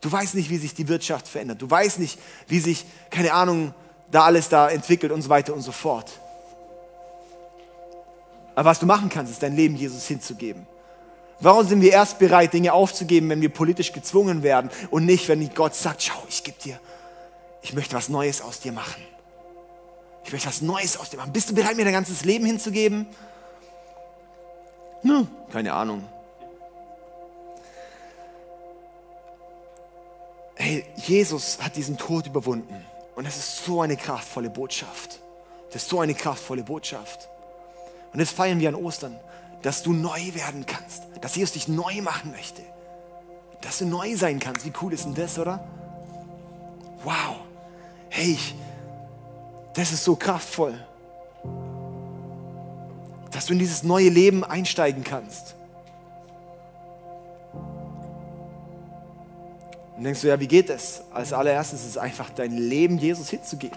Du 0.00 0.10
weißt 0.10 0.34
nicht, 0.34 0.50
wie 0.50 0.56
sich 0.56 0.74
die 0.74 0.88
Wirtschaft 0.88 1.28
verändert. 1.28 1.60
Du 1.60 1.70
weißt 1.70 1.98
nicht, 1.98 2.18
wie 2.48 2.60
sich, 2.60 2.86
keine 3.10 3.32
Ahnung, 3.32 3.74
da 4.10 4.24
alles 4.24 4.48
da 4.48 4.68
entwickelt 4.68 5.12
und 5.12 5.22
so 5.22 5.28
weiter 5.28 5.54
und 5.54 5.60
so 5.60 5.72
fort. 5.72 6.10
Aber 8.54 8.70
was 8.70 8.78
du 8.78 8.86
machen 8.86 9.08
kannst, 9.08 9.32
ist 9.32 9.42
dein 9.42 9.54
Leben 9.54 9.76
Jesus 9.76 10.06
hinzugeben. 10.06 10.66
Warum 11.40 11.66
sind 11.66 11.80
wir 11.80 11.92
erst 11.92 12.18
bereit, 12.18 12.52
Dinge 12.52 12.72
aufzugeben, 12.72 13.30
wenn 13.30 13.40
wir 13.40 13.48
politisch 13.48 13.92
gezwungen 13.92 14.42
werden 14.42 14.70
und 14.90 15.06
nicht, 15.06 15.28
wenn 15.28 15.48
Gott 15.54 15.74
sagt, 15.74 16.02
schau, 16.02 16.22
ich 16.28 16.44
gebe 16.44 16.58
dir, 16.62 16.78
ich 17.62 17.72
möchte 17.72 17.94
was 17.94 18.08
Neues 18.08 18.42
aus 18.42 18.60
dir 18.60 18.72
machen. 18.72 19.02
Ich 20.24 20.32
möchte 20.32 20.48
was 20.48 20.60
Neues 20.60 20.98
aus 20.98 21.10
dir 21.10 21.16
machen. 21.16 21.32
Bist 21.32 21.48
du 21.50 21.54
bereit, 21.54 21.76
mir 21.76 21.84
dein 21.84 21.94
ganzes 21.94 22.24
Leben 22.24 22.44
hinzugeben? 22.44 23.06
Hm, 25.02 25.26
keine 25.50 25.72
Ahnung. 25.72 26.04
Hey, 30.60 30.84
Jesus 30.96 31.58
hat 31.62 31.76
diesen 31.76 31.96
Tod 31.96 32.26
überwunden. 32.26 32.74
Und 33.16 33.26
das 33.26 33.36
ist 33.36 33.64
so 33.64 33.80
eine 33.80 33.96
kraftvolle 33.96 34.50
Botschaft. 34.50 35.20
Das 35.72 35.82
ist 35.82 35.88
so 35.88 36.00
eine 36.00 36.14
kraftvolle 36.14 36.62
Botschaft. 36.62 37.28
Und 38.12 38.20
jetzt 38.20 38.32
feiern 38.32 38.60
wir 38.60 38.68
an 38.68 38.74
Ostern, 38.74 39.18
dass 39.62 39.82
du 39.82 39.92
neu 39.92 40.34
werden 40.34 40.66
kannst. 40.66 41.04
Dass 41.20 41.34
Jesus 41.34 41.52
dich 41.52 41.68
neu 41.68 42.02
machen 42.02 42.30
möchte. 42.32 42.62
Dass 43.62 43.78
du 43.78 43.86
neu 43.86 44.16
sein 44.16 44.38
kannst. 44.38 44.66
Wie 44.66 44.72
cool 44.82 44.92
ist 44.92 45.04
denn 45.04 45.14
das, 45.14 45.38
oder? 45.38 45.66
Wow. 47.04 47.36
Hey, 48.10 48.38
das 49.74 49.92
ist 49.92 50.04
so 50.04 50.16
kraftvoll. 50.16 50.78
Dass 53.30 53.46
du 53.46 53.54
in 53.54 53.58
dieses 53.58 53.82
neue 53.82 54.08
Leben 54.08 54.44
einsteigen 54.44 55.04
kannst. 55.04 55.54
Und 60.00 60.04
denkst 60.04 60.22
du, 60.22 60.28
ja, 60.28 60.40
wie 60.40 60.48
geht 60.48 60.70
es? 60.70 61.02
Als 61.12 61.34
allererstes 61.34 61.82
ist 61.82 61.88
es 61.88 61.98
einfach, 61.98 62.30
dein 62.30 62.56
Leben 62.56 62.96
Jesus 62.96 63.28
hinzugeben. 63.28 63.76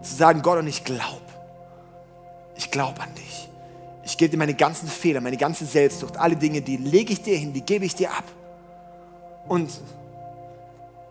Zu 0.00 0.14
sagen, 0.14 0.40
Gott, 0.40 0.58
und 0.58 0.66
ich 0.66 0.84
glaube. 0.84 1.20
Ich 2.56 2.70
glaube 2.70 2.98
an 3.02 3.14
dich. 3.14 3.50
Ich 4.04 4.16
gebe 4.16 4.30
dir 4.30 4.38
meine 4.38 4.54
ganzen 4.54 4.88
Fehler, 4.88 5.20
meine 5.20 5.36
ganze 5.36 5.66
Selbstsucht, 5.66 6.16
alle 6.16 6.36
Dinge, 6.36 6.62
die 6.62 6.78
lege 6.78 7.12
ich 7.12 7.20
dir 7.20 7.36
hin, 7.36 7.52
die 7.52 7.60
gebe 7.60 7.84
ich 7.84 7.94
dir 7.94 8.10
ab. 8.10 8.24
Und 9.48 9.70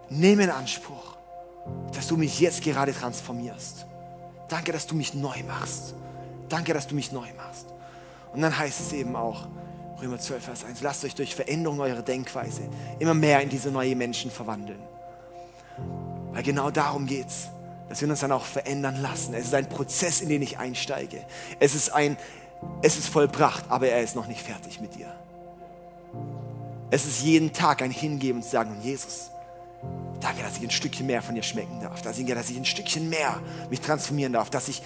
nehme 0.09 0.45
in 0.45 0.49
Anspruch, 0.49 1.15
dass 1.93 2.07
du 2.07 2.17
mich 2.17 2.39
jetzt 2.39 2.63
gerade 2.63 2.91
transformierst. 2.91 3.85
Danke, 4.47 4.71
dass 4.71 4.87
du 4.87 4.95
mich 4.95 5.13
neu 5.13 5.43
machst. 5.47 5.93
Danke, 6.49 6.73
dass 6.73 6.87
du 6.87 6.95
mich 6.95 7.11
neu 7.11 7.27
machst. 7.37 7.67
Und 8.33 8.41
dann 8.41 8.57
heißt 8.57 8.79
es 8.79 8.93
eben 8.93 9.15
auch, 9.15 9.45
Römer 10.03 10.19
12, 10.19 10.43
Vers 10.43 10.65
1. 10.65 10.81
Lasst 10.81 11.05
euch 11.05 11.15
durch 11.15 11.33
Veränderung 11.33 11.79
eurer 11.79 12.01
Denkweise 12.01 12.63
immer 12.99 13.13
mehr 13.13 13.39
in 13.39 13.47
diese 13.47 13.71
neue 13.71 13.95
Menschen 13.95 14.29
verwandeln. 14.31 14.81
Weil 16.33 16.43
genau 16.43 16.71
darum 16.71 17.05
geht 17.05 17.27
es, 17.27 17.47
dass 17.87 18.01
wir 18.01 18.09
uns 18.09 18.19
dann 18.19 18.33
auch 18.33 18.43
verändern 18.43 19.01
lassen. 19.01 19.33
Es 19.33 19.45
ist 19.45 19.53
ein 19.53 19.69
Prozess, 19.69 20.19
in 20.19 20.27
den 20.27 20.41
ich 20.41 20.57
einsteige. 20.57 21.25
Es 21.61 21.73
ist, 21.73 21.89
ein, 21.93 22.17
es 22.81 22.97
ist 22.97 23.07
vollbracht, 23.07 23.63
aber 23.69 23.87
er 23.87 24.01
ist 24.01 24.13
noch 24.17 24.27
nicht 24.27 24.41
fertig 24.41 24.81
mit 24.81 24.95
dir. 24.95 25.07
Es 26.91 27.05
ist 27.05 27.23
jeden 27.23 27.53
Tag 27.53 27.81
ein 27.81 27.91
Hingeben 27.91 28.41
und 28.41 28.47
sagen, 28.47 28.75
Jesus, 28.81 29.31
danke, 30.19 30.43
dass 30.43 30.57
ich 30.57 30.63
ein 30.63 30.71
Stückchen 30.71 31.07
mehr 31.07 31.21
von 31.21 31.33
dir 31.33 31.43
schmecken 31.43 31.79
darf. 31.79 32.01
Danke, 32.01 32.35
dass 32.35 32.49
ich 32.49 32.57
ein 32.57 32.65
Stückchen 32.65 33.09
mehr 33.09 33.39
mich 33.69 33.79
transformieren 33.79 34.33
darf, 34.33 34.49
dass 34.49 34.67
ich 34.67 34.81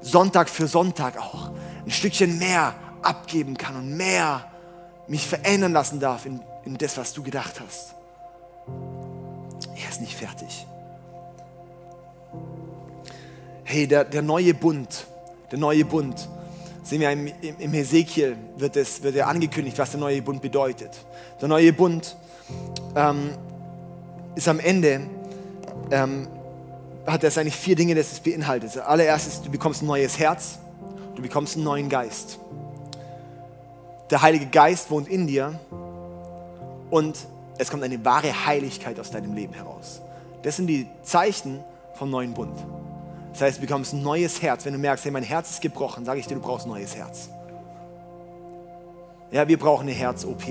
Sonntag 0.00 0.48
für 0.48 0.68
Sonntag 0.68 1.18
auch 1.18 1.50
ein 1.84 1.90
Stückchen 1.90 2.38
mehr 2.38 2.74
abgeben 3.02 3.56
kann 3.56 3.74
und 3.74 3.96
mehr 3.96 4.49
mich 5.10 5.26
verändern 5.26 5.72
lassen 5.72 5.98
darf 5.98 6.24
in, 6.24 6.40
in 6.64 6.78
das, 6.78 6.96
was 6.96 7.12
du 7.12 7.24
gedacht 7.24 7.60
hast. 7.60 7.94
Er 9.76 9.90
ist 9.90 10.00
nicht 10.00 10.14
fertig. 10.16 10.66
Hey, 13.64 13.88
der, 13.88 14.04
der 14.04 14.22
neue 14.22 14.54
Bund, 14.54 15.06
der 15.50 15.58
neue 15.58 15.84
Bund, 15.84 16.28
sehen 16.84 17.00
wir 17.00 17.10
im, 17.10 17.26
im, 17.26 17.58
im 17.58 17.72
Hesekiel, 17.72 18.36
wird, 18.56 18.76
es, 18.76 19.02
wird 19.02 19.16
er 19.16 19.26
angekündigt, 19.26 19.76
was 19.78 19.90
der 19.90 19.98
neue 19.98 20.22
Bund 20.22 20.42
bedeutet. 20.42 20.92
Der 21.40 21.48
neue 21.48 21.72
Bund 21.72 22.16
ähm, 22.94 23.30
ist 24.36 24.46
am 24.46 24.60
Ende, 24.60 25.00
ähm, 25.90 26.28
hat 27.04 27.24
es 27.24 27.36
eigentlich 27.36 27.56
vier 27.56 27.74
Dinge, 27.74 27.96
das 27.96 28.12
es 28.12 28.20
beinhaltet. 28.20 28.76
Allererstes, 28.78 29.42
du 29.42 29.50
bekommst 29.50 29.82
ein 29.82 29.86
neues 29.86 30.20
Herz, 30.20 30.60
du 31.16 31.22
bekommst 31.22 31.56
einen 31.56 31.64
neuen 31.64 31.88
Geist. 31.88 32.38
Der 34.10 34.22
Heilige 34.22 34.46
Geist 34.46 34.90
wohnt 34.90 35.08
in 35.08 35.26
dir 35.26 35.58
und 36.90 37.16
es 37.58 37.70
kommt 37.70 37.82
eine 37.82 38.04
wahre 38.04 38.46
Heiligkeit 38.46 38.98
aus 38.98 39.10
deinem 39.10 39.34
Leben 39.34 39.52
heraus. 39.52 40.00
Das 40.42 40.56
sind 40.56 40.66
die 40.66 40.88
Zeichen 41.02 41.62
vom 41.94 42.10
neuen 42.10 42.34
Bund. 42.34 42.58
Das 43.32 43.42
heißt, 43.42 43.58
du 43.58 43.60
bekommst 43.60 43.92
ein 43.92 44.02
neues 44.02 44.42
Herz. 44.42 44.64
Wenn 44.64 44.72
du 44.72 44.78
merkst, 44.78 45.04
hey, 45.04 45.12
mein 45.12 45.22
Herz 45.22 45.50
ist 45.50 45.60
gebrochen, 45.60 46.04
sage 46.04 46.18
ich 46.18 46.26
dir, 46.26 46.34
du 46.34 46.40
brauchst 46.40 46.66
ein 46.66 46.70
neues 46.70 46.96
Herz. 46.96 47.28
Ja, 49.30 49.46
wir 49.46 49.58
brauchen 49.58 49.82
eine 49.82 49.92
Herz-OP 49.92 50.42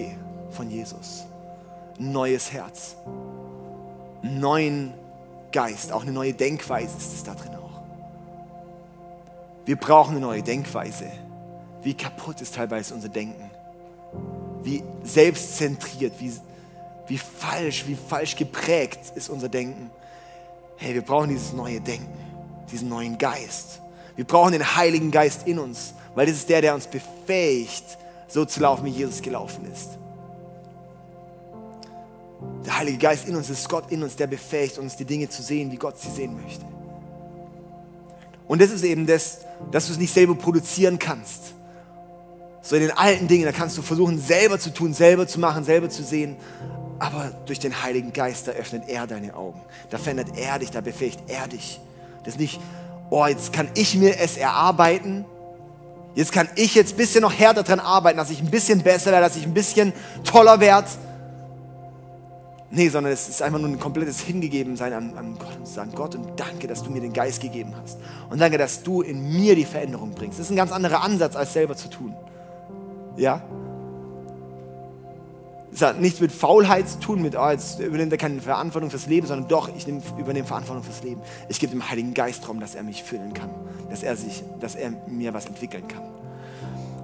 von 0.51 0.69
Jesus. 0.69 1.25
Ein 1.99 2.13
neues 2.13 2.53
Herz. 2.53 2.95
Einen 4.23 4.39
neuen 4.39 4.93
Geist. 5.51 5.91
Auch 5.91 6.03
eine 6.03 6.13
neue 6.13 6.33
Denkweise 6.33 6.95
ist 6.97 7.13
es 7.13 7.23
da 7.23 7.33
drin 7.33 7.55
auch. 7.55 7.81
Wir 9.65 9.75
brauchen 9.75 10.11
eine 10.11 10.21
neue 10.21 10.41
Denkweise. 10.41 11.11
Wie 11.81 11.93
kaputt 11.93 12.39
ist 12.41 12.55
teilweise 12.55 12.93
unser 12.93 13.09
Denken. 13.09 13.48
Wie 14.63 14.83
selbstzentriert, 15.03 16.13
wie, 16.19 16.33
wie 17.07 17.17
falsch, 17.17 17.85
wie 17.87 17.95
falsch 17.95 18.35
geprägt 18.35 18.99
ist 19.15 19.29
unser 19.29 19.49
Denken. 19.49 19.89
Hey, 20.77 20.93
wir 20.93 21.01
brauchen 21.01 21.29
dieses 21.29 21.53
neue 21.53 21.81
Denken 21.81 22.29
diesen 22.71 22.89
neuen 22.89 23.17
Geist. 23.17 23.81
Wir 24.15 24.25
brauchen 24.25 24.51
den 24.51 24.75
Heiligen 24.75 25.11
Geist 25.11 25.47
in 25.47 25.59
uns, 25.59 25.93
weil 26.15 26.25
das 26.25 26.35
ist 26.35 26.49
der, 26.49 26.61
der 26.61 26.75
uns 26.75 26.87
befähigt, 26.87 27.97
so 28.27 28.45
zu 28.45 28.59
laufen, 28.59 28.85
wie 28.85 28.89
Jesus 28.89 29.21
gelaufen 29.21 29.65
ist. 29.71 29.89
Der 32.65 32.77
Heilige 32.77 32.97
Geist 32.97 33.27
in 33.27 33.35
uns 33.35 33.49
ist 33.49 33.67
Gott 33.67 33.91
in 33.91 34.03
uns, 34.03 34.15
der 34.15 34.27
befähigt 34.27 34.77
uns, 34.77 34.95
die 34.95 35.05
Dinge 35.05 35.29
zu 35.29 35.41
sehen, 35.41 35.71
wie 35.71 35.77
Gott 35.77 35.99
sie 35.99 36.09
sehen 36.09 36.39
möchte. 36.41 36.65
Und 38.47 38.61
das 38.61 38.71
ist 38.71 38.83
eben 38.83 39.05
das, 39.05 39.39
dass 39.71 39.87
du 39.87 39.93
es 39.93 39.99
nicht 39.99 40.13
selber 40.13 40.35
produzieren 40.35 40.97
kannst. 40.99 41.53
So 42.69 42.75
in 42.75 42.83
den 42.83 42.91
alten 42.91 43.27
Dingen, 43.27 43.45
da 43.45 43.51
kannst 43.51 43.79
du 43.79 43.81
versuchen, 43.81 44.19
selber 44.19 44.59
zu 44.59 44.71
tun, 44.71 44.93
selber 44.93 45.25
zu 45.25 45.39
machen, 45.39 45.63
selber 45.63 45.89
zu 45.89 46.03
sehen. 46.03 46.35
Aber 46.99 47.31
durch 47.47 47.57
den 47.57 47.81
Heiligen 47.81 48.13
Geist, 48.13 48.47
da 48.47 48.51
öffnet 48.51 48.83
er 48.87 49.07
deine 49.07 49.33
Augen. 49.33 49.59
Da 49.89 49.97
verändert 49.97 50.37
er 50.37 50.59
dich, 50.59 50.69
da 50.69 50.79
befähigt 50.79 51.19
er 51.25 51.47
dich. 51.47 51.81
Das 52.23 52.35
ist 52.35 52.39
nicht, 52.39 52.59
oh, 53.09 53.25
jetzt 53.25 53.53
kann 53.53 53.69
ich 53.73 53.95
mir 53.95 54.19
es 54.19 54.37
erarbeiten. 54.37 55.25
Jetzt 56.13 56.31
kann 56.31 56.47
ich 56.57 56.75
jetzt 56.75 56.93
ein 56.93 56.97
bisschen 56.97 57.21
noch 57.23 57.33
härter 57.33 57.63
dran 57.63 57.79
arbeiten, 57.79 58.17
dass 58.17 58.29
ich 58.29 58.39
ein 58.39 58.51
bisschen 58.51 58.83
besser 58.83 59.11
werde, 59.11 59.25
dass 59.25 59.35
ich 59.35 59.47
ein 59.47 59.53
bisschen 59.55 59.91
toller 60.23 60.59
werde. 60.59 60.89
Nee, 62.69 62.89
sondern 62.89 63.11
es 63.11 63.29
ist 63.29 63.41
einfach 63.41 63.57
nur 63.57 63.69
ein 63.69 63.79
komplettes 63.79 64.19
Hingegebensein 64.19 64.93
an, 64.93 65.17
an 65.17 65.39
Gott 65.39 65.57
und 65.57 65.65
zu 65.65 65.73
sagen, 65.73 65.91
Gott, 65.95 66.13
und 66.13 66.39
danke, 66.39 66.67
dass 66.67 66.83
du 66.83 66.91
mir 66.91 67.01
den 67.01 67.13
Geist 67.13 67.41
gegeben 67.41 67.73
hast. 67.81 67.97
Und 68.29 68.39
danke, 68.39 68.59
dass 68.59 68.83
du 68.83 69.01
in 69.01 69.27
mir 69.35 69.55
die 69.55 69.65
Veränderung 69.65 70.11
bringst. 70.11 70.37
Das 70.37 70.45
ist 70.45 70.51
ein 70.51 70.55
ganz 70.55 70.71
anderer 70.71 71.01
Ansatz, 71.01 71.35
als 71.35 71.53
selber 71.53 71.75
zu 71.75 71.89
tun. 71.89 72.15
Ja? 73.17 73.41
Es 75.71 75.81
hat 75.83 76.01
nichts 76.01 76.19
mit 76.19 76.31
Faulheit 76.31 76.89
zu 76.89 76.99
tun, 76.99 77.21
mit, 77.21 77.35
oh, 77.35 77.49
jetzt 77.49 77.79
übernimmt 77.79 78.11
er 78.11 78.17
keine 78.17 78.41
Verantwortung 78.41 78.89
fürs 78.89 79.05
Leben, 79.05 79.27
sondern 79.27 79.47
doch, 79.47 79.69
ich 79.75 79.85
nehm, 79.85 80.01
übernehme 80.17 80.47
Verantwortung 80.47 80.83
fürs 80.83 81.03
Leben. 81.03 81.21
Ich 81.47 81.59
gebe 81.59 81.71
dem 81.71 81.89
Heiligen 81.89 82.13
Geist 82.13 82.47
Raum, 82.49 82.59
dass 82.59 82.73
er 82.73 82.83
mich 82.83 83.03
füllen 83.03 83.33
kann, 83.33 83.49
dass 83.89 84.01
er, 84.01 84.15
sich, 84.15 84.43
dass 84.59 84.75
er 84.75 84.91
mir 85.07 85.33
was 85.33 85.45
entwickeln 85.45 85.87
kann. 85.87 86.01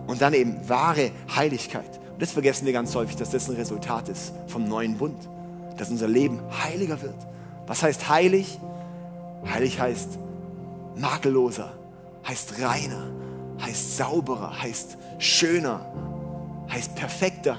Und 0.08 0.22
dann 0.22 0.34
eben 0.34 0.58
wahre 0.68 1.12
Heiligkeit. 1.36 2.00
Und 2.14 2.22
das 2.22 2.32
vergessen 2.32 2.66
wir 2.66 2.74
ganz 2.74 2.96
häufig, 2.96 3.16
dass 3.18 3.30
das 3.30 3.50
ein 3.50 3.56
Resultat 3.56 4.10
ist 4.10 4.34
vom 4.48 4.68
neuen 4.68 4.98
Bund, 4.98 5.18
dass 5.78 5.90
unser 5.90 6.08
Leben 6.08 6.40
heiliger 6.64 7.02
wird. 7.02 7.16
Was 7.68 7.84
heißt 7.84 8.10
heilig? 8.10 8.60
Heilig 9.46 9.80
heißt 9.80 10.18
makelloser, 10.96 11.74
heißt 12.28 12.62
reiner, 12.62 13.12
heißt 13.62 13.98
sauberer, 13.98 14.62
heißt 14.62 14.98
schöner, 15.18 15.86
heißt 16.72 16.96
perfekter. 16.96 17.58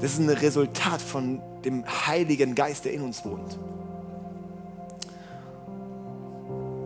Das 0.00 0.12
ist 0.12 0.18
ein 0.18 0.28
Resultat 0.28 1.02
von 1.02 1.40
dem 1.64 1.84
Heiligen 2.06 2.54
Geist, 2.54 2.84
der 2.84 2.92
in 2.92 3.02
uns 3.02 3.24
wohnt. 3.24 3.58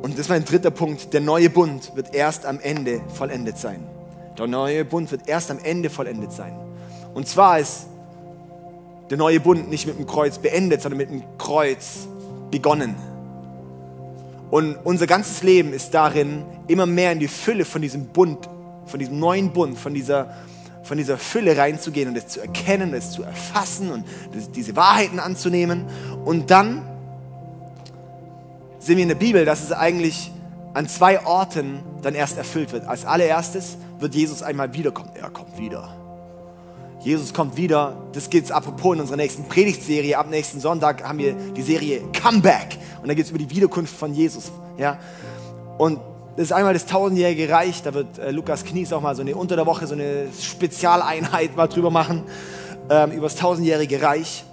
Und 0.03 0.13
das 0.13 0.21
ist 0.21 0.29
mein 0.29 0.45
dritter 0.45 0.71
Punkt. 0.71 1.13
Der 1.15 1.21
neue 1.21 1.49
Bund 1.49 1.93
wird 1.95 2.15
erst 2.15 2.45
am 2.45 2.61
Ende 2.61 3.01
vollendet 3.15 3.57
sein. 3.57 3.87
Der 4.39 4.47
neue 4.47 4.85
Bund 4.85 5.11
wird 5.11 5.29
erst 5.29 5.51
am 5.51 5.59
Ende 5.59 5.91
vollendet 5.91 6.33
sein. 6.33 6.55
Und 7.15 7.29
zwar 7.29 7.59
ist 7.59 7.87
der 9.11 9.17
neue 9.19 9.41
Bund 9.41 9.71
nicht 9.71 9.87
mit 9.87 9.99
dem 9.99 10.07
Kreuz 10.07 10.39
beendet, 10.39 10.83
sondern 10.83 10.99
mit 10.99 11.11
dem 11.11 11.23
Kreuz 11.39 12.09
begonnen. 12.51 12.97
Und 14.51 14.77
unser 14.85 15.07
ganzes 15.07 15.43
Leben 15.43 15.73
ist 15.73 15.95
darin, 15.95 16.45
immer 16.67 16.87
mehr 16.87 17.13
in 17.13 17.21
die 17.21 17.29
Fülle 17.29 17.65
von 17.65 17.83
diesem 17.83 18.07
Bund, 18.07 18.49
von 18.87 18.99
diesem 18.99 19.19
neuen 19.19 19.53
Bund, 19.53 19.79
von 19.79 19.95
dieser 19.95 20.35
von 20.85 20.99
dieser 20.99 21.17
Fülle 21.17 21.57
reinzugehen 21.57 22.11
und 22.11 22.17
es 22.17 22.29
zu 22.29 22.41
erkennen, 22.41 22.93
es 22.93 23.11
zu 23.13 23.23
erfassen 23.23 23.91
und 23.91 24.05
diese 24.55 24.77
Wahrheiten 24.77 25.19
anzunehmen. 25.19 25.87
Und 26.25 26.51
dann 26.51 26.83
sehen 28.79 28.97
wir 28.97 29.03
in 29.03 29.09
der 29.09 29.15
Bibel, 29.15 29.47
dass 29.47 29.63
es 29.63 29.73
eigentlich 29.73 30.31
an 30.75 30.87
zwei 30.89 31.25
Orten 31.25 31.81
dann 32.03 32.15
erst 32.15 32.37
erfüllt 32.37 32.73
wird. 32.73 32.87
Als 32.87 33.07
allererstes 33.07 33.79
wird 33.99 34.15
Jesus 34.15 34.43
einmal 34.43 34.75
wiederkommen. 34.75 35.11
Er 35.15 35.31
kommt 35.31 35.59
wieder. 35.59 35.97
Jesus 37.01 37.33
kommt 37.33 37.57
wieder. 37.57 37.97
Das 38.13 38.29
geht 38.29 38.51
apropos 38.51 38.95
in 38.95 39.01
unserer 39.01 39.17
nächsten 39.17 39.45
Predigtserie. 39.45 40.19
Ab 40.19 40.29
nächsten 40.29 40.61
Sonntag 40.61 41.07
haben 41.07 41.19
wir 41.19 41.33
die 41.33 41.63
Serie 41.63 42.03
Comeback. 42.13 42.79
Und 43.01 43.09
da 43.09 43.15
geht 43.15 43.25
es 43.25 43.31
über 43.31 43.39
die 43.39 43.51
Wiederkunft 43.51 43.95
von 43.95 44.13
Jesus. 44.13 44.51
Ja? 44.77 44.99
Und 45.79 46.01
das 46.37 46.47
ist 46.47 46.53
einmal 46.53 46.75
das 46.75 46.87
tausendjährige 46.87 47.49
Reich, 47.49 47.83
da 47.83 47.95
wird 47.95 48.19
äh, 48.19 48.31
Lukas 48.33 48.65
Knies 48.65 48.93
auch 48.93 49.01
mal 49.01 49.15
so 49.15 49.23
eine 49.23 49.37
unter 49.37 49.55
der 49.55 49.67
Woche 49.67 49.87
so 49.87 49.95
eine 49.95 50.27
Spezialeinheit 50.41 51.57
mal 51.57 51.69
drüber 51.69 51.91
machen, 51.91 52.25
ähm, 52.91 53.13
über 53.13 53.27
das 53.27 53.37
tausendjährige 53.37 54.03
Reich. 54.03 54.45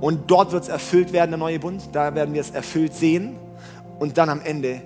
Und 0.00 0.30
dort 0.30 0.52
wird 0.52 0.62
es 0.62 0.68
erfüllt 0.68 1.12
werden, 1.12 1.30
der 1.32 1.38
neue 1.38 1.58
Bund. 1.58 1.82
Da 1.92 2.14
werden 2.14 2.32
wir 2.32 2.40
es 2.40 2.50
erfüllt 2.50 2.94
sehen. 2.94 3.36
Und 3.98 4.16
dann 4.16 4.30
am 4.30 4.40
Ende 4.40 4.80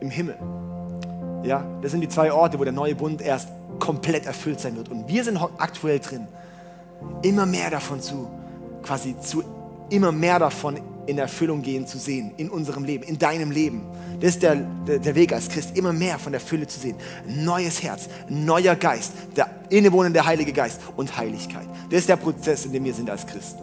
im 0.00 0.10
Himmel. 0.10 0.36
Ja, 1.42 1.64
das 1.80 1.92
sind 1.92 2.02
die 2.02 2.08
zwei 2.08 2.32
Orte, 2.32 2.58
wo 2.58 2.64
der 2.64 2.72
neue 2.72 2.94
Bund 2.94 3.22
erst 3.22 3.48
komplett 3.78 4.26
erfüllt 4.26 4.60
sein 4.60 4.76
wird. 4.76 4.90
Und 4.90 5.08
wir 5.08 5.24
sind 5.24 5.38
aktuell 5.56 6.00
drin, 6.00 6.26
immer 7.22 7.46
mehr 7.46 7.70
davon 7.70 8.00
zu, 8.00 8.28
quasi 8.82 9.18
zu, 9.20 9.42
immer 9.88 10.12
mehr 10.12 10.38
davon 10.38 10.76
in 11.06 11.18
Erfüllung 11.18 11.62
gehen 11.62 11.86
zu 11.86 11.98
sehen, 11.98 12.32
in 12.36 12.50
unserem 12.50 12.84
Leben, 12.84 13.04
in 13.04 13.18
deinem 13.18 13.50
Leben. 13.50 13.82
Das 14.20 14.30
ist 14.30 14.42
der, 14.42 14.56
der, 14.56 15.14
Weg 15.14 15.32
als 15.32 15.48
Christ, 15.48 15.76
immer 15.76 15.92
mehr 15.92 16.18
von 16.18 16.32
der 16.32 16.40
Fülle 16.40 16.66
zu 16.66 16.78
sehen. 16.78 16.96
Neues 17.26 17.82
Herz, 17.82 18.08
neuer 18.28 18.76
Geist, 18.76 19.12
der 19.36 19.48
innewohnende 19.70 20.24
Heilige 20.24 20.52
Geist 20.52 20.80
und 20.96 21.16
Heiligkeit. 21.16 21.66
Das 21.90 22.00
ist 22.00 22.08
der 22.08 22.16
Prozess, 22.16 22.66
in 22.66 22.72
dem 22.72 22.84
wir 22.84 22.94
sind 22.94 23.08
als 23.10 23.26
Christen. 23.26 23.62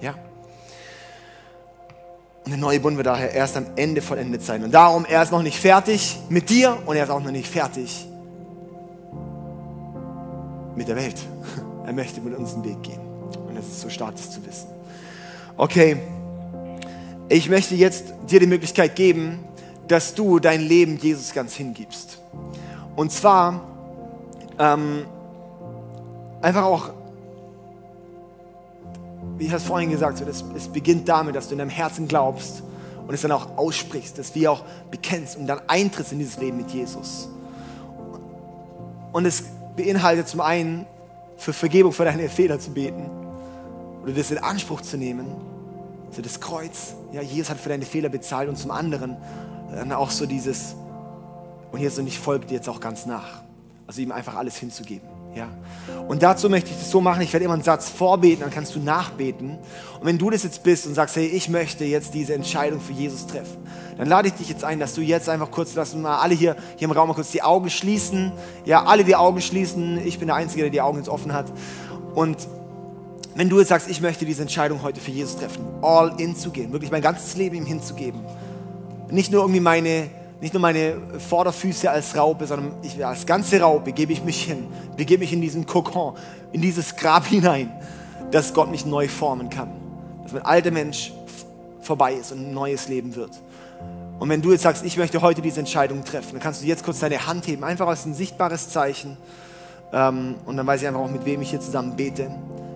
Ja? 0.00 0.14
Und 2.44 2.50
der 2.50 2.58
neue 2.58 2.80
Bund 2.80 2.96
wird 2.96 3.06
daher 3.06 3.32
erst 3.32 3.56
am 3.56 3.66
Ende 3.76 4.02
vollendet 4.02 4.42
sein. 4.42 4.64
Und 4.64 4.72
darum, 4.72 5.04
er 5.04 5.22
ist 5.22 5.30
noch 5.30 5.42
nicht 5.42 5.58
fertig 5.58 6.18
mit 6.28 6.50
dir 6.50 6.76
und 6.86 6.96
er 6.96 7.04
ist 7.04 7.10
auch 7.10 7.22
noch 7.22 7.30
nicht 7.30 7.48
fertig 7.48 8.06
mit 10.74 10.88
der 10.88 10.96
Welt. 10.96 11.16
Er 11.84 11.92
möchte 11.92 12.20
mit 12.20 12.38
uns 12.38 12.54
einen 12.54 12.64
Weg 12.64 12.80
gehen. 12.84 13.00
Und 13.48 13.56
das 13.56 13.66
ist 13.66 13.80
so 13.80 13.90
stark, 13.90 14.14
das 14.14 14.30
zu 14.30 14.46
wissen. 14.46 14.68
Okay, 15.56 15.96
ich 17.28 17.48
möchte 17.48 17.74
jetzt 17.74 18.12
dir 18.30 18.40
die 18.40 18.46
Möglichkeit 18.46 18.96
geben, 18.96 19.44
dass 19.88 20.14
du 20.14 20.38
dein 20.38 20.60
Leben 20.60 20.98
Jesus 20.98 21.32
ganz 21.32 21.54
hingibst. 21.54 22.18
Und 22.96 23.10
zwar 23.12 23.62
ähm, 24.58 25.06
einfach 26.40 26.64
auch, 26.64 26.90
wie 29.38 29.46
ich 29.46 29.52
es 29.52 29.62
vorhin 29.64 29.90
gesagt 29.90 30.20
habe, 30.20 30.30
es 30.30 30.68
beginnt 30.68 31.08
damit, 31.08 31.34
dass 31.34 31.48
du 31.48 31.52
in 31.52 31.58
deinem 31.58 31.70
Herzen 31.70 32.08
glaubst 32.08 32.62
und 33.06 33.14
es 33.14 33.22
dann 33.22 33.32
auch 33.32 33.56
aussprichst, 33.56 34.18
dass 34.18 34.34
wir 34.34 34.52
auch 34.52 34.64
bekennst 34.90 35.36
und 35.36 35.46
dann 35.46 35.60
eintrittst 35.66 36.12
in 36.12 36.18
dieses 36.18 36.38
Leben 36.38 36.58
mit 36.58 36.70
Jesus. 36.70 37.28
Und 39.12 39.26
es 39.26 39.44
beinhaltet 39.76 40.28
zum 40.28 40.40
einen, 40.40 40.86
für 41.36 41.52
Vergebung 41.52 41.92
für 41.92 42.04
deine 42.04 42.28
Fehler 42.28 42.60
zu 42.60 42.70
beten 42.70 43.10
oder 44.02 44.12
das 44.12 44.30
in 44.30 44.38
Anspruch 44.38 44.80
zu 44.80 44.96
nehmen, 44.96 45.26
so 46.12 46.22
das 46.22 46.40
Kreuz, 46.40 46.94
ja, 47.12 47.22
Jesus 47.22 47.50
hat 47.50 47.58
für 47.58 47.68
deine 47.68 47.84
Fehler 47.84 48.08
bezahlt 48.08 48.48
und 48.48 48.56
zum 48.56 48.70
anderen 48.70 49.16
dann 49.70 49.92
auch 49.92 50.10
so 50.10 50.26
dieses, 50.26 50.74
Und 51.72 51.80
Jesus, 51.80 51.98
und 51.98 52.06
ich 52.06 52.18
folge 52.18 52.46
dir 52.46 52.54
jetzt 52.54 52.68
auch 52.68 52.80
ganz 52.80 53.06
nach. 53.06 53.42
Also 53.86 54.00
ihm 54.02 54.12
einfach 54.12 54.36
alles 54.36 54.56
hinzugeben. 54.56 55.08
Ja? 55.34 55.48
Und 56.06 56.22
dazu 56.22 56.50
möchte 56.50 56.70
ich 56.70 56.76
das 56.76 56.90
so 56.90 57.00
machen, 57.00 57.22
ich 57.22 57.32
werde 57.32 57.44
immer 57.44 57.54
einen 57.54 57.62
Satz 57.62 57.88
vorbeten, 57.88 58.40
dann 58.40 58.50
kannst 58.50 58.74
du 58.74 58.80
nachbeten. 58.80 59.58
Und 59.98 60.06
wenn 60.06 60.18
du 60.18 60.28
das 60.28 60.42
jetzt 60.42 60.62
bist 60.62 60.86
und 60.86 60.94
sagst, 60.94 61.16
hey, 61.16 61.26
ich 61.26 61.48
möchte 61.48 61.84
jetzt 61.84 62.12
diese 62.12 62.34
Entscheidung 62.34 62.80
für 62.80 62.92
Jesus 62.92 63.26
treffen, 63.26 63.56
dann 63.96 64.08
lade 64.08 64.28
ich 64.28 64.34
dich 64.34 64.48
jetzt 64.48 64.64
ein, 64.64 64.78
dass 64.78 64.94
du 64.94 65.00
jetzt 65.00 65.28
einfach 65.28 65.50
kurz, 65.50 65.74
lass 65.74 65.94
uns 65.94 66.02
mal 66.02 66.18
alle 66.18 66.34
hier, 66.34 66.56
hier 66.76 66.86
im 66.86 66.92
Raum 66.92 67.08
mal 67.08 67.14
kurz 67.14 67.30
die 67.30 67.42
Augen 67.42 67.70
schließen. 67.70 68.32
Ja, 68.66 68.84
alle 68.84 69.04
die 69.04 69.16
Augen 69.16 69.40
schließen. 69.40 70.06
Ich 70.06 70.18
bin 70.18 70.28
der 70.28 70.36
Einzige, 70.36 70.62
der 70.62 70.70
die 70.70 70.80
Augen 70.80 70.98
jetzt 70.98 71.08
offen 71.08 71.32
hat. 71.32 71.50
Und 72.14 72.36
wenn 73.34 73.48
du 73.48 73.58
jetzt 73.58 73.68
sagst, 73.68 73.88
ich 73.88 74.00
möchte 74.00 74.24
diese 74.24 74.42
Entscheidung 74.42 74.82
heute 74.82 75.00
für 75.00 75.10
Jesus 75.10 75.36
treffen, 75.36 75.64
all 75.80 76.20
in 76.20 76.36
zu 76.36 76.50
gehen, 76.50 76.72
wirklich 76.72 76.90
mein 76.90 77.02
ganzes 77.02 77.34
Leben 77.36 77.56
ihm 77.56 77.66
hinzugeben. 77.66 78.20
Nicht 79.10 79.32
nur 79.32 79.42
irgendwie 79.42 79.60
meine, 79.60 80.08
nicht 80.40 80.52
nur 80.52 80.60
meine 80.60 80.96
Vorderfüße 81.18 81.90
als 81.90 82.16
Raupe, 82.16 82.46
sondern 82.46 82.74
ich, 82.82 83.04
als 83.04 83.24
ganze 83.24 83.60
Raupe 83.60 83.92
gebe 83.92 84.12
ich 84.12 84.22
mich 84.22 84.42
hin, 84.42 84.66
begebe 84.96 85.20
mich 85.20 85.32
in 85.32 85.40
diesen 85.40 85.66
Kokon, 85.66 86.14
in 86.52 86.60
dieses 86.60 86.96
Grab 86.96 87.26
hinein, 87.26 87.72
dass 88.30 88.52
Gott 88.52 88.70
mich 88.70 88.84
neu 88.84 89.08
formen 89.08 89.48
kann. 89.48 89.70
Dass 90.22 90.32
mein 90.32 90.44
alter 90.44 90.70
Mensch 90.70 91.12
vorbei 91.80 92.14
ist 92.14 92.32
und 92.32 92.40
ein 92.40 92.54
neues 92.54 92.88
Leben 92.88 93.14
wird. 93.14 93.30
Und 94.18 94.28
wenn 94.28 94.40
du 94.40 94.52
jetzt 94.52 94.62
sagst, 94.62 94.84
ich 94.84 94.96
möchte 94.96 95.20
heute 95.20 95.42
diese 95.42 95.60
Entscheidung 95.60 96.04
treffen, 96.04 96.32
dann 96.32 96.40
kannst 96.40 96.62
du 96.62 96.66
jetzt 96.66 96.84
kurz 96.84 97.00
deine 97.00 97.26
Hand 97.26 97.46
heben, 97.46 97.64
einfach 97.64 97.88
als 97.88 98.06
ein 98.06 98.14
sichtbares 98.14 98.68
Zeichen. 98.68 99.16
Ähm, 99.92 100.36
und 100.46 100.56
dann 100.56 100.66
weiß 100.66 100.82
ich 100.82 100.86
einfach 100.86 101.00
auch, 101.00 101.10
mit 101.10 101.24
wem 101.24 101.42
ich 101.42 101.50
hier 101.50 101.60
zusammen 101.60 101.96
bete. 101.96 102.30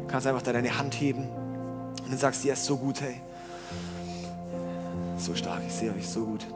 Du 0.06 0.12
kannst 0.12 0.26
einfach 0.26 0.42
da 0.42 0.52
deine 0.52 0.78
Hand 0.78 0.94
heben 0.94 1.24
und 1.24 2.10
dann 2.10 2.18
sagst 2.18 2.44
ja, 2.44 2.52
ist 2.52 2.64
so 2.64 2.76
gut, 2.76 3.00
hey. 3.00 3.20
So 5.18 5.34
stark, 5.34 5.62
ich 5.66 5.74
sehe 5.74 5.92
euch 5.92 6.08
so 6.08 6.24
gut. 6.24 6.46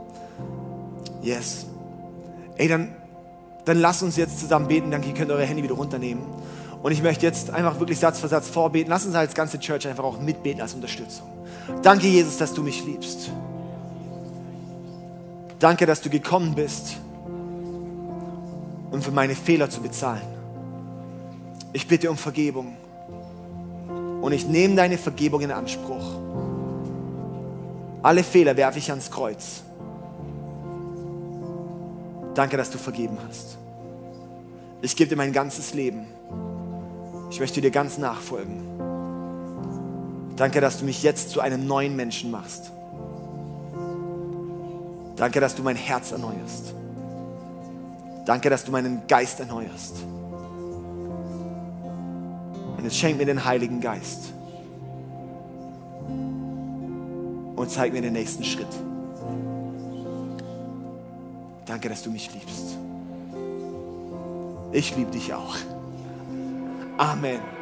Yes. 1.20 1.66
Ey, 2.56 2.68
dann, 2.68 2.94
dann 3.64 3.80
lasst 3.80 4.04
uns 4.04 4.16
jetzt 4.16 4.38
zusammen 4.38 4.68
beten. 4.68 4.92
Danke, 4.92 5.08
ihr 5.08 5.14
könnt 5.14 5.32
eure 5.32 5.44
Hände 5.44 5.64
wieder 5.64 5.74
runternehmen. 5.74 6.22
Und 6.80 6.92
ich 6.92 7.02
möchte 7.02 7.26
jetzt 7.26 7.50
einfach 7.50 7.80
wirklich 7.80 7.98
Satz 7.98 8.20
für 8.20 8.28
Satz 8.28 8.48
vorbeten. 8.48 8.88
Lass 8.88 9.04
uns 9.04 9.16
als 9.16 9.34
ganze 9.34 9.58
Church 9.58 9.88
einfach 9.88 10.04
auch 10.04 10.20
mitbeten 10.20 10.60
als 10.62 10.74
Unterstützung. 10.74 11.26
Danke, 11.82 12.06
Jesus, 12.06 12.36
dass 12.38 12.54
du 12.54 12.62
mich 12.62 12.84
liebst. 12.84 13.30
Danke, 15.58 15.86
dass 15.86 16.00
du 16.00 16.08
gekommen 16.08 16.54
bist, 16.54 16.98
um 18.92 19.02
für 19.02 19.10
meine 19.10 19.34
Fehler 19.34 19.68
zu 19.68 19.82
bezahlen. 19.82 20.22
Ich 21.72 21.88
bitte 21.88 22.10
um 22.10 22.16
Vergebung. 22.16 22.76
Und 24.20 24.32
ich 24.32 24.46
nehme 24.46 24.76
deine 24.76 24.98
Vergebung 24.98 25.40
in 25.40 25.50
Anspruch. 25.50 26.04
Alle 28.02 28.22
Fehler 28.22 28.56
werfe 28.56 28.78
ich 28.78 28.90
ans 28.90 29.10
Kreuz. 29.10 29.62
Danke, 32.34 32.56
dass 32.56 32.70
du 32.70 32.78
vergeben 32.78 33.18
hast. 33.28 33.58
Ich 34.82 34.96
gebe 34.96 35.10
dir 35.10 35.16
mein 35.16 35.32
ganzes 35.32 35.74
Leben. 35.74 36.06
Ich 37.30 37.40
möchte 37.40 37.60
dir 37.60 37.70
ganz 37.70 37.98
nachfolgen. 37.98 38.62
Danke, 40.36 40.60
dass 40.60 40.78
du 40.78 40.84
mich 40.84 41.02
jetzt 41.02 41.30
zu 41.30 41.40
einem 41.40 41.66
neuen 41.66 41.96
Menschen 41.96 42.30
machst. 42.30 42.72
Danke, 45.16 45.38
dass 45.40 45.54
du 45.54 45.62
mein 45.62 45.76
Herz 45.76 46.12
erneuerst. 46.12 46.72
Danke, 48.24 48.48
dass 48.48 48.64
du 48.64 48.72
meinen 48.72 49.02
Geist 49.06 49.38
erneuerst. 49.40 49.96
Und 52.80 52.86
jetzt 52.86 52.96
schenk 52.96 53.18
mir 53.18 53.26
den 53.26 53.44
Heiligen 53.44 53.78
Geist. 53.82 54.32
Und 57.54 57.70
zeig 57.70 57.92
mir 57.92 58.00
den 58.00 58.14
nächsten 58.14 58.42
Schritt. 58.42 58.74
Danke, 61.66 61.90
dass 61.90 62.02
du 62.02 62.10
mich 62.10 62.32
liebst. 62.32 62.78
Ich 64.72 64.96
liebe 64.96 65.10
dich 65.10 65.34
auch. 65.34 65.56
Amen. 66.96 67.59